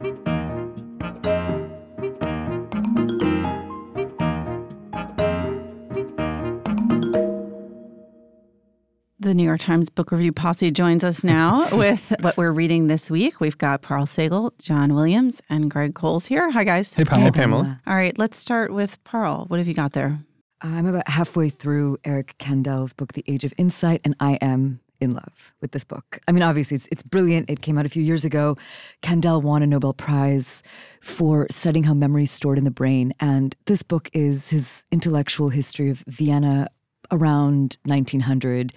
The 9.29 9.35
New 9.35 9.45
York 9.45 9.61
Times 9.61 9.91
Book 9.91 10.11
Review 10.11 10.33
Posse 10.33 10.71
joins 10.71 11.05
us 11.05 11.23
now 11.23 11.69
with 11.77 12.15
what 12.21 12.39
we're 12.39 12.51
reading 12.51 12.87
this 12.87 13.11
week. 13.11 13.41
We've 13.41 13.59
got 13.59 13.83
Parul 13.83 14.05
Sehgal, 14.05 14.53
John 14.59 14.95
Williams, 14.95 15.43
and 15.51 15.71
Greg 15.71 15.95
Cowles 15.95 16.25
here. 16.25 16.51
Hi, 16.51 16.65
guys. 16.65 16.95
Hey, 16.95 17.05
Pamela. 17.05 17.25
Hey, 17.27 17.31
Pamela. 17.31 17.81
All 17.87 17.95
right, 17.95 18.19
let's 18.19 18.39
start 18.39 18.73
with 18.73 19.05
Parl. 19.05 19.45
What 19.49 19.59
have 19.59 19.69
you 19.69 19.75
got 19.75 19.93
there? 19.93 20.19
I'm 20.63 20.87
about 20.87 21.07
halfway 21.09 21.51
through 21.51 21.99
Eric 22.07 22.37
Kandel's 22.39 22.95
book, 22.95 23.13
The 23.13 23.23
Age 23.29 23.45
of 23.45 23.53
Insight, 23.59 24.01
and 24.03 24.17
I 24.19 24.37
am 24.37 24.81
in 24.99 25.13
love 25.13 25.53
with 25.61 25.73
this 25.73 25.85
book. 25.85 26.21
I 26.27 26.33
mean, 26.33 26.43
obviously, 26.43 26.77
it's, 26.77 26.89
it's 26.91 27.03
brilliant. 27.03 27.51
It 27.51 27.61
came 27.61 27.77
out 27.77 27.85
a 27.85 27.91
few 27.91 28.03
years 28.03 28.25
ago. 28.25 28.57
Kandel 29.03 29.43
won 29.43 29.63
a 29.63 29.67
Nobel 29.67 29.93
Prize 29.93 30.63
for 31.03 31.47
studying 31.51 31.85
how 31.85 31.93
memory 31.93 32.23
is 32.23 32.31
stored 32.31 32.57
in 32.57 32.65
the 32.65 32.71
brain. 32.71 33.13
And 33.21 33.55
this 33.67 33.83
book 33.83 34.09
is 34.15 34.49
his 34.49 34.87
intellectual 34.91 35.51
history 35.51 35.91
of 35.91 36.03
Vienna 36.07 36.69
around 37.11 37.77
1900 37.85 38.73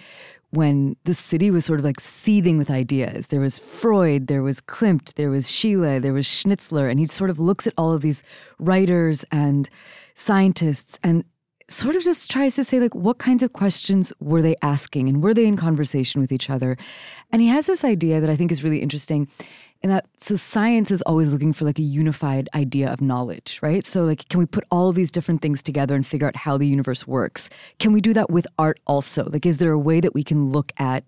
when 0.52 0.96
the 1.06 1.14
city 1.14 1.50
was 1.50 1.66
sort 1.66 1.80
of 1.80 1.86
like 1.86 2.00
seething 2.00 2.58
with 2.58 2.70
ideas. 2.70 3.28
There 3.28 3.40
was 3.40 3.58
Freud, 3.58 4.28
there 4.28 4.44
was 4.44 4.62
Klimt, 4.62 5.14
there 5.16 5.30
was 5.30 5.48
Schiele, 5.48 6.02
there 6.02 6.14
was 6.14 6.26
Schnitzler, 6.26 6.90
and 6.90 7.00
he 7.00 7.08
sort 7.08 7.30
of 7.30 7.40
looks 7.40 7.66
at 7.66 7.74
all 7.78 7.94
of 7.94 8.02
these 8.02 8.22
writers 8.60 9.26
and 9.32 9.70
scientists 10.14 11.00
and 11.04 11.24
sort 11.70 11.96
of 11.96 12.04
just 12.04 12.30
tries 12.30 12.56
to 12.56 12.64
say 12.66 12.80
like 12.80 12.94
what 12.94 13.18
kinds 13.18 13.42
of 13.42 13.54
questions 13.54 14.12
were 14.20 14.42
they 14.42 14.56
asking 14.62 15.08
and 15.08 15.24
were 15.24 15.34
they 15.34 15.46
in 15.46 15.56
conversation 15.56 16.20
with 16.20 16.32
each 16.32 16.50
other 16.50 16.78
and 17.32 17.42
he 17.42 17.48
has 17.48 17.66
this 17.66 17.86
idea 17.86 18.20
that 18.20 18.30
i 18.30 18.36
think 18.36 18.52
is 18.52 18.62
really 18.62 18.82
interesting 18.82 19.26
in 19.84 19.90
that 19.90 20.06
so 20.20 20.36
science 20.36 20.92
is 20.92 21.02
always 21.04 21.34
looking 21.34 21.54
for 21.54 21.66
like 21.66 21.80
a 21.80 21.84
unified 21.84 22.48
idea 22.54 22.92
of 22.92 23.02
knowledge 23.02 23.60
right 23.62 23.86
so 23.86 24.04
like 24.04 24.28
can 24.30 24.40
we 24.40 24.46
put 24.46 24.64
all 24.72 24.92
these 24.92 25.12
different 25.12 25.42
things 25.42 25.64
together 25.64 25.96
and 25.96 26.06
figure 26.06 26.28
out 26.28 26.36
how 26.36 26.58
the 26.58 26.68
universe 26.68 27.08
works 27.08 27.50
can 27.80 27.92
we 27.92 28.02
do 28.02 28.14
that 28.14 28.30
with 28.30 28.46
art 28.60 28.80
also 28.86 29.30
like 29.32 29.46
is 29.46 29.58
there 29.58 29.72
a 29.72 29.80
way 29.80 30.00
that 30.00 30.14
we 30.14 30.24
can 30.24 30.52
look 30.52 30.72
at 30.78 31.04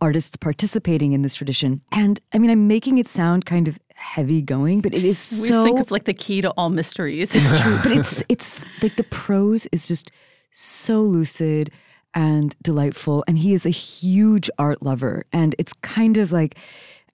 artists 0.00 0.36
participating 0.36 1.12
in 1.12 1.22
this 1.22 1.34
tradition 1.34 1.80
and 1.92 2.20
i 2.32 2.38
mean 2.38 2.50
i'm 2.50 2.66
making 2.66 2.98
it 2.98 3.08
sound 3.08 3.46
kind 3.46 3.68
of 3.68 3.78
heavy 3.94 4.42
going 4.42 4.80
but 4.80 4.92
it 4.92 5.04
is 5.04 5.18
We 5.42 5.48
so 5.48 5.54
just 5.54 5.64
think 5.64 5.80
of 5.80 5.90
like 5.90 6.04
the 6.04 6.14
key 6.14 6.40
to 6.42 6.50
all 6.50 6.68
mysteries. 6.68 7.34
it's 7.34 7.60
true, 7.60 7.78
but 7.82 7.92
it's 7.92 8.22
it's 8.28 8.64
like 8.82 8.96
the 8.96 9.04
prose 9.04 9.66
is 9.72 9.88
just 9.88 10.10
so 10.52 11.00
lucid 11.00 11.70
and 12.14 12.54
delightful, 12.62 13.24
and 13.26 13.38
he 13.38 13.52
is 13.52 13.66
a 13.66 13.70
huge 13.70 14.48
art 14.58 14.82
lover, 14.82 15.24
and 15.32 15.54
it's 15.58 15.72
kind 15.82 16.16
of 16.18 16.32
like. 16.32 16.56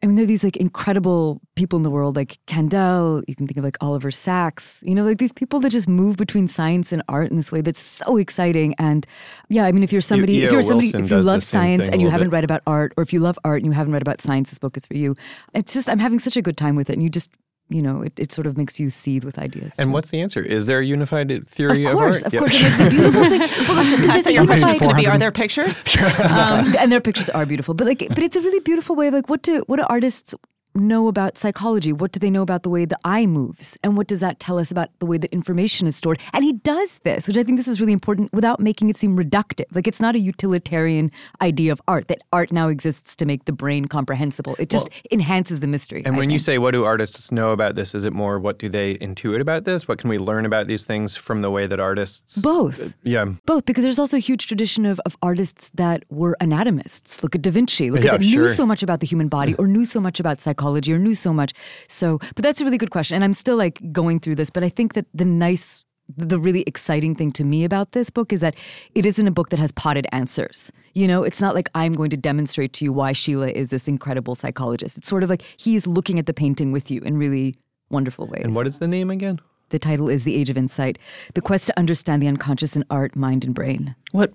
I 0.03 0.07
mean, 0.07 0.17
there 0.17 0.25
are 0.25 0.27
these 0.27 0.43
like 0.43 0.57
incredible 0.57 1.41
people 1.55 1.77
in 1.77 1.85
the 1.85 1.91
world, 1.91 2.17
like 2.17 2.39
Kandel. 2.49 3.23
You 3.29 3.37
can 3.37 3.47
think 3.47 3.57
of 3.57 3.63
like 3.63 3.77
Oliver 3.81 4.11
Sacks. 4.11 4.81
You 4.83 4.97
know, 4.97 5.05
like 5.05 5.19
these 5.19 5.33
people 5.33 5.61
that 5.61 5.71
just 5.71 5.89
move 5.89 6.17
between 6.17 6.49
science 6.49 6.91
and 6.91 7.05
art 7.09 7.31
in 7.31 7.37
this 7.37 7.53
way 7.53 7.61
that's 7.61 7.79
so 7.79 8.17
exciting. 8.17 8.75
And 8.79 9.07
yeah, 9.49 9.65
I 9.65 9.71
mean, 9.71 9.85
if 9.85 9.93
you're 9.93 10.01
somebody, 10.01 10.43
if 10.43 10.51
you're 10.51 10.63
somebody, 10.63 10.89
Wilson 10.89 11.05
if 11.05 11.11
you 11.11 11.23
love 11.23 11.45
science 11.45 11.89
and 11.89 12.03
you 12.03 12.11
haven't 12.11 12.31
bit. 12.31 12.35
read 12.35 12.45
about 12.45 12.63
art, 12.67 12.93
or 12.97 13.03
if 13.03 13.13
you 13.13 13.21
love 13.21 13.39
art 13.45 13.59
and 13.59 13.67
you 13.67 13.73
haven't 13.73 13.93
read 13.93 14.03
about 14.03 14.21
science, 14.21 14.51
this 14.51 14.59
book 14.59 14.77
is 14.77 14.85
for 14.87 14.97
you. 14.97 15.15
It's 15.55 15.73
just 15.73 15.89
I'm 15.89 16.01
having 16.01 16.19
such 16.19 16.37
a 16.37 16.43
good 16.43 16.57
time 16.57 16.75
with 16.75 16.91
it, 16.91 16.95
and 16.95 17.03
you 17.03 17.09
just 17.09 17.31
you 17.73 17.83
know, 17.83 18.03
it, 18.03 18.13
it 18.19 18.31
sort 18.33 18.47
of 18.47 18.57
makes 18.57 18.79
you 18.79 18.91
seethe 18.91 19.25
with 19.25 19.39
ideas. 19.39 19.73
And 19.79 19.89
too. 19.89 19.93
what's 19.93 20.11
the 20.11 20.21
answer? 20.21 20.41
Is 20.41 20.67
there 20.67 20.81
a 20.81 20.85
unified 20.85 21.49
theory 21.49 21.85
of, 21.87 21.93
course, 21.93 22.23
art? 22.23 22.27
of 22.27 22.33
Yep. 22.35 22.41
course. 22.41 22.55
And 22.55 22.65
like 22.65 22.79
the 22.79 22.91
beautiful 22.91 23.25
thing. 23.25 23.41
Well, 23.69 23.77
like, 23.77 23.99
there's 24.01 24.25
so 24.25 24.31
a 24.31 24.33
your 24.35 24.47
question 24.47 24.69
unified- 24.69 24.75
is 24.75 24.81
going 24.81 24.95
to 24.97 25.01
be: 25.03 25.07
Are 25.07 25.19
there 25.19 25.33
pictures? 25.33 25.83
um, 26.21 26.75
and 26.81 26.93
their 26.93 27.01
pictures 27.01 27.29
are 27.31 27.47
beautiful, 27.47 27.75
but 27.75 27.87
like, 27.87 28.07
but 28.09 28.19
it's 28.19 28.37
a 28.37 28.41
really 28.41 28.61
beautiful 28.61 28.95
way. 28.97 29.09
Of 29.09 29.15
like, 29.15 29.29
what 29.31 29.43
do 29.43 29.65
what 29.67 29.77
do 29.79 29.85
artists 29.89 30.35
know 30.75 31.09
about 31.09 31.37
psychology? 31.39 31.93
What 31.93 32.13
do 32.13 32.21
they 32.21 32.31
know 32.31 32.43
about 32.43 32.63
the 32.63 32.71
way 32.71 32.85
the 32.85 32.99
eye 33.05 33.27
moves, 33.27 33.77
and 33.83 33.97
what 33.97 34.07
does 34.07 34.21
that 34.21 34.41
tell 34.41 34.59
us 34.59 34.71
about 34.71 34.89
the 34.99 35.07
way 35.07 35.19
that 35.19 35.33
information 35.33 35.87
is 35.87 35.97
stored? 35.97 36.19
And 36.33 36.45
he 36.45 36.53
does 36.53 36.99
this, 37.05 37.27
which 37.29 37.37
I 37.39 37.43
think 37.43 37.59
this 37.59 37.69
is 37.69 37.81
really 37.81 37.93
important, 37.93 38.33
without 38.33 38.61
making 38.61 38.91
it 38.91 38.97
seem 38.97 39.17
reductive. 39.17 39.65
Like, 39.75 39.87
it's 39.87 40.01
not 40.01 40.15
a 40.15 40.19
utilitarian 40.19 41.11
idea 41.41 41.73
of 41.73 41.81
art 41.89 42.09
that 42.09 42.23
art 42.33 42.53
now 42.53 42.69
exists 42.69 43.17
to 43.17 43.27
make 43.27 43.45
the 43.45 43.53
brain 43.53 43.87
comprehensible. 43.87 44.57
It 44.59 44.71
just 44.71 44.89
enhances 45.11 45.61
the 45.61 45.67
mystery. 45.67 46.03
And 46.05 46.17
I 46.17 46.19
when 46.19 46.31
you 46.31 46.39
say, 46.39 46.59
what 46.59 46.73
do 46.73 46.85
artists 46.85 47.31
know 47.33 47.51
about 47.51 47.75
this? 47.75 47.95
Is 47.95 48.05
it 48.05 48.13
more 48.13 48.39
what 48.39 48.59
do 48.59 48.69
they 48.69 48.97
intuit 48.97 49.41
about 49.41 49.65
this? 49.65 49.89
What 49.89 49.99
can 49.99 50.11
we 50.11 50.19
learn 50.19 50.47
about 50.47 50.67
these 50.67 50.85
things 50.85 51.17
from 51.17 51.43
the 51.43 51.51
way 51.51 51.67
that 51.67 51.81
artists? 51.81 52.41
both. 52.43 52.81
Uh, 52.81 52.89
yeah. 53.03 53.25
Both, 53.47 53.65
because 53.65 53.85
there's 53.85 53.99
also 53.99 54.17
a 54.17 54.21
huge 54.21 54.47
tradition 54.47 54.85
of, 54.87 55.01
of 55.07 55.17
artists 55.23 55.71
that 55.75 56.05
were 56.11 56.37
anatomists. 56.41 57.23
Look 57.23 57.35
at 57.35 57.43
Da 57.43 57.51
Vinci. 57.51 57.91
Look 57.91 58.05
Yeah, 58.05 58.15
at 58.15 58.21
that 58.21 58.27
sure. 58.27 58.43
knew 58.43 58.49
so 58.49 58.67
much 58.67 58.83
about 58.83 59.01
the 59.01 59.07
human 59.07 59.29
body, 59.29 59.55
or 59.59 59.67
knew 59.67 59.85
so 59.85 60.01
much 60.01 60.21
about 60.21 60.41
psychology, 60.41 60.62
or 60.63 60.99
knew 60.99 61.15
so 61.15 61.33
much. 61.33 61.53
So, 61.89 62.19
but 62.35 62.43
that's 62.43 62.61
a 62.61 62.65
really 62.65 62.79
good 62.79 62.91
question, 62.91 63.15
and 63.15 63.25
I'm 63.25 63.35
still 63.35 63.57
like 63.57 63.81
going 63.93 64.21
through 64.21 64.37
this. 64.37 64.51
But 64.51 64.65
I 64.65 64.69
think 64.69 64.95
that 64.95 65.07
the 65.15 65.25
nice, 65.25 65.85
the 66.17 66.39
really 66.39 66.63
exciting 66.67 67.15
thing 67.15 67.33
to 67.33 67.45
me 67.45 67.65
about 67.65 67.93
this 67.93 68.11
book 68.11 68.33
is 68.33 68.41
that 68.41 68.55
it 68.95 69.07
isn't 69.07 69.27
a 69.27 69.31
book 69.31 69.51
that 69.51 69.59
has 69.59 69.73
potted 69.73 70.07
answers. 70.13 70.71
You 70.95 71.09
know, 71.09 71.23
it's 71.23 71.41
not 71.41 71.55
like 71.55 71.69
I'm 71.75 71.95
going 71.95 72.11
to 72.11 72.17
demonstrate 72.17 72.73
to 72.75 72.85
you 72.85 72.93
why 72.93 73.13
Schiele 73.13 73.53
is 73.53 73.71
this 73.71 73.89
incredible 73.89 74.35
psychologist. 74.35 74.99
It's 74.99 75.09
sort 75.09 75.23
of 75.23 75.31
like 75.31 75.43
he 75.57 75.77
is 75.77 75.87
looking 75.87 76.19
at 76.19 76.27
the 76.27 76.35
painting 76.35 76.73
with 76.73 76.91
you 76.91 77.01
in 77.01 77.17
really 77.17 77.57
wonderful 77.91 78.27
ways. 78.27 78.43
And 78.45 78.55
what 78.55 78.67
is 78.67 78.79
the 78.79 78.89
name 78.89 79.11
again? 79.11 79.41
the 79.73 79.79
title 79.79 80.09
is 80.09 80.25
The 80.25 80.37
Age 80.37 80.51
of 80.51 80.57
Insight: 80.57 80.99
The 81.35 81.41
Quest 81.41 81.67
to 81.67 81.79
Understand 81.79 82.23
the 82.23 82.29
Unconscious 82.29 82.77
in 82.77 82.85
Art, 82.91 83.17
Mind, 83.17 83.45
and 83.45 83.55
Brain. 83.55 83.97
What 84.13 84.33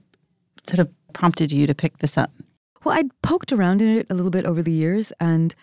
sort 0.67 0.79
of 0.79 0.89
prompted 1.13 1.51
you 1.51 1.65
to 1.65 1.73
pick 1.73 1.99
this 1.99 2.17
up? 2.17 2.31
Well, 2.83 2.97
I'd 2.97 3.21
poked 3.21 3.53
around 3.53 3.81
in 3.81 3.97
it 3.97 4.07
a 4.09 4.13
little 4.13 4.31
bit 4.31 4.45
over 4.45 4.61
the 4.61 4.71
years, 4.71 5.13
and 5.19 5.55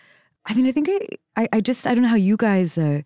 I 0.45 0.53
mean, 0.53 0.67
I 0.67 0.71
think 0.71 0.89
I, 0.89 0.99
I, 1.41 1.47
I 1.53 1.61
just, 1.61 1.87
I 1.87 1.93
don't 1.93 2.03
know 2.03 2.09
how 2.09 2.15
you 2.15 2.37
guys 2.37 2.77
uh, 2.77 3.01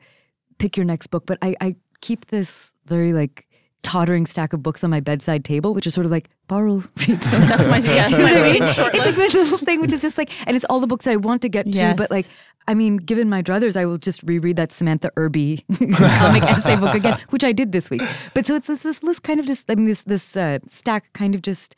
pick 0.58 0.75
your 0.78 0.86
next 0.86 1.08
book, 1.08 1.25
but 1.25 1.38
I, 1.41 1.56
I 1.62 1.75
keep 2.02 2.28
this 2.28 2.73
very 2.86 3.13
like 3.13 3.45
tottering 3.82 4.25
stack 4.25 4.52
of 4.52 4.62
books 4.62 4.84
on 4.84 4.89
my 4.89 4.99
bedside 4.99 5.45
table, 5.45 5.73
which 5.73 5.88
is 5.88 5.93
sort 5.93 6.06
of 6.06 6.12
like 6.12 6.30
borrow. 6.47 6.80
That's 7.08 7.67
my, 7.67 7.78
yeah, 7.78 8.08
You 8.10 8.17
know 8.17 8.23
what 8.23 8.34
I 8.34 8.52
mean? 8.52 8.63
It's 8.63 8.78
like 8.78 8.93
this 8.93 9.34
little 9.36 9.58
thing, 9.60 9.82
which 9.82 9.93
is 9.93 10.02
just 10.02 10.17
like, 10.17 10.32
and 10.47 10.56
it's 10.56 10.65
all 10.69 10.80
the 10.80 10.88
books 10.88 11.08
I 11.08 11.15
want 11.15 11.41
to 11.43 11.49
get 11.49 11.71
to, 11.71 11.93
but 11.95 12.12
like, 12.12 12.25
I 12.67 12.73
mean, 12.75 12.97
given 12.97 13.30
my 13.30 13.41
druthers, 13.41 13.75
I 13.75 13.86
will 13.86 13.97
just 13.97 14.21
reread 14.23 14.58
that 14.58 14.71
Samantha 14.71 15.12
Irby 15.15 15.65
comic 15.95 16.43
essay 16.43 16.75
book 16.75 16.93
again, 16.93 17.19
which 17.30 17.43
I 17.43 17.52
did 17.52 17.71
this 17.71 17.89
week. 17.89 18.02
But 18.36 18.45
so 18.45 18.56
it's 18.56 18.67
this, 18.67 18.84
this 18.84 19.02
list 19.02 19.23
kind 19.23 19.39
of 19.39 19.47
just, 19.47 19.71
I 19.71 19.75
mean, 19.75 19.86
this 19.86 20.04
this 20.04 20.36
uh, 20.38 20.60
stack 20.69 21.12
kind 21.13 21.34
of 21.34 21.41
just 21.41 21.75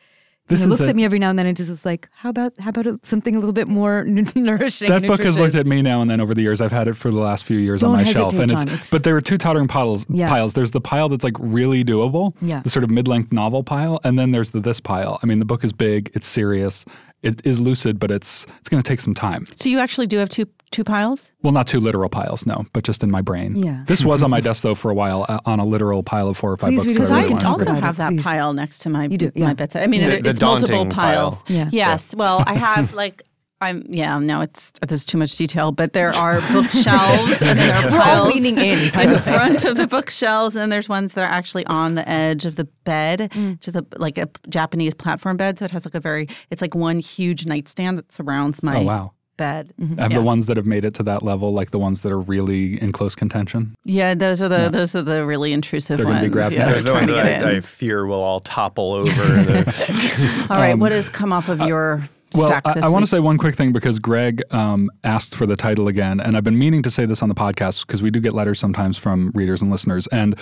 This 0.52 0.66
looks 0.66 0.82
a- 0.82 0.90
at 0.90 0.96
me 0.96 1.04
every 1.06 1.18
now 1.20 1.30
and 1.32 1.40
then 1.40 1.46
and 1.48 1.58
just 1.58 1.70
is 1.70 1.86
like, 1.86 2.08
how 2.14 2.30
about 2.30 2.54
how 2.60 2.70
about 2.70 3.06
something 3.06 3.36
a 3.36 3.40
little 3.40 3.54
bit 3.54 3.68
more 3.68 4.00
n- 4.02 4.32
nourishing? 4.36 4.88
That 4.90 5.08
book 5.08 5.22
has 5.22 5.40
looked 5.40 5.56
at 5.56 5.66
me 5.66 5.82
now 5.82 6.02
and 6.02 6.10
then 6.12 6.22
over 6.22 6.34
the 6.34 6.42
years. 6.42 6.62
I've 6.62 6.72
had 6.72 6.88
it 6.88 6.96
for 6.96 7.10
the 7.10 7.18
last 7.20 7.44
few 7.46 7.58
years 7.58 7.82
Don't 7.82 7.92
on 7.92 7.98
my 7.98 8.12
shelf, 8.12 8.34
and 8.34 8.52
it's, 8.52 8.64
It's- 8.64 8.90
but 8.90 9.04
there 9.04 9.16
are 9.16 9.22
two 9.22 9.38
tottering 9.38 9.68
piles. 9.68 10.06
Yeah. 10.10 10.28
Piles. 10.30 10.54
There's 10.54 10.72
the 10.72 10.82
pile 10.82 11.10
that's 11.10 11.24
like 11.24 11.36
really 11.40 11.84
doable, 11.84 12.34
Yeah. 12.42 12.62
the 12.62 12.70
sort 12.70 12.84
of 12.84 12.90
mid-length 12.90 13.32
novel 13.32 13.64
pile, 13.64 14.00
and 14.04 14.20
then 14.20 14.32
there's 14.32 14.52
the 14.52 14.60
this 14.60 14.80
pile. 14.80 15.20
I 15.24 15.26
mean, 15.26 15.40
the 15.40 15.46
book 15.46 15.64
is 15.64 15.74
big, 15.74 16.12
it's 16.14 16.28
serious, 16.28 16.86
it 17.24 17.46
is 17.46 17.60
lucid, 17.60 18.00
but 18.00 18.12
it's 18.12 18.46
it's 18.60 18.70
going 18.70 18.82
to 18.82 18.88
take 18.88 19.00
some 19.02 19.14
time. 19.14 19.46
So 19.56 19.70
you 19.70 19.80
actually 19.80 20.08
do 20.08 20.18
have 20.18 20.30
two 20.30 20.48
two 20.72 20.84
piles? 20.86 21.32
Well, 21.44 21.52
not 21.52 21.68
two 21.68 21.80
literal 21.82 22.10
piles, 22.10 22.46
no, 22.46 22.66
but 22.74 22.84
just 22.86 23.04
in 23.04 23.12
my 23.12 23.22
brain. 23.22 23.56
Yeah. 23.58 23.84
This 23.88 24.06
was 24.12 24.24
on 24.24 24.30
my 24.30 24.40
desk 24.40 24.64
though 24.64 24.74
for 24.76 24.90
a 24.90 24.94
while 24.94 25.26
uh, 25.28 25.40
on 25.46 25.60
a 25.60 25.66
literal 25.66 26.02
pile 26.04 26.30
of 26.30 26.38
four 26.38 26.52
or 26.52 26.58
five 26.58 26.70
Please 26.70 26.86
books. 26.86 26.88
read 26.88 26.96
that 26.98 26.98
it. 26.98 27.00
Because 27.00 27.12
I 27.12 27.16
I 27.16 27.18
really 27.24 27.28
can 27.28 27.48
wanted 27.50 27.66
to 27.66 27.70
also 27.72 27.82
have 27.86 27.98
that 27.98 28.10
please. 28.14 28.24
pile 28.24 28.54
next 28.54 28.80
to 28.80 28.90
my 28.90 29.06
You 29.06 29.18
do, 29.18 29.32
yeah. 29.36 29.46
my 29.48 29.54
bedside. 29.54 29.84
I 29.84 29.88
mean, 29.88 30.02
The- 30.02 30.18
it, 30.18 30.24
the 30.24 30.30
it's 30.32 30.42
multiple 30.42 30.76
daunting 30.78 30.92
pile. 30.96 31.32
piles. 31.32 31.44
Yeah. 31.48 31.70
Yes. 31.72 32.16
Well, 32.16 32.44
I 32.48 32.54
have 32.54 32.94
like 32.94 33.22
I'm 33.62 33.86
yeah, 33.88 34.18
no, 34.20 34.42
it's 34.42 34.72
this 34.88 35.02
is 35.02 35.06
too 35.06 35.18
much 35.18 35.36
detail, 35.36 35.72
but 35.72 35.94
there 35.94 36.10
are 36.10 36.42
bookshelves 36.52 37.42
and 37.42 37.58
then 37.58 37.58
there 37.58 37.76
are 37.76 37.92
We're 37.92 37.98
all 37.98 38.04
piles 38.04 38.34
leaning 38.34 38.58
in, 38.58 38.80
in 39.00 39.18
front 39.20 39.64
of 39.66 39.78
the 39.78 39.88
bookshelves, 39.88 40.56
and 40.56 40.72
there's 40.72 40.90
ones 40.90 41.14
that 41.14 41.24
are 41.24 41.32
actually 41.32 41.66
on 41.68 41.96
the 41.96 42.08
edge 42.10 42.46
of 42.46 42.56
the 42.56 42.66
bed, 42.84 43.20
Mm. 43.32 43.52
which 43.54 43.68
is 43.68 43.76
a 43.76 43.86
like 43.98 44.18
a 44.18 44.28
Japanese 44.50 44.94
platform 44.94 45.38
bed. 45.38 45.60
So 45.60 45.66
it 45.66 45.72
has 45.72 45.86
like 45.86 45.96
a 45.96 46.00
very 46.00 46.28
it's 46.50 46.62
like 46.62 46.74
one 46.76 47.00
huge 47.00 47.46
nightstand 47.46 47.98
that 47.98 48.12
surrounds 48.12 48.64
my 48.64 48.78
Oh 48.78 48.82
wow. 48.84 49.12
bed. 49.38 49.74
Have 50.00 50.12
Yes. 50.12 50.20
the 50.20 50.24
ones 50.24 50.46
that 50.48 50.58
have 50.58 50.66
made 50.66 50.84
it 50.86 50.94
to 50.96 51.04
that 51.04 51.22
level, 51.24 51.54
like 51.54 51.70
the 51.72 51.80
ones 51.80 52.02
that 52.02 52.12
are 52.12 52.20
really 52.20 52.82
in 52.82 52.92
close 52.92 53.16
contention. 53.16 53.76
Yeah, 53.86 54.16
those 54.16 54.42
are 54.42 54.50
the 54.50 54.70
those 54.70 54.96
are 54.96 55.02
the 55.04 55.24
really 55.26 55.54
intrusive 55.54 55.98
They're 55.98 56.08
ones. 56.08 56.22
be 56.22 56.30
grabbed 56.30 56.54
yeah, 56.56 56.66
next. 56.68 56.86
Those 56.86 56.88
are 56.88 57.00
the 57.02 57.06
trying 57.06 57.08
ones 57.16 57.26
to 57.26 57.30
get 57.30 57.40
that 57.42 57.48
I, 57.48 57.52
in. 57.52 57.58
I 57.58 57.60
fear 57.62 58.06
will 58.08 58.22
all 58.22 58.40
topple 58.40 58.94
over. 59.00 59.08
the, 59.10 60.48
All 60.50 60.58
right, 60.58 60.78
what 60.78 60.92
has 60.92 61.10
come 61.10 61.32
off 61.32 61.48
of 61.50 61.62
your 61.62 61.94
Um, 61.94 62.02
uh, 62.04 62.08
Well, 62.34 62.62
I, 62.66 62.80
I 62.84 62.90
want 62.90 63.04
to 63.04 63.08
say 63.08 63.20
one 63.20 63.38
quick 63.38 63.56
thing 63.56 63.74
because 63.74 64.00
Greg 64.00 64.42
um, 64.52 64.90
asked 65.04 65.36
for 65.36 65.46
the 65.46 65.56
title 65.56 65.88
again, 65.88 66.20
and 66.20 66.38
I've 66.38 66.44
been 66.44 66.58
meaning 66.58 66.82
to 66.84 66.92
say 66.92 67.06
this 67.06 67.22
on 67.22 67.30
the 67.30 67.36
podcast 67.36 67.86
because 67.86 68.02
we 68.02 68.10
do 68.10 68.20
get 68.20 68.34
letters 68.34 68.60
sometimes 68.60 68.98
from 68.98 69.32
readers 69.36 69.62
and 69.62 69.70
listeners, 69.70 70.08
and 70.08 70.38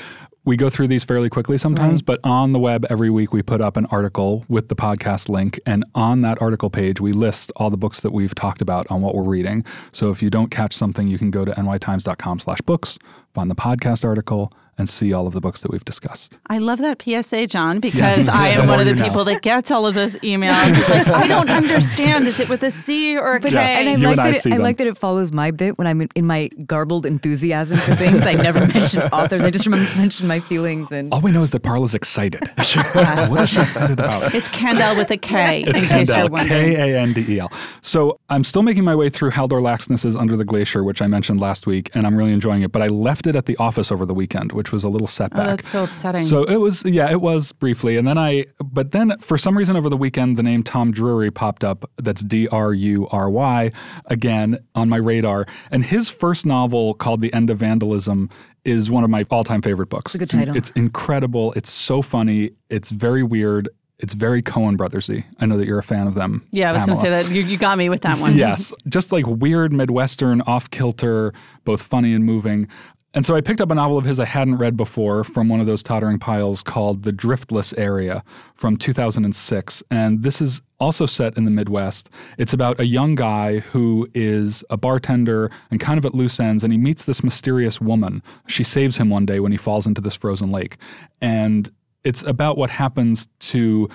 we 0.45 0.55
go 0.55 0.69
through 0.69 0.87
these 0.87 1.03
fairly 1.03 1.29
quickly 1.29 1.57
sometimes. 1.57 2.01
But 2.01 2.19
on 2.23 2.53
the 2.53 2.59
web 2.59 2.85
every 2.89 3.09
week, 3.09 3.33
we 3.33 3.41
put 3.41 3.61
up 3.61 3.75
an 3.75 3.85
article 3.87 4.45
with 4.47 4.67
the 4.69 4.75
podcast 4.75 5.29
link, 5.29 5.59
and 5.65 5.83
on 5.95 6.21
that 6.21 6.41
article 6.41 6.69
page, 6.69 7.01
we 7.01 7.11
list 7.11 7.51
all 7.55 7.69
the 7.69 7.77
books 7.77 8.01
that 8.01 8.11
we've 8.11 8.35
talked 8.35 8.61
about 8.61 8.85
on 8.89 9.01
what 9.01 9.15
we're 9.15 9.23
reading. 9.23 9.65
So 9.91 10.11
if 10.11 10.21
you 10.21 10.29
don't 10.29 10.49
catch 10.49 10.73
something, 10.73 11.07
you 11.07 11.17
can 11.17 11.31
go 11.31 11.43
to 11.43 11.51
nytimes.com/books, 11.51 12.99
find 13.33 13.49
the 13.49 13.55
podcast 13.55 14.05
article, 14.05 14.53
and 14.79 14.89
see 14.89 15.13
all 15.13 15.27
of 15.27 15.33
the 15.33 15.41
books 15.41 15.61
that 15.61 15.69
we've 15.71 15.85
discussed. 15.85 16.39
I 16.47 16.57
love 16.57 16.79
that 16.79 16.99
PSA, 17.01 17.45
John, 17.47 17.79
because 17.79 18.27
I 18.29 18.47
am 18.49 18.67
one 18.67 18.79
of 18.79 18.85
the 18.85 18.93
you 18.93 18.97
know. 18.99 19.03
people 19.03 19.23
that 19.25 19.41
gets 19.43 19.69
all 19.69 19.85
of 19.85 19.93
those 19.93 20.15
emails. 20.17 20.75
It's 20.75 20.89
like 20.89 21.05
I 21.07 21.27
don't 21.27 21.49
understand. 21.51 22.27
Is 22.27 22.39
it 22.39 22.49
with 22.49 22.63
a 22.63 22.71
C 22.71 23.15
or 23.17 23.35
a 23.35 23.39
K? 23.41 23.51
Yes. 23.51 23.79
And 23.81 23.89
I 23.89 23.91
You 23.95 23.97
like 24.07 24.11
and 24.13 24.21
I 24.21 24.31
that. 24.31 24.41
see 24.41 24.49
It, 24.51 24.53
I 24.53 24.57
like 24.57 24.77
that 24.77 24.87
it 24.87 24.97
follows 24.97 25.31
my 25.31 25.51
bit 25.51 25.77
when 25.77 25.85
I'm 25.85 26.01
in, 26.01 26.09
in 26.15 26.25
my 26.25 26.47
garbled 26.65 27.05
enthusiasm 27.05 27.77
for 27.77 27.95
things. 27.95 28.25
I 28.25 28.33
never 28.33 28.65
mention 28.73 29.01
authors. 29.03 29.43
I 29.43 29.51
just 29.51 29.65
remember 29.65 29.87
mention 29.97 30.25
my 30.27 30.39
feelings 30.39 30.89
and. 30.91 31.13
All 31.13 31.21
we 31.21 31.31
know 31.31 31.43
is 31.43 31.51
that 31.51 31.61
Parul's 31.61 31.93
excited. 31.93 32.49
what 32.93 33.41
is 33.41 33.49
she 33.49 33.59
excited 33.59 33.99
about? 33.99 34.33
It's 34.33 34.49
Kendall 34.49 34.95
with 34.95 35.11
a 35.11 35.17
K, 35.17 35.63
It's 35.67 35.81
in 35.81 35.85
case 35.87 36.07
you're 36.07 36.17
Kandel, 36.17 36.29
wondering. 36.31 36.75
K 36.75 36.93
A 36.93 36.99
N 37.01 37.13
D 37.13 37.25
E 37.35 37.39
L. 37.39 37.51
So 37.81 38.19
I'm 38.29 38.45
still 38.45 38.63
making 38.63 38.85
my 38.85 38.95
way 38.95 39.09
through 39.09 39.31
Halldór 39.31 39.61
Laxness's 39.61 40.15
Under 40.15 40.37
the 40.37 40.45
Glacier, 40.45 40.83
which 40.85 41.01
I 41.01 41.07
mentioned 41.07 41.41
last 41.41 41.67
week, 41.67 41.89
and 41.93 42.07
I'm 42.07 42.15
really 42.15 42.31
enjoying 42.31 42.61
it. 42.61 42.71
But 42.71 42.81
I 42.81 42.87
left 42.87 43.27
it 43.27 43.35
at 43.35 43.45
the 43.45 43.57
office 43.57 43.91
over 43.91 44.05
the 44.05 44.13
weekend, 44.13 44.53
which 44.53 44.68
was 44.71 44.83
a 44.83 44.89
little 44.89 45.07
setback. 45.07 45.39
Oh, 45.39 45.41
setback. 45.43 45.57
that's 45.57 45.69
so 45.69 45.83
upsetting. 45.83 46.23
So 46.25 46.43
it 46.43 46.57
was, 46.57 46.83
yeah, 46.85 47.09
it 47.11 47.21
was 47.21 47.51
briefly. 47.51 47.97
And 47.97 48.07
then 48.07 48.17
I, 48.17 48.45
but 48.63 48.91
then 48.91 49.17
for 49.19 49.37
some 49.37 49.57
reason 49.57 49.75
over 49.75 49.89
the 49.89 49.97
weekend, 49.97 50.37
the 50.37 50.43
name 50.43 50.63
Tom 50.63 50.91
Drury 50.91 51.31
popped 51.31 51.63
up. 51.63 51.89
That's 51.97 52.21
D 52.23 52.47
R 52.49 52.73
U 52.73 53.07
R 53.11 53.29
Y 53.29 53.71
again 54.05 54.57
on 54.75 54.89
my 54.89 54.97
radar. 54.97 55.45
And 55.71 55.83
his 55.83 56.09
first 56.09 56.45
novel 56.45 56.93
called 56.95 57.21
The 57.21 57.33
End 57.33 57.49
of 57.49 57.57
Vandalism 57.59 58.29
is 58.65 58.91
one 58.91 59.03
of 59.03 59.09
my 59.09 59.25
all 59.31 59.43
time 59.43 59.61
favorite 59.61 59.87
books. 59.89 60.13
a 60.15 60.17
good 60.17 60.23
It's 60.23 60.31
title. 60.33 60.55
It's 60.57 60.69
incredible. 60.71 61.53
It's 61.53 61.71
so 61.71 62.01
funny. 62.01 62.51
It's 62.69 62.89
very 62.89 63.23
weird. 63.23 63.69
It's 63.99 64.13
very 64.13 64.41
Coen 64.41 64.77
Brothersy. 64.77 65.25
I 65.39 65.45
know 65.45 65.57
that 65.57 65.67
you're 65.67 65.79
a 65.79 65.83
fan 65.83 66.07
of 66.07 66.15
them. 66.15 66.47
yeah, 66.51 66.69
I 66.69 66.73
was 66.73 66.85
going 66.85 66.97
to 66.97 67.03
say 67.03 67.09
that. 67.09 67.29
You, 67.29 67.41
you 67.41 67.57
got 67.57 67.77
me 67.77 67.89
with 67.89 67.99
that 68.01 68.17
one. 68.19 68.33
Yes, 68.35 68.73
just 68.87 69.11
like 69.11 69.25
weird 69.27 69.73
Midwestern, 69.73 70.39
off 70.41 70.71
kilter, 70.71 71.33
both 71.65 71.81
funny 71.81 72.13
and 72.13 72.23
moving. 72.23 72.69
And 73.15 73.25
so 73.25 73.35
I 73.35 73.41
picked 73.41 73.59
up 73.59 73.71
a 73.71 73.75
novel 73.75 73.97
of 73.97 74.05
his 74.05 74.19
I 74.19 74.25
hadn't 74.25 74.57
read 74.57 74.77
before 74.77 75.23
from 75.23 75.49
one 75.49 75.59
of 75.59 75.65
those 75.65 75.81
tottering 75.81 76.19
piles 76.19 76.61
called 76.61 77.01
The 77.01 77.11
Driftless 77.11 77.73
Area 77.75 78.23
from 78.53 78.77
2006. 78.77 79.83
And 79.89 80.21
this 80.21 80.41
is 80.41 80.61
also 80.79 81.07
set 81.07 81.35
in 81.35 81.45
the 81.45 81.51
Midwest. 81.51 82.11
It's 82.37 82.53
about 82.53 82.79
a 82.79 82.85
young 82.85 83.15
guy 83.15 83.59
who 83.59 84.07
is 84.13 84.63
a 84.69 84.77
bartender 84.77 85.49
and 85.71 85.79
kind 85.79 85.97
of 85.97 86.05
at 86.05 86.13
loose 86.13 86.39
ends, 86.39 86.63
and 86.63 86.71
he 86.71 86.77
meets 86.77 87.05
this 87.05 87.23
mysterious 87.23 87.81
woman. 87.81 88.21
She 88.45 88.63
saves 88.63 88.97
him 88.97 89.09
one 89.09 89.25
day 89.25 89.39
when 89.39 89.51
he 89.51 89.57
falls 89.57 89.87
into 89.87 90.01
this 90.01 90.15
frozen 90.15 90.51
lake. 90.51 90.77
And 91.19 91.71
it's 92.03 92.21
about 92.21 92.57
what 92.57 92.69
happens 92.69 93.27
to 93.39 93.89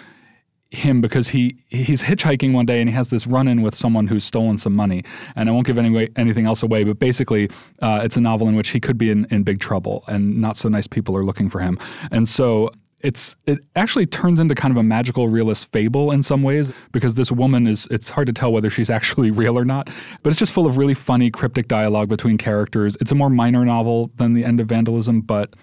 him 0.75 1.01
because 1.01 1.29
he 1.29 1.57
he's 1.69 2.03
hitchhiking 2.03 2.53
one 2.53 2.67
day 2.67 2.81
and 2.81 2.89
he 2.89 2.95
has 2.95 3.09
this 3.09 3.27
run-in 3.27 3.63
with 3.63 3.75
someone 3.75 4.07
who's 4.07 4.25
stolen 4.25 4.59
some 4.59 4.75
money. 4.75 5.05
And 5.37 5.49
i 5.49 5.53
won't 5.53 5.67
give 5.67 5.79
any 5.79 5.91
way, 5.91 6.09
anything 6.17 6.47
else 6.47 6.63
away 6.63 6.85
but 6.85 6.99
basically 6.99 7.51
uh, 7.81 8.01
it's 8.03 8.17
a 8.17 8.21
novel 8.21 8.49
in 8.49 8.57
which 8.57 8.71
he 8.71 8.81
could 8.81 8.99
be 8.99 9.11
in, 9.11 9.27
in 9.31 9.43
big 9.43 9.61
trouble 9.61 10.05
and 10.09 10.41
not 10.41 10.57
so 10.57 10.69
nice 10.69 10.87
people 10.87 11.17
are 11.17 11.25
looking 11.25 11.49
for 11.49 11.61
him. 11.61 11.79
And 12.11 12.29
so 12.29 12.71
it's 13.01 13.37
it 13.47 13.59
actually 13.77 14.07
turns 14.07 14.41
into 14.41 14.55
kind 14.55 14.73
of 14.73 14.79
a 14.79 14.83
magical 14.83 15.29
realist 15.29 15.71
fable 15.73 16.11
in 16.11 16.23
some 16.23 16.43
ways 16.43 16.73
because 16.91 17.15
this 17.15 17.31
woman 17.31 17.67
is 17.67 17.87
it's 17.91 18.09
hard 18.09 18.27
to 18.27 18.33
tell 18.33 18.51
whether 18.51 18.71
she's 18.71 18.91
actually 18.99 19.31
real 19.31 19.59
or 19.59 19.65
not 19.65 19.91
but 20.23 20.31
it's 20.31 20.39
just 20.39 20.53
full 20.53 20.67
of 20.67 20.79
really 20.79 20.95
funny 20.95 21.31
cryptic 21.31 21.69
dialogue 21.69 22.09
between 22.09 22.39
characters. 22.39 22.97
It's 23.01 23.13
a 23.13 23.15
more 23.15 23.31
minor 23.31 23.65
novel 23.65 24.11
than 24.17 24.33
the 24.33 24.45
end 24.45 24.59
of 24.59 24.67
vandalism 24.67 25.21
but 25.21 25.55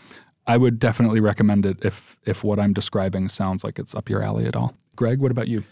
I 0.48 0.58
would 0.58 0.80
definitely 0.80 1.20
recommend 1.20 1.66
it 1.66 1.78
if 1.84 2.16
if 2.26 2.44
what 2.44 2.60
I'm 2.60 2.74
describing 2.74 3.28
sounds 3.30 3.64
like 3.64 3.80
it's 3.80 3.96
up 3.96 4.10
your 4.10 4.22
alley 4.22 4.46
at 4.46 4.56
all. 4.56 4.76
Greg, 4.96 5.20
what 5.20 5.32
about 5.32 5.48
you? 5.48 5.64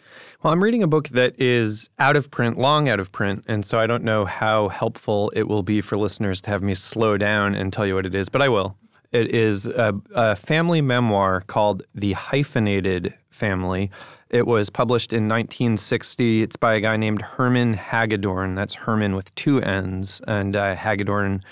Well, 0.41 0.53
I'm 0.53 0.63
reading 0.63 0.83
a 0.83 0.87
book 0.87 1.09
that 1.09 1.39
is 1.39 1.89
out 1.99 2.15
of 2.15 2.31
print, 2.31 2.57
long 2.57 2.87
out 2.87 2.99
of 2.99 3.11
print, 3.11 3.43
and 3.47 3.65
so 3.65 3.79
I 3.79 3.87
don't 3.87 4.03
know 4.03 4.25
how 4.25 4.69
helpful 4.69 5.31
it 5.35 5.47
will 5.47 5.63
be 5.63 5.81
for 5.81 5.97
listeners 5.97 6.39
to 6.41 6.49
have 6.49 6.63
me 6.63 6.73
slow 6.73 7.17
down 7.17 7.55
and 7.55 7.73
tell 7.73 7.85
you 7.85 7.95
what 7.95 8.05
it 8.05 8.15
is, 8.15 8.29
but 8.29 8.41
I 8.41 8.47
will. 8.47 8.77
It 9.11 9.33
is 9.33 9.65
a, 9.65 9.93
a 10.13 10.35
family 10.35 10.81
memoir 10.81 11.41
called 11.41 11.83
The 11.93 12.13
Hyphenated 12.13 13.13
Family. 13.31 13.91
It 14.29 14.45
was 14.45 14.69
published 14.69 15.11
in 15.11 15.27
1960. 15.27 16.43
It's 16.43 16.55
by 16.55 16.75
a 16.75 16.81
guy 16.81 16.95
named 16.95 17.21
Herman 17.21 17.73
Hagedorn. 17.73 18.55
That's 18.55 18.75
Herman 18.75 19.15
with 19.15 19.33
two 19.35 19.59
N's, 19.61 20.21
and 20.27 20.55
uh, 20.55 20.75
Hagedorn, 20.75 21.43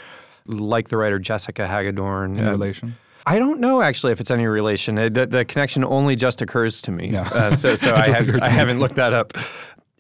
like 0.46 0.90
the 0.90 0.98
writer 0.98 1.18
Jessica 1.18 1.68
Hagedorn. 1.68 2.38
In 2.38 2.48
uh, 2.48 2.52
relation? 2.52 2.96
I 3.28 3.40
don't 3.40 3.60
know 3.60 3.82
actually 3.82 4.14
if 4.14 4.22
it's 4.22 4.32
any 4.32 4.48
relation. 4.48 4.98
Uh, 4.98 5.10
The, 5.10 5.26
the 5.28 5.46
connection 5.46 5.84
only 5.84 6.16
just 6.16 6.42
occurs 6.42 6.82
to 6.84 6.92
me. 6.92 7.10
Yeah. 7.12 7.30
Uh, 7.34 7.56
so 7.56 7.76
so 7.76 7.94
I, 7.96 8.08
have, 8.08 8.42
I 8.42 8.50
haven't 8.50 8.80
looked 8.80 8.96
that 8.96 9.14
up. 9.14 9.34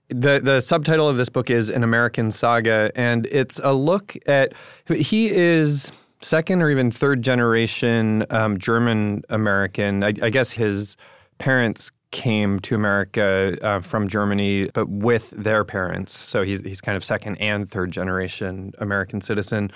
The 0.07 0.39
the 0.39 0.61
subtitle 0.61 1.09
of 1.09 1.17
this 1.17 1.27
book 1.27 1.49
is 1.49 1.69
An 1.69 1.83
American 1.83 2.31
Saga, 2.31 2.89
and 2.95 3.25
it's 3.25 3.59
a 3.61 3.73
look 3.73 4.15
at 4.27 4.53
he 4.87 5.29
is 5.29 5.91
second 6.21 6.61
or 6.61 6.69
even 6.69 6.89
third 6.89 7.21
generation 7.21 8.25
um, 8.29 8.57
German 8.57 9.23
American. 9.29 10.03
I, 10.05 10.13
I 10.21 10.29
guess 10.29 10.51
his 10.51 10.95
parents 11.37 11.91
came 12.11 12.61
to 12.61 12.73
America 12.75 13.57
uh, 13.61 13.81
from 13.81 14.07
Germany, 14.07 14.69
but 14.73 14.87
with 14.87 15.29
their 15.31 15.65
parents. 15.65 16.17
So 16.17 16.43
he's 16.43 16.61
he's 16.61 16.79
kind 16.79 16.95
of 16.95 17.03
second 17.03 17.35
and 17.41 17.69
third 17.69 17.91
generation 17.91 18.71
American 18.77 19.19
citizen. 19.19 19.71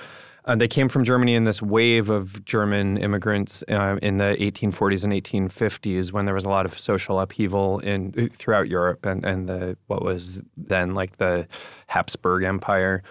Uh, 0.45 0.55
they 0.55 0.67
came 0.67 0.89
from 0.89 1.03
Germany 1.03 1.35
in 1.35 1.43
this 1.43 1.61
wave 1.61 2.09
of 2.09 2.43
German 2.45 2.97
immigrants 2.97 3.63
uh, 3.69 3.97
in 4.01 4.17
the 4.17 4.35
1840s 4.39 5.03
and 5.03 5.13
1850s 5.13 6.11
when 6.11 6.25
there 6.25 6.33
was 6.33 6.45
a 6.45 6.49
lot 6.49 6.65
of 6.65 6.77
social 6.79 7.19
upheaval 7.19 7.79
in 7.79 8.31
throughout 8.35 8.67
Europe 8.67 9.05
and, 9.05 9.23
and 9.23 9.47
the 9.47 9.77
what 9.87 10.03
was 10.03 10.41
then 10.57 10.95
like 10.95 11.17
the 11.17 11.47
Habsburg 11.87 12.43
Empire. 12.43 13.03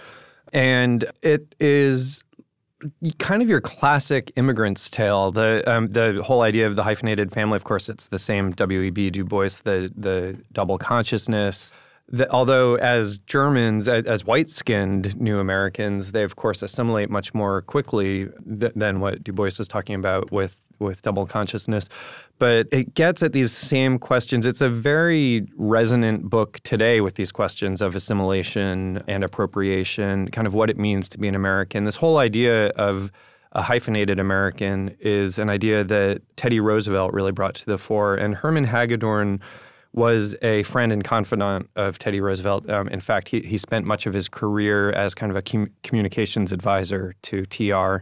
And 0.53 1.05
it 1.23 1.55
is 1.61 2.25
kind 3.19 3.43
of 3.43 3.49
your 3.49 3.61
classic 3.61 4.33
immigrant's 4.37 4.91
tale. 4.91 5.31
The 5.31 5.63
um, 5.71 5.89
the 5.89 6.23
whole 6.25 6.43
idea 6.43 6.67
of 6.67 6.77
the 6.77 6.83
hyphenated 6.83 7.33
family, 7.33 7.57
of 7.57 7.65
course, 7.65 7.89
it's 7.89 8.09
the 8.09 8.19
same 8.19 8.53
W.E.B. 8.53 9.11
Du 9.11 9.25
Bois, 9.25 9.49
the 9.63 9.93
the 9.97 10.37
double 10.53 10.79
consciousness. 10.79 11.77
The, 12.11 12.29
although 12.31 12.75
as 12.77 13.19
Germans, 13.19 13.89
as, 13.89 14.05
as 14.05 14.25
white-skinned 14.25 15.21
new 15.21 15.39
Americans, 15.39 16.13
they 16.13 16.25
of 16.25 16.37
course 16.37 16.63
assimilate 16.63 17.09
much 17.09 17.33
more 17.35 17.63
quickly 17.63 18.29
th- 18.59 18.73
than 18.75 18.99
what 19.01 19.23
Du 19.23 19.33
Bois 19.33 19.47
is 19.47 19.69
talking 19.69 19.95
about 19.95 20.33
with 20.33 20.57
with 20.81 21.03
double 21.03 21.27
consciousness. 21.27 21.89
But 22.39 22.67
it 22.73 22.95
gets 22.95 23.23
at 23.23 23.33
these 23.33 23.53
same 23.53 23.99
questions. 23.99 24.47
It's 24.47 24.63
a 24.63 24.69
very 24.69 25.47
resonant 25.57 26.31
book 26.31 26.59
today 26.65 27.03
with 27.03 27.17
these 27.17 27.31
questions 27.31 27.83
of 27.83 27.95
assimilation 27.95 29.03
and 29.07 29.23
appropriation, 29.23 30.29
kind 30.29 30.47
of 30.47 30.55
what 30.55 30.71
it 30.71 30.79
means 30.79 31.09
to 31.11 31.19
be 31.19 31.29
an 31.29 31.35
American. 31.35 31.85
This 31.85 31.97
whole 31.97 32.17
idea 32.17 32.69
of 32.71 33.13
a 33.53 33.63
hyphenated 33.63 34.19
American 34.19 34.97
is 35.01 35.39
an 35.39 35.51
idea 35.51 35.85
that 35.85 36.23
Teddy 36.37 36.61
Roosevelt 36.61 37.13
really 37.13 37.33
brought 37.33 37.57
to 37.57 37.67
the 37.67 37.79
fore. 37.79 38.15
And 38.15 38.35
Herman 38.35 38.65
Hagedorn 38.65 39.41
was 39.93 40.37
a 40.43 40.63
friend 40.65 40.93
and 40.93 41.03
confidant 41.03 41.69
of 41.77 41.99
Teddy 41.99 42.21
Roosevelt. 42.21 42.69
Um, 42.71 42.89
in 42.89 43.01
fact, 43.01 43.29
he, 43.29 43.41
he 43.41 43.59
spent 43.59 43.85
much 43.85 44.07
of 44.07 44.15
his 44.15 44.29
career 44.29 44.93
as 44.93 45.15
kind 45.15 45.31
of 45.31 45.37
a 45.37 45.43
com- 45.43 45.71
communications 45.83 46.53
advisor 46.53 47.15
to 47.23 47.45
TR. 47.47 47.97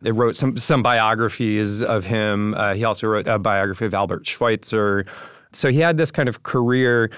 They 0.00 0.12
wrote 0.12 0.36
some 0.36 0.56
some 0.58 0.82
biographies 0.82 1.82
of 1.82 2.04
him. 2.04 2.54
Uh, 2.54 2.74
he 2.74 2.84
also 2.84 3.06
wrote 3.06 3.26
a 3.26 3.38
biography 3.38 3.84
of 3.84 3.94
Albert 3.94 4.26
Schweitzer. 4.26 5.06
So 5.52 5.70
he 5.70 5.78
had 5.78 5.96
this 5.96 6.10
kind 6.10 6.28
of 6.28 6.42
career 6.42 7.10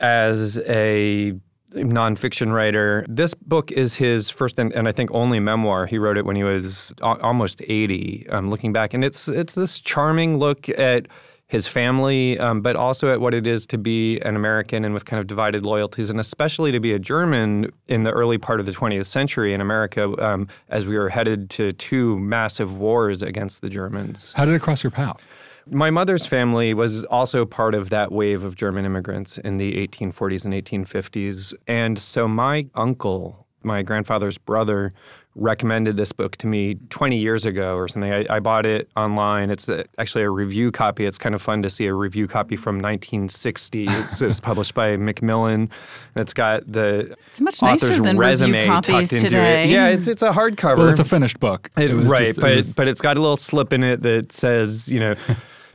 as 0.00 0.58
a 0.60 1.34
nonfiction 1.72 2.52
writer. 2.52 3.04
This 3.08 3.34
book 3.34 3.72
is 3.72 3.94
his 3.94 4.28
first 4.30 4.58
and, 4.58 4.72
and 4.72 4.88
I 4.88 4.92
think 4.92 5.10
only 5.12 5.40
memoir. 5.40 5.86
He 5.86 5.98
wrote 5.98 6.16
it 6.16 6.24
when 6.24 6.36
he 6.36 6.44
was 6.44 6.92
a- 7.00 7.20
almost 7.20 7.62
80. 7.66 8.26
Um, 8.30 8.50
looking 8.50 8.72
back, 8.72 8.94
and 8.94 9.04
it's 9.04 9.28
it's 9.28 9.54
this 9.54 9.80
charming 9.80 10.38
look 10.38 10.68
at 10.70 11.06
his 11.52 11.68
family, 11.68 12.38
um, 12.38 12.62
but 12.62 12.76
also 12.76 13.12
at 13.12 13.20
what 13.20 13.34
it 13.34 13.46
is 13.46 13.66
to 13.66 13.76
be 13.76 14.18
an 14.20 14.36
American 14.36 14.86
and 14.86 14.94
with 14.94 15.04
kind 15.04 15.20
of 15.20 15.26
divided 15.26 15.62
loyalties, 15.62 16.08
and 16.08 16.18
especially 16.18 16.72
to 16.72 16.80
be 16.80 16.94
a 16.94 16.98
German 16.98 17.70
in 17.88 18.04
the 18.04 18.10
early 18.10 18.38
part 18.38 18.58
of 18.58 18.64
the 18.64 18.72
20th 18.72 19.04
century 19.04 19.52
in 19.52 19.60
America 19.60 20.14
um, 20.24 20.48
as 20.70 20.86
we 20.86 20.96
were 20.96 21.10
headed 21.10 21.50
to 21.50 21.74
two 21.74 22.18
massive 22.18 22.78
wars 22.78 23.22
against 23.22 23.60
the 23.60 23.68
Germans. 23.68 24.32
How 24.32 24.46
did 24.46 24.54
it 24.54 24.62
cross 24.62 24.82
your 24.82 24.92
path? 24.92 25.22
My 25.66 25.90
mother's 25.90 26.24
family 26.24 26.72
was 26.72 27.04
also 27.04 27.44
part 27.44 27.74
of 27.74 27.90
that 27.90 28.12
wave 28.12 28.44
of 28.44 28.56
German 28.56 28.86
immigrants 28.86 29.36
in 29.36 29.58
the 29.58 29.86
1840s 29.86 30.46
and 30.46 30.54
1850s. 30.54 31.52
And 31.68 31.98
so 31.98 32.26
my 32.26 32.66
uncle, 32.74 33.46
my 33.62 33.82
grandfather's 33.82 34.38
brother, 34.38 34.90
recommended 35.34 35.96
this 35.96 36.12
book 36.12 36.36
to 36.36 36.46
me 36.46 36.74
20 36.90 37.16
years 37.16 37.46
ago 37.46 37.74
or 37.76 37.88
something. 37.88 38.12
I, 38.12 38.26
I 38.28 38.38
bought 38.40 38.66
it 38.66 38.90
online. 38.96 39.50
It's 39.50 39.68
a, 39.68 39.84
actually 39.98 40.24
a 40.24 40.30
review 40.30 40.70
copy. 40.70 41.06
It's 41.06 41.16
kind 41.18 41.34
of 41.34 41.40
fun 41.40 41.62
to 41.62 41.70
see 41.70 41.86
a 41.86 41.94
review 41.94 42.26
copy 42.28 42.54
from 42.56 42.76
1960. 42.76 43.86
it's, 43.88 44.20
it's 44.20 44.40
published 44.40 44.74
by 44.74 44.96
Macmillan. 44.96 45.70
It's 46.16 46.34
got 46.34 46.70
the 46.70 47.16
It's 47.28 47.40
much 47.40 47.62
nicer 47.62 47.86
author's 47.86 48.00
than 48.00 48.18
resume 48.18 48.52
review 48.52 48.70
copies 48.70 49.10
tucked 49.10 49.12
into 49.12 49.28
today. 49.30 49.64
it. 49.64 49.70
Yeah, 49.70 49.88
it's 49.88 50.06
it's 50.06 50.22
a 50.22 50.30
hardcover. 50.32 50.76
Well, 50.78 50.88
it's 50.88 51.00
a 51.00 51.04
finished 51.04 51.40
book. 51.40 51.70
It- 51.78 51.90
It 51.90 51.94
was 51.94 52.06
right, 52.08 52.26
just- 52.26 52.38
it 52.38 52.42
but 52.42 52.56
was- 52.56 52.72
but 52.74 52.88
it's 52.88 53.00
got 53.00 53.16
a 53.16 53.20
little 53.20 53.36
slip 53.38 53.72
in 53.72 53.82
it 53.82 54.02
that 54.02 54.32
says, 54.32 54.88
you 54.92 55.00
know. 55.00 55.14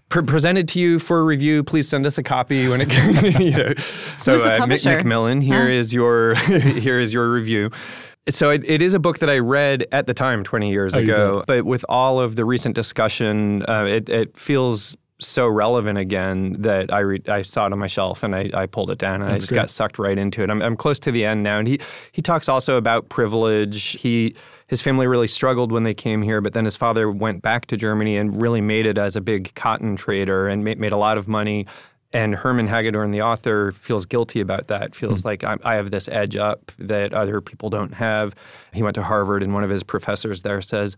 Pre- 0.10 0.24
presented 0.24 0.70
to 0.70 0.80
you 0.80 1.00
for 1.00 1.26
review. 1.26 1.66
Please 1.66 1.86
send 1.90 2.06
us 2.06 2.18
a 2.18 2.24
copy 2.24 2.70
when 2.70 2.80
it. 2.80 2.94
you 3.42 3.52
know. 3.52 3.74
So 4.20 4.32
Who's 4.34 4.42
uh, 4.44 4.52
Mick 4.52 4.58
publisher? 4.60 4.90
Macmillan, 4.92 5.42
here 5.42 5.64
Huh? 5.66 5.68
is 5.70 5.94
your 5.94 6.36
here 6.36 7.02
is 7.02 7.12
your 7.14 7.30
review. 7.30 7.72
So 8.30 8.50
it, 8.50 8.64
it 8.66 8.82
is 8.82 8.94
a 8.94 9.00
book 9.00 9.20
that 9.20 9.30
I 9.30 9.38
read 9.40 9.86
at 9.92 10.08
the 10.08 10.14
time, 10.14 10.44
20 10.44 10.70
years 10.70 10.94
Oh, 10.96 11.00
ago. 11.00 11.44
But 11.48 11.66
with 11.66 11.86
all 11.88 12.20
of 12.20 12.36
the 12.36 12.46
recent 12.46 12.76
discussion, 12.76 13.64
uh, 13.70 13.86
it, 13.86 14.10
it 14.10 14.38
feels 14.38 14.98
so 15.20 15.48
relevant 15.48 15.98
again 15.98 16.56
that 16.60 16.94
I 16.94 17.00
re- 17.00 17.24
I 17.28 17.42
saw 17.42 17.66
it 17.66 17.74
on 17.74 17.80
my 17.80 17.88
shelf 17.88 18.22
and 18.22 18.36
I, 18.36 18.52
I 18.54 18.66
pulled 18.68 18.92
it 18.92 19.00
down 19.00 19.22
and 19.22 19.32
I 19.32 19.38
just 19.38 19.50
great. 19.50 19.60
got 19.60 19.70
sucked 19.70 19.98
right 19.98 20.18
into 20.18 20.44
it. 20.44 20.50
I'm, 20.50 20.62
I'm 20.62 20.76
close 20.76 21.00
to 21.00 21.12
the 21.12 21.26
end 21.26 21.42
now, 21.44 21.58
and 21.58 21.68
he 21.68 21.80
he 22.12 22.22
talks 22.22 22.48
also 22.48 22.78
about 22.78 23.10
privilege. 23.10 24.00
He 24.00 24.36
his 24.68 24.82
family 24.82 25.08
really 25.08 25.28
struggled 25.28 25.72
when 25.72 25.84
they 25.84 25.94
came 25.94 26.22
here, 26.22 26.42
but 26.42 26.54
then 26.54 26.66
his 26.66 26.76
father 26.76 27.10
went 27.10 27.42
back 27.42 27.66
to 27.68 27.78
Germany 27.78 28.18
and 28.18 28.40
really 28.40 28.62
made 28.62 28.86
it 28.86 28.98
as 28.98 29.16
a 29.16 29.22
big 29.22 29.56
cotton 29.56 29.96
trader 29.96 30.48
and 30.48 30.64
made, 30.64 30.78
made 30.78 30.92
a 30.92 30.98
lot 30.98 31.18
of 31.18 31.28
money. 31.28 31.66
And 32.14 32.36
Herman 32.36 32.68
Hagedorn, 32.68 33.12
the 33.12 33.22
author, 33.22 33.72
feels 33.74 34.06
guilty 34.06 34.40
about 34.40 34.68
that. 34.68 34.96
Feels 34.96 35.22
hmm. 35.22 35.28
like 35.28 35.44
I, 35.44 35.58
I 35.64 35.76
have 35.76 35.92
this 35.92 36.08
edge 36.08 36.36
up 36.36 36.72
that 36.80 37.14
other 37.14 37.42
people 37.42 37.70
don't 37.70 37.94
have. 37.94 38.34
He 38.74 38.82
went 38.82 38.96
to 38.96 39.04
Harvard, 39.04 39.44
and 39.44 39.54
one 39.54 39.64
of 39.64 39.70
his 39.70 39.84
professors 39.84 40.42
there 40.42 40.62
says, 40.62 40.96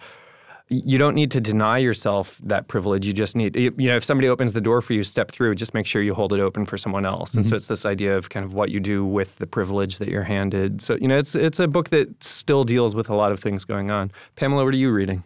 you 0.69 0.99
don't 0.99 1.15
need 1.15 1.31
to 1.31 1.41
deny 1.41 1.79
yourself 1.79 2.39
that 2.43 2.67
privilege. 2.67 3.07
You 3.07 3.13
just 3.13 3.35
need, 3.35 3.55
you 3.55 3.71
know, 3.71 3.95
if 3.95 4.03
somebody 4.03 4.27
opens 4.27 4.53
the 4.53 4.61
door 4.61 4.81
for 4.81 4.93
you, 4.93 5.03
step 5.03 5.31
through. 5.31 5.55
Just 5.55 5.73
make 5.73 5.87
sure 5.87 6.01
you 6.01 6.13
hold 6.13 6.31
it 6.31 6.39
open 6.39 6.65
for 6.65 6.77
someone 6.77 7.07
else. 7.07 7.33
And 7.33 7.43
so 7.43 7.49
mm-hmm. 7.49 7.55
it's 7.55 7.67
this 7.67 7.85
idea 7.87 8.15
of 8.15 8.29
kind 8.29 8.45
of 8.45 8.53
what 8.53 8.69
you 8.69 8.79
do 8.79 9.03
with 9.03 9.35
the 9.37 9.47
privilege 9.47 9.97
that 9.97 10.09
you're 10.09 10.23
handed. 10.23 10.81
So 10.81 10.95
you 11.01 11.07
know, 11.07 11.17
it's 11.17 11.33
it's 11.33 11.59
a 11.59 11.67
book 11.67 11.89
that 11.89 12.23
still 12.23 12.63
deals 12.63 12.93
with 12.93 13.09
a 13.09 13.15
lot 13.15 13.31
of 13.31 13.39
things 13.39 13.65
going 13.65 13.89
on. 13.89 14.11
Pamela, 14.35 14.63
what 14.63 14.73
are 14.73 14.77
you 14.77 14.91
reading? 14.91 15.23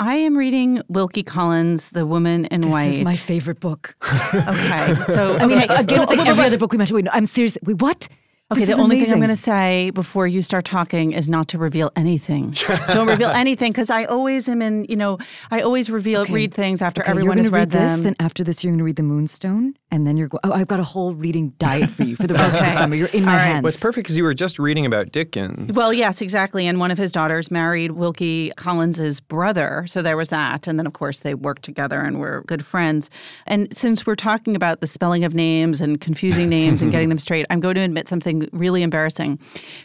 I 0.00 0.14
am 0.14 0.34
reading 0.34 0.80
Wilkie 0.88 1.22
Collins, 1.22 1.90
The 1.90 2.06
Woman 2.06 2.46
in 2.46 2.62
This 2.62 2.70
White. 2.70 2.86
This 2.88 2.98
is 3.00 3.04
my 3.04 3.14
favorite 3.14 3.60
book. 3.60 3.94
Okay, 4.02 4.94
so 5.06 5.36
I 5.36 5.44
mean, 5.44 5.58
okay, 5.58 5.74
again, 5.74 5.88
so- 5.88 6.04
like 6.04 6.26
every 6.26 6.44
other 6.44 6.56
book 6.56 6.72
we 6.72 6.78
mentioned. 6.78 6.94
Wait, 6.96 7.04
no, 7.04 7.10
I'm 7.12 7.26
serious. 7.26 7.58
Wait, 7.64 7.82
what? 7.82 8.08
Okay, 8.52 8.60
This 8.62 8.70
the 8.70 8.72
is 8.74 8.78
only 8.80 8.98
thing 9.00 9.12
I'm 9.12 9.18
going 9.18 9.28
to 9.28 9.36
say 9.36 9.90
before 9.90 10.26
you 10.26 10.42
start 10.42 10.64
talking 10.64 11.12
is 11.12 11.28
not 11.28 11.46
to 11.48 11.58
reveal 11.58 11.92
anything. 11.94 12.52
Don't 12.90 13.06
reveal 13.06 13.28
anything 13.30 13.70
because 13.70 13.90
I 13.90 14.06
always 14.06 14.48
am 14.48 14.60
in, 14.60 14.86
you 14.88 14.96
know, 14.96 15.18
I 15.52 15.60
always 15.60 15.88
reveal 15.88 16.22
Okay. 16.22 16.32
read 16.32 16.52
things 16.52 16.82
after 16.82 17.00
Okay, 17.02 17.10
everyone 17.10 17.36
you're 17.36 17.44
has 17.44 17.50
gonna 17.50 17.60
read 17.60 17.72
read 17.72 17.88
this, 17.90 18.00
then 18.00 18.16
after 18.18 18.42
this, 18.42 18.64
you're 18.64 18.72
going 18.72 18.78
to 18.78 18.84
read 18.84 18.96
The 18.96 19.04
Moonstone, 19.04 19.74
and 19.92 20.04
then 20.04 20.16
you're 20.16 20.26
going. 20.26 20.40
Oh, 20.42 20.50
I've 20.52 20.66
got 20.66 20.80
a 20.80 20.84
whole 20.84 21.14
reading 21.14 21.50
diet 21.60 21.90
for 21.92 22.02
you 22.02 22.16
for 22.16 22.26
the 22.26 22.34
rest 22.34 22.56
of 22.56 22.64
the 22.64 22.70
summer. 22.76 22.96
You're 22.96 23.06
in 23.08 23.24
my 23.24 23.30
All 23.34 23.36
right. 23.38 23.44
hands. 23.44 23.62
Well, 23.62 23.72
perfect 23.80 24.06
because 24.06 24.16
you 24.16 24.24
were 24.24 24.34
just 24.34 24.58
reading 24.58 24.84
about 24.84 25.12
Dickens. 25.12 25.76
Well, 25.76 25.92
yes, 25.92 26.20
exactly. 26.20 26.66
And 26.66 26.80
one 26.80 26.90
of 26.90 26.98
his 26.98 27.12
daughters 27.12 27.52
married 27.52 27.92
Wilkie 27.92 28.50
Collins's 28.56 29.20
brother. 29.20 29.84
So 29.86 30.02
there 30.02 30.16
was 30.16 30.30
that. 30.30 30.66
And 30.66 30.76
then, 30.76 30.88
of 30.88 30.92
course, 30.94 31.20
they 31.20 31.34
worked 31.34 31.62
together 31.62 32.00
and 32.00 32.18
were 32.18 32.42
good 32.48 32.66
friends. 32.66 33.10
And 33.46 33.68
since 33.76 34.04
we're 34.06 34.16
talking 34.16 34.56
about 34.56 34.80
the 34.80 34.88
spelling 34.88 35.22
of 35.22 35.34
names 35.34 35.80
and 35.80 36.00
confusing 36.00 36.48
names 36.48 36.82
and 36.82 36.90
getting 36.90 37.08
them 37.10 37.20
straight, 37.20 37.46
I'm 37.48 37.60
going 37.60 37.76
to 37.76 37.82
admit 37.82 38.08
something 38.08 38.39
really 38.52 38.82
embarrassing, 38.82 39.38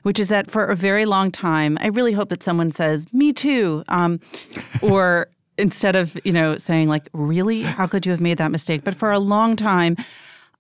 which 0.04 0.20
is 0.20 0.28
that 0.30 0.50
for 0.50 0.66
a 0.66 0.76
very 0.76 1.06
long 1.06 1.32
time, 1.32 1.78
I 1.82 1.88
really 1.88 2.14
hope 2.14 2.30
that 2.30 2.44
someone 2.44 2.72
says, 2.72 3.06
me 3.14 3.34
too. 3.34 3.84
Um, 3.88 4.20
or 4.82 5.28
instead 5.58 5.96
of, 5.96 6.18
you 6.24 6.32
know, 6.32 6.58
saying, 6.58 6.88
like, 6.88 7.10
really? 7.14 7.62
How 7.62 7.88
could 7.88 8.06
you 8.06 8.12
have 8.12 8.22
made 8.22 8.38
that 8.38 8.52
mistake? 8.52 8.84
But 8.84 8.96
for 8.96 9.12
a 9.12 9.20
long 9.20 9.56
time, 9.56 9.96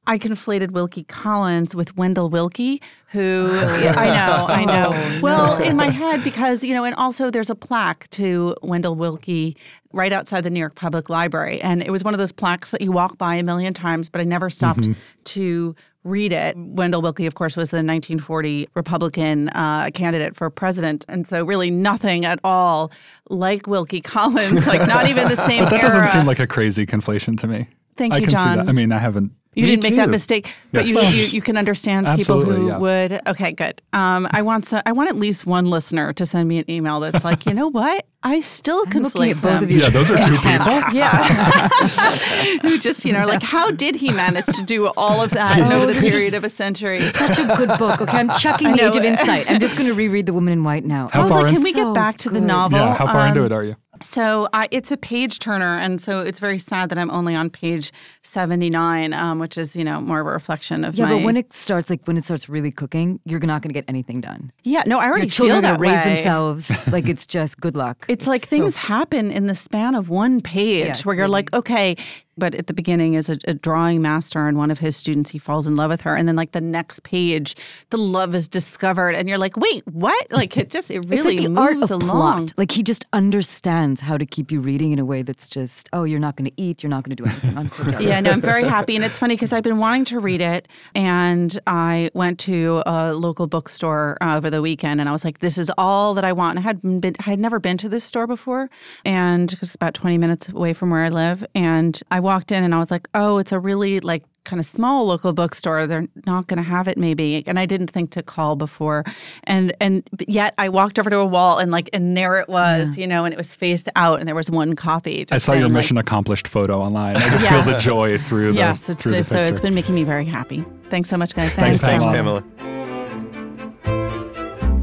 I 0.07 0.19
conflated 0.19 0.71
Wilkie 0.71 1.03
Collins 1.05 1.73
with 1.73 1.97
Wendell 1.97 2.29
Willkie, 2.29 2.81
who 3.07 3.47
I 3.59 4.05
know, 4.05 4.45
I 4.47 4.65
know. 4.65 4.91
Oh, 4.93 5.19
well, 5.21 5.61
in 5.61 5.75
my 5.75 5.89
head, 5.89 6.23
because, 6.23 6.63
you 6.63 6.73
know, 6.73 6.83
and 6.83 6.93
also 6.95 7.31
there's 7.31 7.49
a 7.49 7.55
plaque 7.55 8.07
to 8.11 8.55
Wendell 8.61 8.95
Willkie 8.95 9.57
right 9.93 10.13
outside 10.13 10.41
the 10.41 10.49
New 10.49 10.59
York 10.59 10.75
Public 10.75 11.09
Library. 11.09 11.59
And 11.61 11.81
it 11.81 11.89
was 11.89 12.03
one 12.03 12.13
of 12.13 12.19
those 12.19 12.31
plaques 12.31 12.71
that 12.71 12.81
you 12.81 12.91
walk 12.91 13.17
by 13.17 13.35
a 13.35 13.43
million 13.43 13.73
times, 13.73 14.09
but 14.09 14.21
I 14.21 14.25
never 14.25 14.49
stopped 14.49 14.87
to 15.25 15.75
read 16.05 16.31
it. 16.31 16.55
Wendell 16.57 17.01
Willkie, 17.01 17.25
of 17.25 17.35
course, 17.35 17.57
was 17.57 17.71
the 17.71 17.77
1940 17.77 18.69
Republican 18.75 19.49
uh, 19.49 19.89
candidate 19.93 20.35
for 20.35 20.49
president. 20.49 21.03
And 21.09 21.27
so, 21.27 21.43
really, 21.43 21.69
nothing 21.69 22.23
at 22.23 22.39
all 22.43 22.91
like 23.29 23.67
Wilkie 23.67 24.01
Collins, 24.01 24.67
like 24.67 24.87
not 24.87 25.09
even 25.09 25.27
the 25.27 25.35
same 25.47 25.65
but 25.65 25.71
that 25.71 25.83
era. 25.83 25.91
doesn't 25.91 26.07
seem 26.17 26.25
like 26.25 26.39
a 26.39 26.47
crazy 26.47 26.85
conflation 26.85 27.37
to 27.41 27.47
me. 27.47 27.67
Thank 27.97 28.13
I 28.13 28.17
you, 28.17 28.21
can 28.23 28.29
See 28.29 28.35
John. 28.35 28.57
that. 28.59 28.69
I 28.69 28.71
mean, 28.71 28.91
I 28.91 28.99
haven't. 28.99 29.31
You 29.55 29.63
Me 29.63 29.69
didn't 29.69 29.83
make 29.83 29.95
that 29.95 30.09
mistake, 30.09 30.53
but 30.73 30.85
you, 30.85 30.99
you 30.99 31.23
you 31.27 31.41
can 31.41 31.55
understand 31.55 32.05
people 32.17 32.41
who 32.43 32.67
yeah. 32.67 32.77
would. 32.77 33.21
Okay, 33.25 33.53
good. 33.53 33.81
Um, 33.93 34.27
I 34.31 34.41
want 34.41 34.65
so, 34.65 34.81
I 34.85 34.91
want 34.91 35.09
at 35.09 35.15
least 35.15 35.45
one 35.45 35.65
listener 35.69 36.11
to 36.13 36.25
send 36.25 36.49
me 36.49 36.57
an 36.57 36.69
email 36.69 36.99
that's 36.99 37.23
like, 37.23 37.45
you 37.45 37.53
know 37.53 37.69
what? 37.69 38.05
I 38.21 38.41
still 38.41 38.83
I'm 38.87 39.03
looking 39.03 39.21
conflate 39.21 39.31
at 39.35 39.41
both 39.41 39.51
them. 39.53 39.63
of 39.63 39.69
these. 39.69 39.81
Yeah, 39.83 39.89
those 39.91 40.11
are 40.11 40.17
two 40.17 40.35
people. 40.35 40.81
Yeah, 40.93 41.69
who 42.61 42.77
just 42.77 43.05
you 43.05 43.13
know 43.13 43.25
like 43.25 43.43
how 43.43 43.71
did 43.71 43.95
he 43.95 44.11
manage 44.11 44.45
to 44.47 44.63
do 44.63 44.87
all 44.97 45.21
of 45.21 45.31
that 45.31 45.57
in 45.57 45.71
Oh, 45.71 45.77
over 45.83 45.93
the 45.93 45.99
period 45.99 46.33
of 46.33 46.43
a 46.43 46.49
century? 46.49 46.99
Such 47.01 47.39
a 47.39 47.55
good 47.55 47.77
book. 47.79 48.01
Okay, 48.01 48.17
I'm 48.17 48.29
chucking 48.31 48.67
I 48.67 48.71
The 48.71 48.77
know. 48.77 48.87
Age 48.89 48.95
of 48.97 49.03
Insight. 49.03 49.49
I'm 49.49 49.59
just 49.59 49.77
going 49.77 49.87
to 49.87 49.95
reread 49.95 50.25
The 50.25 50.33
Woman 50.33 50.51
in 50.53 50.63
White 50.63 50.85
now. 50.85 51.07
How 51.13 51.19
I 51.21 51.23
was 51.23 51.31
far 51.31 51.41
like, 51.43 51.49
in- 51.49 51.55
can 51.55 51.63
we 51.63 51.73
get 51.73 51.83
So 51.83 51.93
back 51.93 52.17
to 52.19 52.29
the 52.29 52.41
novel? 52.41 52.79
Yeah, 52.79 52.95
how 52.95 53.07
far 53.07 53.27
into 53.27 53.39
Um, 53.41 53.45
it 53.47 53.51
are 53.51 53.63
you? 53.63 53.75
So 54.01 54.47
I, 54.53 54.67
it's 54.71 54.91
a 54.91 54.97
page 54.97 55.39
turner, 55.39 55.77
and 55.77 55.99
so 56.01 56.21
it's 56.21 56.39
very 56.39 56.57
sad 56.57 56.89
that 56.89 56.97
I'm 56.97 57.09
only 57.11 57.35
on 57.35 57.49
page 57.49 57.91
79, 58.21 59.13
um, 59.13 59.39
which 59.39 59.57
is 59.57 59.75
you 59.75 59.83
know 59.83 60.01
more 60.01 60.19
of 60.21 60.27
a 60.27 60.31
reflection 60.31 60.83
of 60.83 60.95
Yeah, 60.95 61.05
my. 61.05 61.11
but 61.17 61.23
when 61.23 61.37
it 61.37 61.53
starts, 61.53 61.89
like 61.89 62.01
when 62.05 62.17
it 62.17 62.25
starts 62.25 62.49
really 62.49 62.71
cooking, 62.71 63.19
you're 63.25 63.39
not 63.39 63.61
going 63.61 63.69
to 63.69 63.73
get 63.73 63.85
anything 63.87 64.21
done. 64.21 64.51
yeah, 64.63 64.83
no, 64.85 64.99
I 64.99 65.05
already 65.05 65.25
Your 65.27 65.31
children 65.31 65.61
feel 65.61 65.71
that 65.73 65.79
raise 65.79 66.03
way. 66.05 66.15
themselves. 66.15 66.87
like 66.91 67.07
it's 67.07 67.25
just 67.25 67.59
good 67.59 67.75
luck. 67.75 68.05
It's 68.07 68.27
like 68.27 68.43
so- 68.45 68.49
things 68.49 68.77
happen 68.77 69.31
in 69.31 69.47
the 69.47 69.55
span 69.55 69.95
of 69.95 70.09
one 70.09 70.41
page 70.41 70.87
it's 70.87 71.05
where 71.05 71.15
you're 71.15 71.27
like, 71.27 71.53
okay. 71.53 71.95
But 72.37 72.55
at 72.55 72.67
the 72.67 72.73
beginning, 72.73 73.15
as 73.15 73.29
a, 73.29 73.37
a 73.47 73.53
drawing 73.53 74.01
master 74.01 74.47
and 74.47 74.57
one 74.57 74.69
of 74.71 74.79
his 74.79 74.95
students, 74.95 75.31
he 75.31 75.39
falls 75.39 75.67
in 75.67 75.75
love 75.75 75.89
with 75.89 76.01
her. 76.01 76.15
And 76.15 76.27
then, 76.27 76.35
like, 76.35 76.51
the 76.51 76.61
next 76.61 77.03
page, 77.03 77.55
the 77.89 77.97
love 77.97 78.35
is 78.35 78.47
discovered. 78.47 79.15
And 79.15 79.27
you're 79.29 79.37
like, 79.37 79.57
wait, 79.57 79.87
what? 79.87 80.27
Like, 80.31 80.57
it 80.57 80.69
just, 80.69 80.91
it 80.91 81.05
It's 81.15 81.23
really 81.25 81.37
like 81.37 81.43
the 81.45 81.49
moves 81.49 81.59
art 81.59 81.83
of 81.83 81.91
along. 81.91 82.41
plot. 82.41 82.53
Like 82.57 82.71
he 82.71 82.83
just 82.83 83.05
understands 83.13 84.01
how 84.01 84.17
to 84.17 84.25
keep 84.25 84.51
you 84.51 84.59
reading 84.59 84.91
in 84.91 84.99
a 84.99 85.05
way 85.05 85.21
that's 85.21 85.47
just, 85.47 85.89
oh, 85.93 86.03
you're 86.03 86.19
not 86.19 86.35
going 86.35 86.49
to 86.49 86.61
eat, 86.61 86.83
you're 86.83 86.89
not 86.89 87.03
going 87.03 87.15
to 87.15 87.23
do 87.23 87.29
anything. 87.29 87.57
I'm 87.57 87.69
so 87.69 87.83
jealous. 87.91 88.01
Yeah, 88.01 88.19
no, 88.19 88.31
I'm 88.31 88.41
very 88.41 88.63
happy. 88.67 88.95
And 88.95 89.05
it's 89.05 89.17
funny 89.17 89.35
because 89.35 89.53
I've 89.53 89.63
been 89.63 89.77
wanting 89.77 90.05
to 90.05 90.19
read 90.19 90.41
it. 90.41 90.67
And 90.93 91.57
I 91.67 92.09
went 92.13 92.39
to 92.41 92.83
a 92.85 93.13
local 93.13 93.47
bookstore 93.47 94.17
uh, 94.21 94.35
over 94.37 94.49
the 94.49 94.61
weekend 94.61 94.99
and 94.99 95.07
I 95.09 95.11
was 95.11 95.23
like, 95.23 95.39
this 95.39 95.57
is 95.57 95.71
all 95.77 96.13
that 96.15 96.25
I 96.25 96.33
want. 96.33 96.57
And 96.57 96.65
I 96.65 96.69
had, 96.69 96.81
been, 97.01 97.15
I 97.19 97.23
had 97.23 97.39
never 97.39 97.59
been 97.59 97.77
to 97.77 97.89
this 97.89 98.03
store 98.03 98.27
before. 98.27 98.69
And 99.05 99.53
it's 99.53 99.75
about 99.75 99.93
20 99.93 100.17
minutes 100.17 100.49
away 100.49 100.73
from 100.73 100.89
where 100.89 101.03
I 101.03 101.09
live. 101.09 101.45
And 101.55 102.01
I 102.11 102.19
walked 102.25 102.51
in 102.51 102.63
and 102.63 102.75
I 102.75 102.79
was 102.79 102.91
like, 102.91 103.07
oh, 103.13 103.37
it's 103.37 103.51
a 103.53 103.59
really 103.59 103.99
like, 104.01 104.23
kind 104.43 104.59
of 104.59 104.65
small 104.67 105.05
local 105.07 105.33
bookstore 105.33 105.87
they're 105.87 106.07
not 106.27 106.45
going 106.45 106.57
to 106.57 106.69
have 106.69 106.87
it 106.87 106.99
maybe 106.99 107.43
and 107.47 107.57
i 107.57 107.65
didn't 107.65 107.87
think 107.87 108.11
to 108.11 108.21
call 108.21 108.55
before 108.55 109.03
and 109.45 109.73
and 109.81 110.07
yet 110.27 110.53
i 110.59 110.69
walked 110.69 110.99
over 110.99 111.09
to 111.09 111.17
a 111.17 111.25
wall 111.25 111.57
and 111.57 111.71
like 111.71 111.89
and 111.93 112.15
there 112.15 112.37
it 112.37 112.47
was 112.47 112.95
you 112.95 113.07
know 113.07 113.25
and 113.25 113.33
it 113.33 113.37
was 113.37 113.55
faced 113.55 113.89
out 113.95 114.19
and 114.19 114.27
there 114.27 114.35
was 114.35 114.47
one 114.51 114.75
copy 114.75 115.21
I 115.21 115.23
just 115.23 115.47
saw 115.47 115.53
your 115.53 115.61
saying, 115.61 115.73
like, 115.73 115.81
mission 115.81 115.97
accomplished 115.97 116.47
photo 116.47 116.79
online. 116.79 117.15
I 117.15 117.21
can 117.21 117.41
Yeah. 117.41 117.63
feel 117.63 117.73
the 117.73 117.79
joy 117.79 118.19
through 118.19 118.51
the 118.51 118.59
yes, 118.59 118.87
it's, 118.87 119.01
through 119.01 119.13
the 119.13 119.23
so 119.23 119.43
it's 119.43 119.59
been 119.59 119.73
making 119.73 119.95
me 119.95 120.03
very 120.03 120.25
happy. 120.25 120.63
Thanks 120.91 121.09
so 121.09 121.17
much, 121.17 121.33
guys. 121.33 121.51
Thanks, 121.53 121.79
Thanks, 121.79 122.05
Pamela. 122.05 122.43
Pamela. 122.53 122.74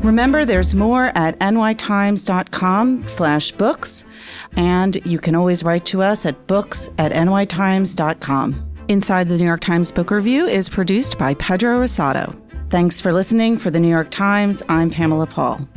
Remember, 0.03 0.44
there's 0.44 0.74
more 0.74 1.12
at 1.14 1.38
nytimes.com 1.38 3.07
slash 3.07 3.53
books, 3.53 4.05
and 4.57 5.05
you 5.07 5.18
can 5.20 5.36
always 5.36 5.62
write 5.62 5.84
to 5.86 6.03
us 6.03 6.26
at 6.26 6.46
books 6.48 6.90
at 6.98 7.12
nytimes.com. 7.12 8.68
Inside 8.88 9.28
the 9.28 9.38
New 9.38 9.46
York 9.46 9.61
Times 9.61 9.92
Book 9.92 10.11
Review 10.11 10.46
is 10.46 10.68
produced 10.68 11.18
by 11.18 11.34
Pedro 11.34 11.80
Rosado. 11.80 12.36
Thanks 12.68 13.00
for 13.00 13.12
listening. 13.12 13.59
For 13.59 13.70
the 13.70 13.78
New 13.78 13.88
York 13.88 14.11
Times, 14.11 14.62
I'm 14.68 14.90
Pamela 14.90 15.26
Paul. 15.26 15.68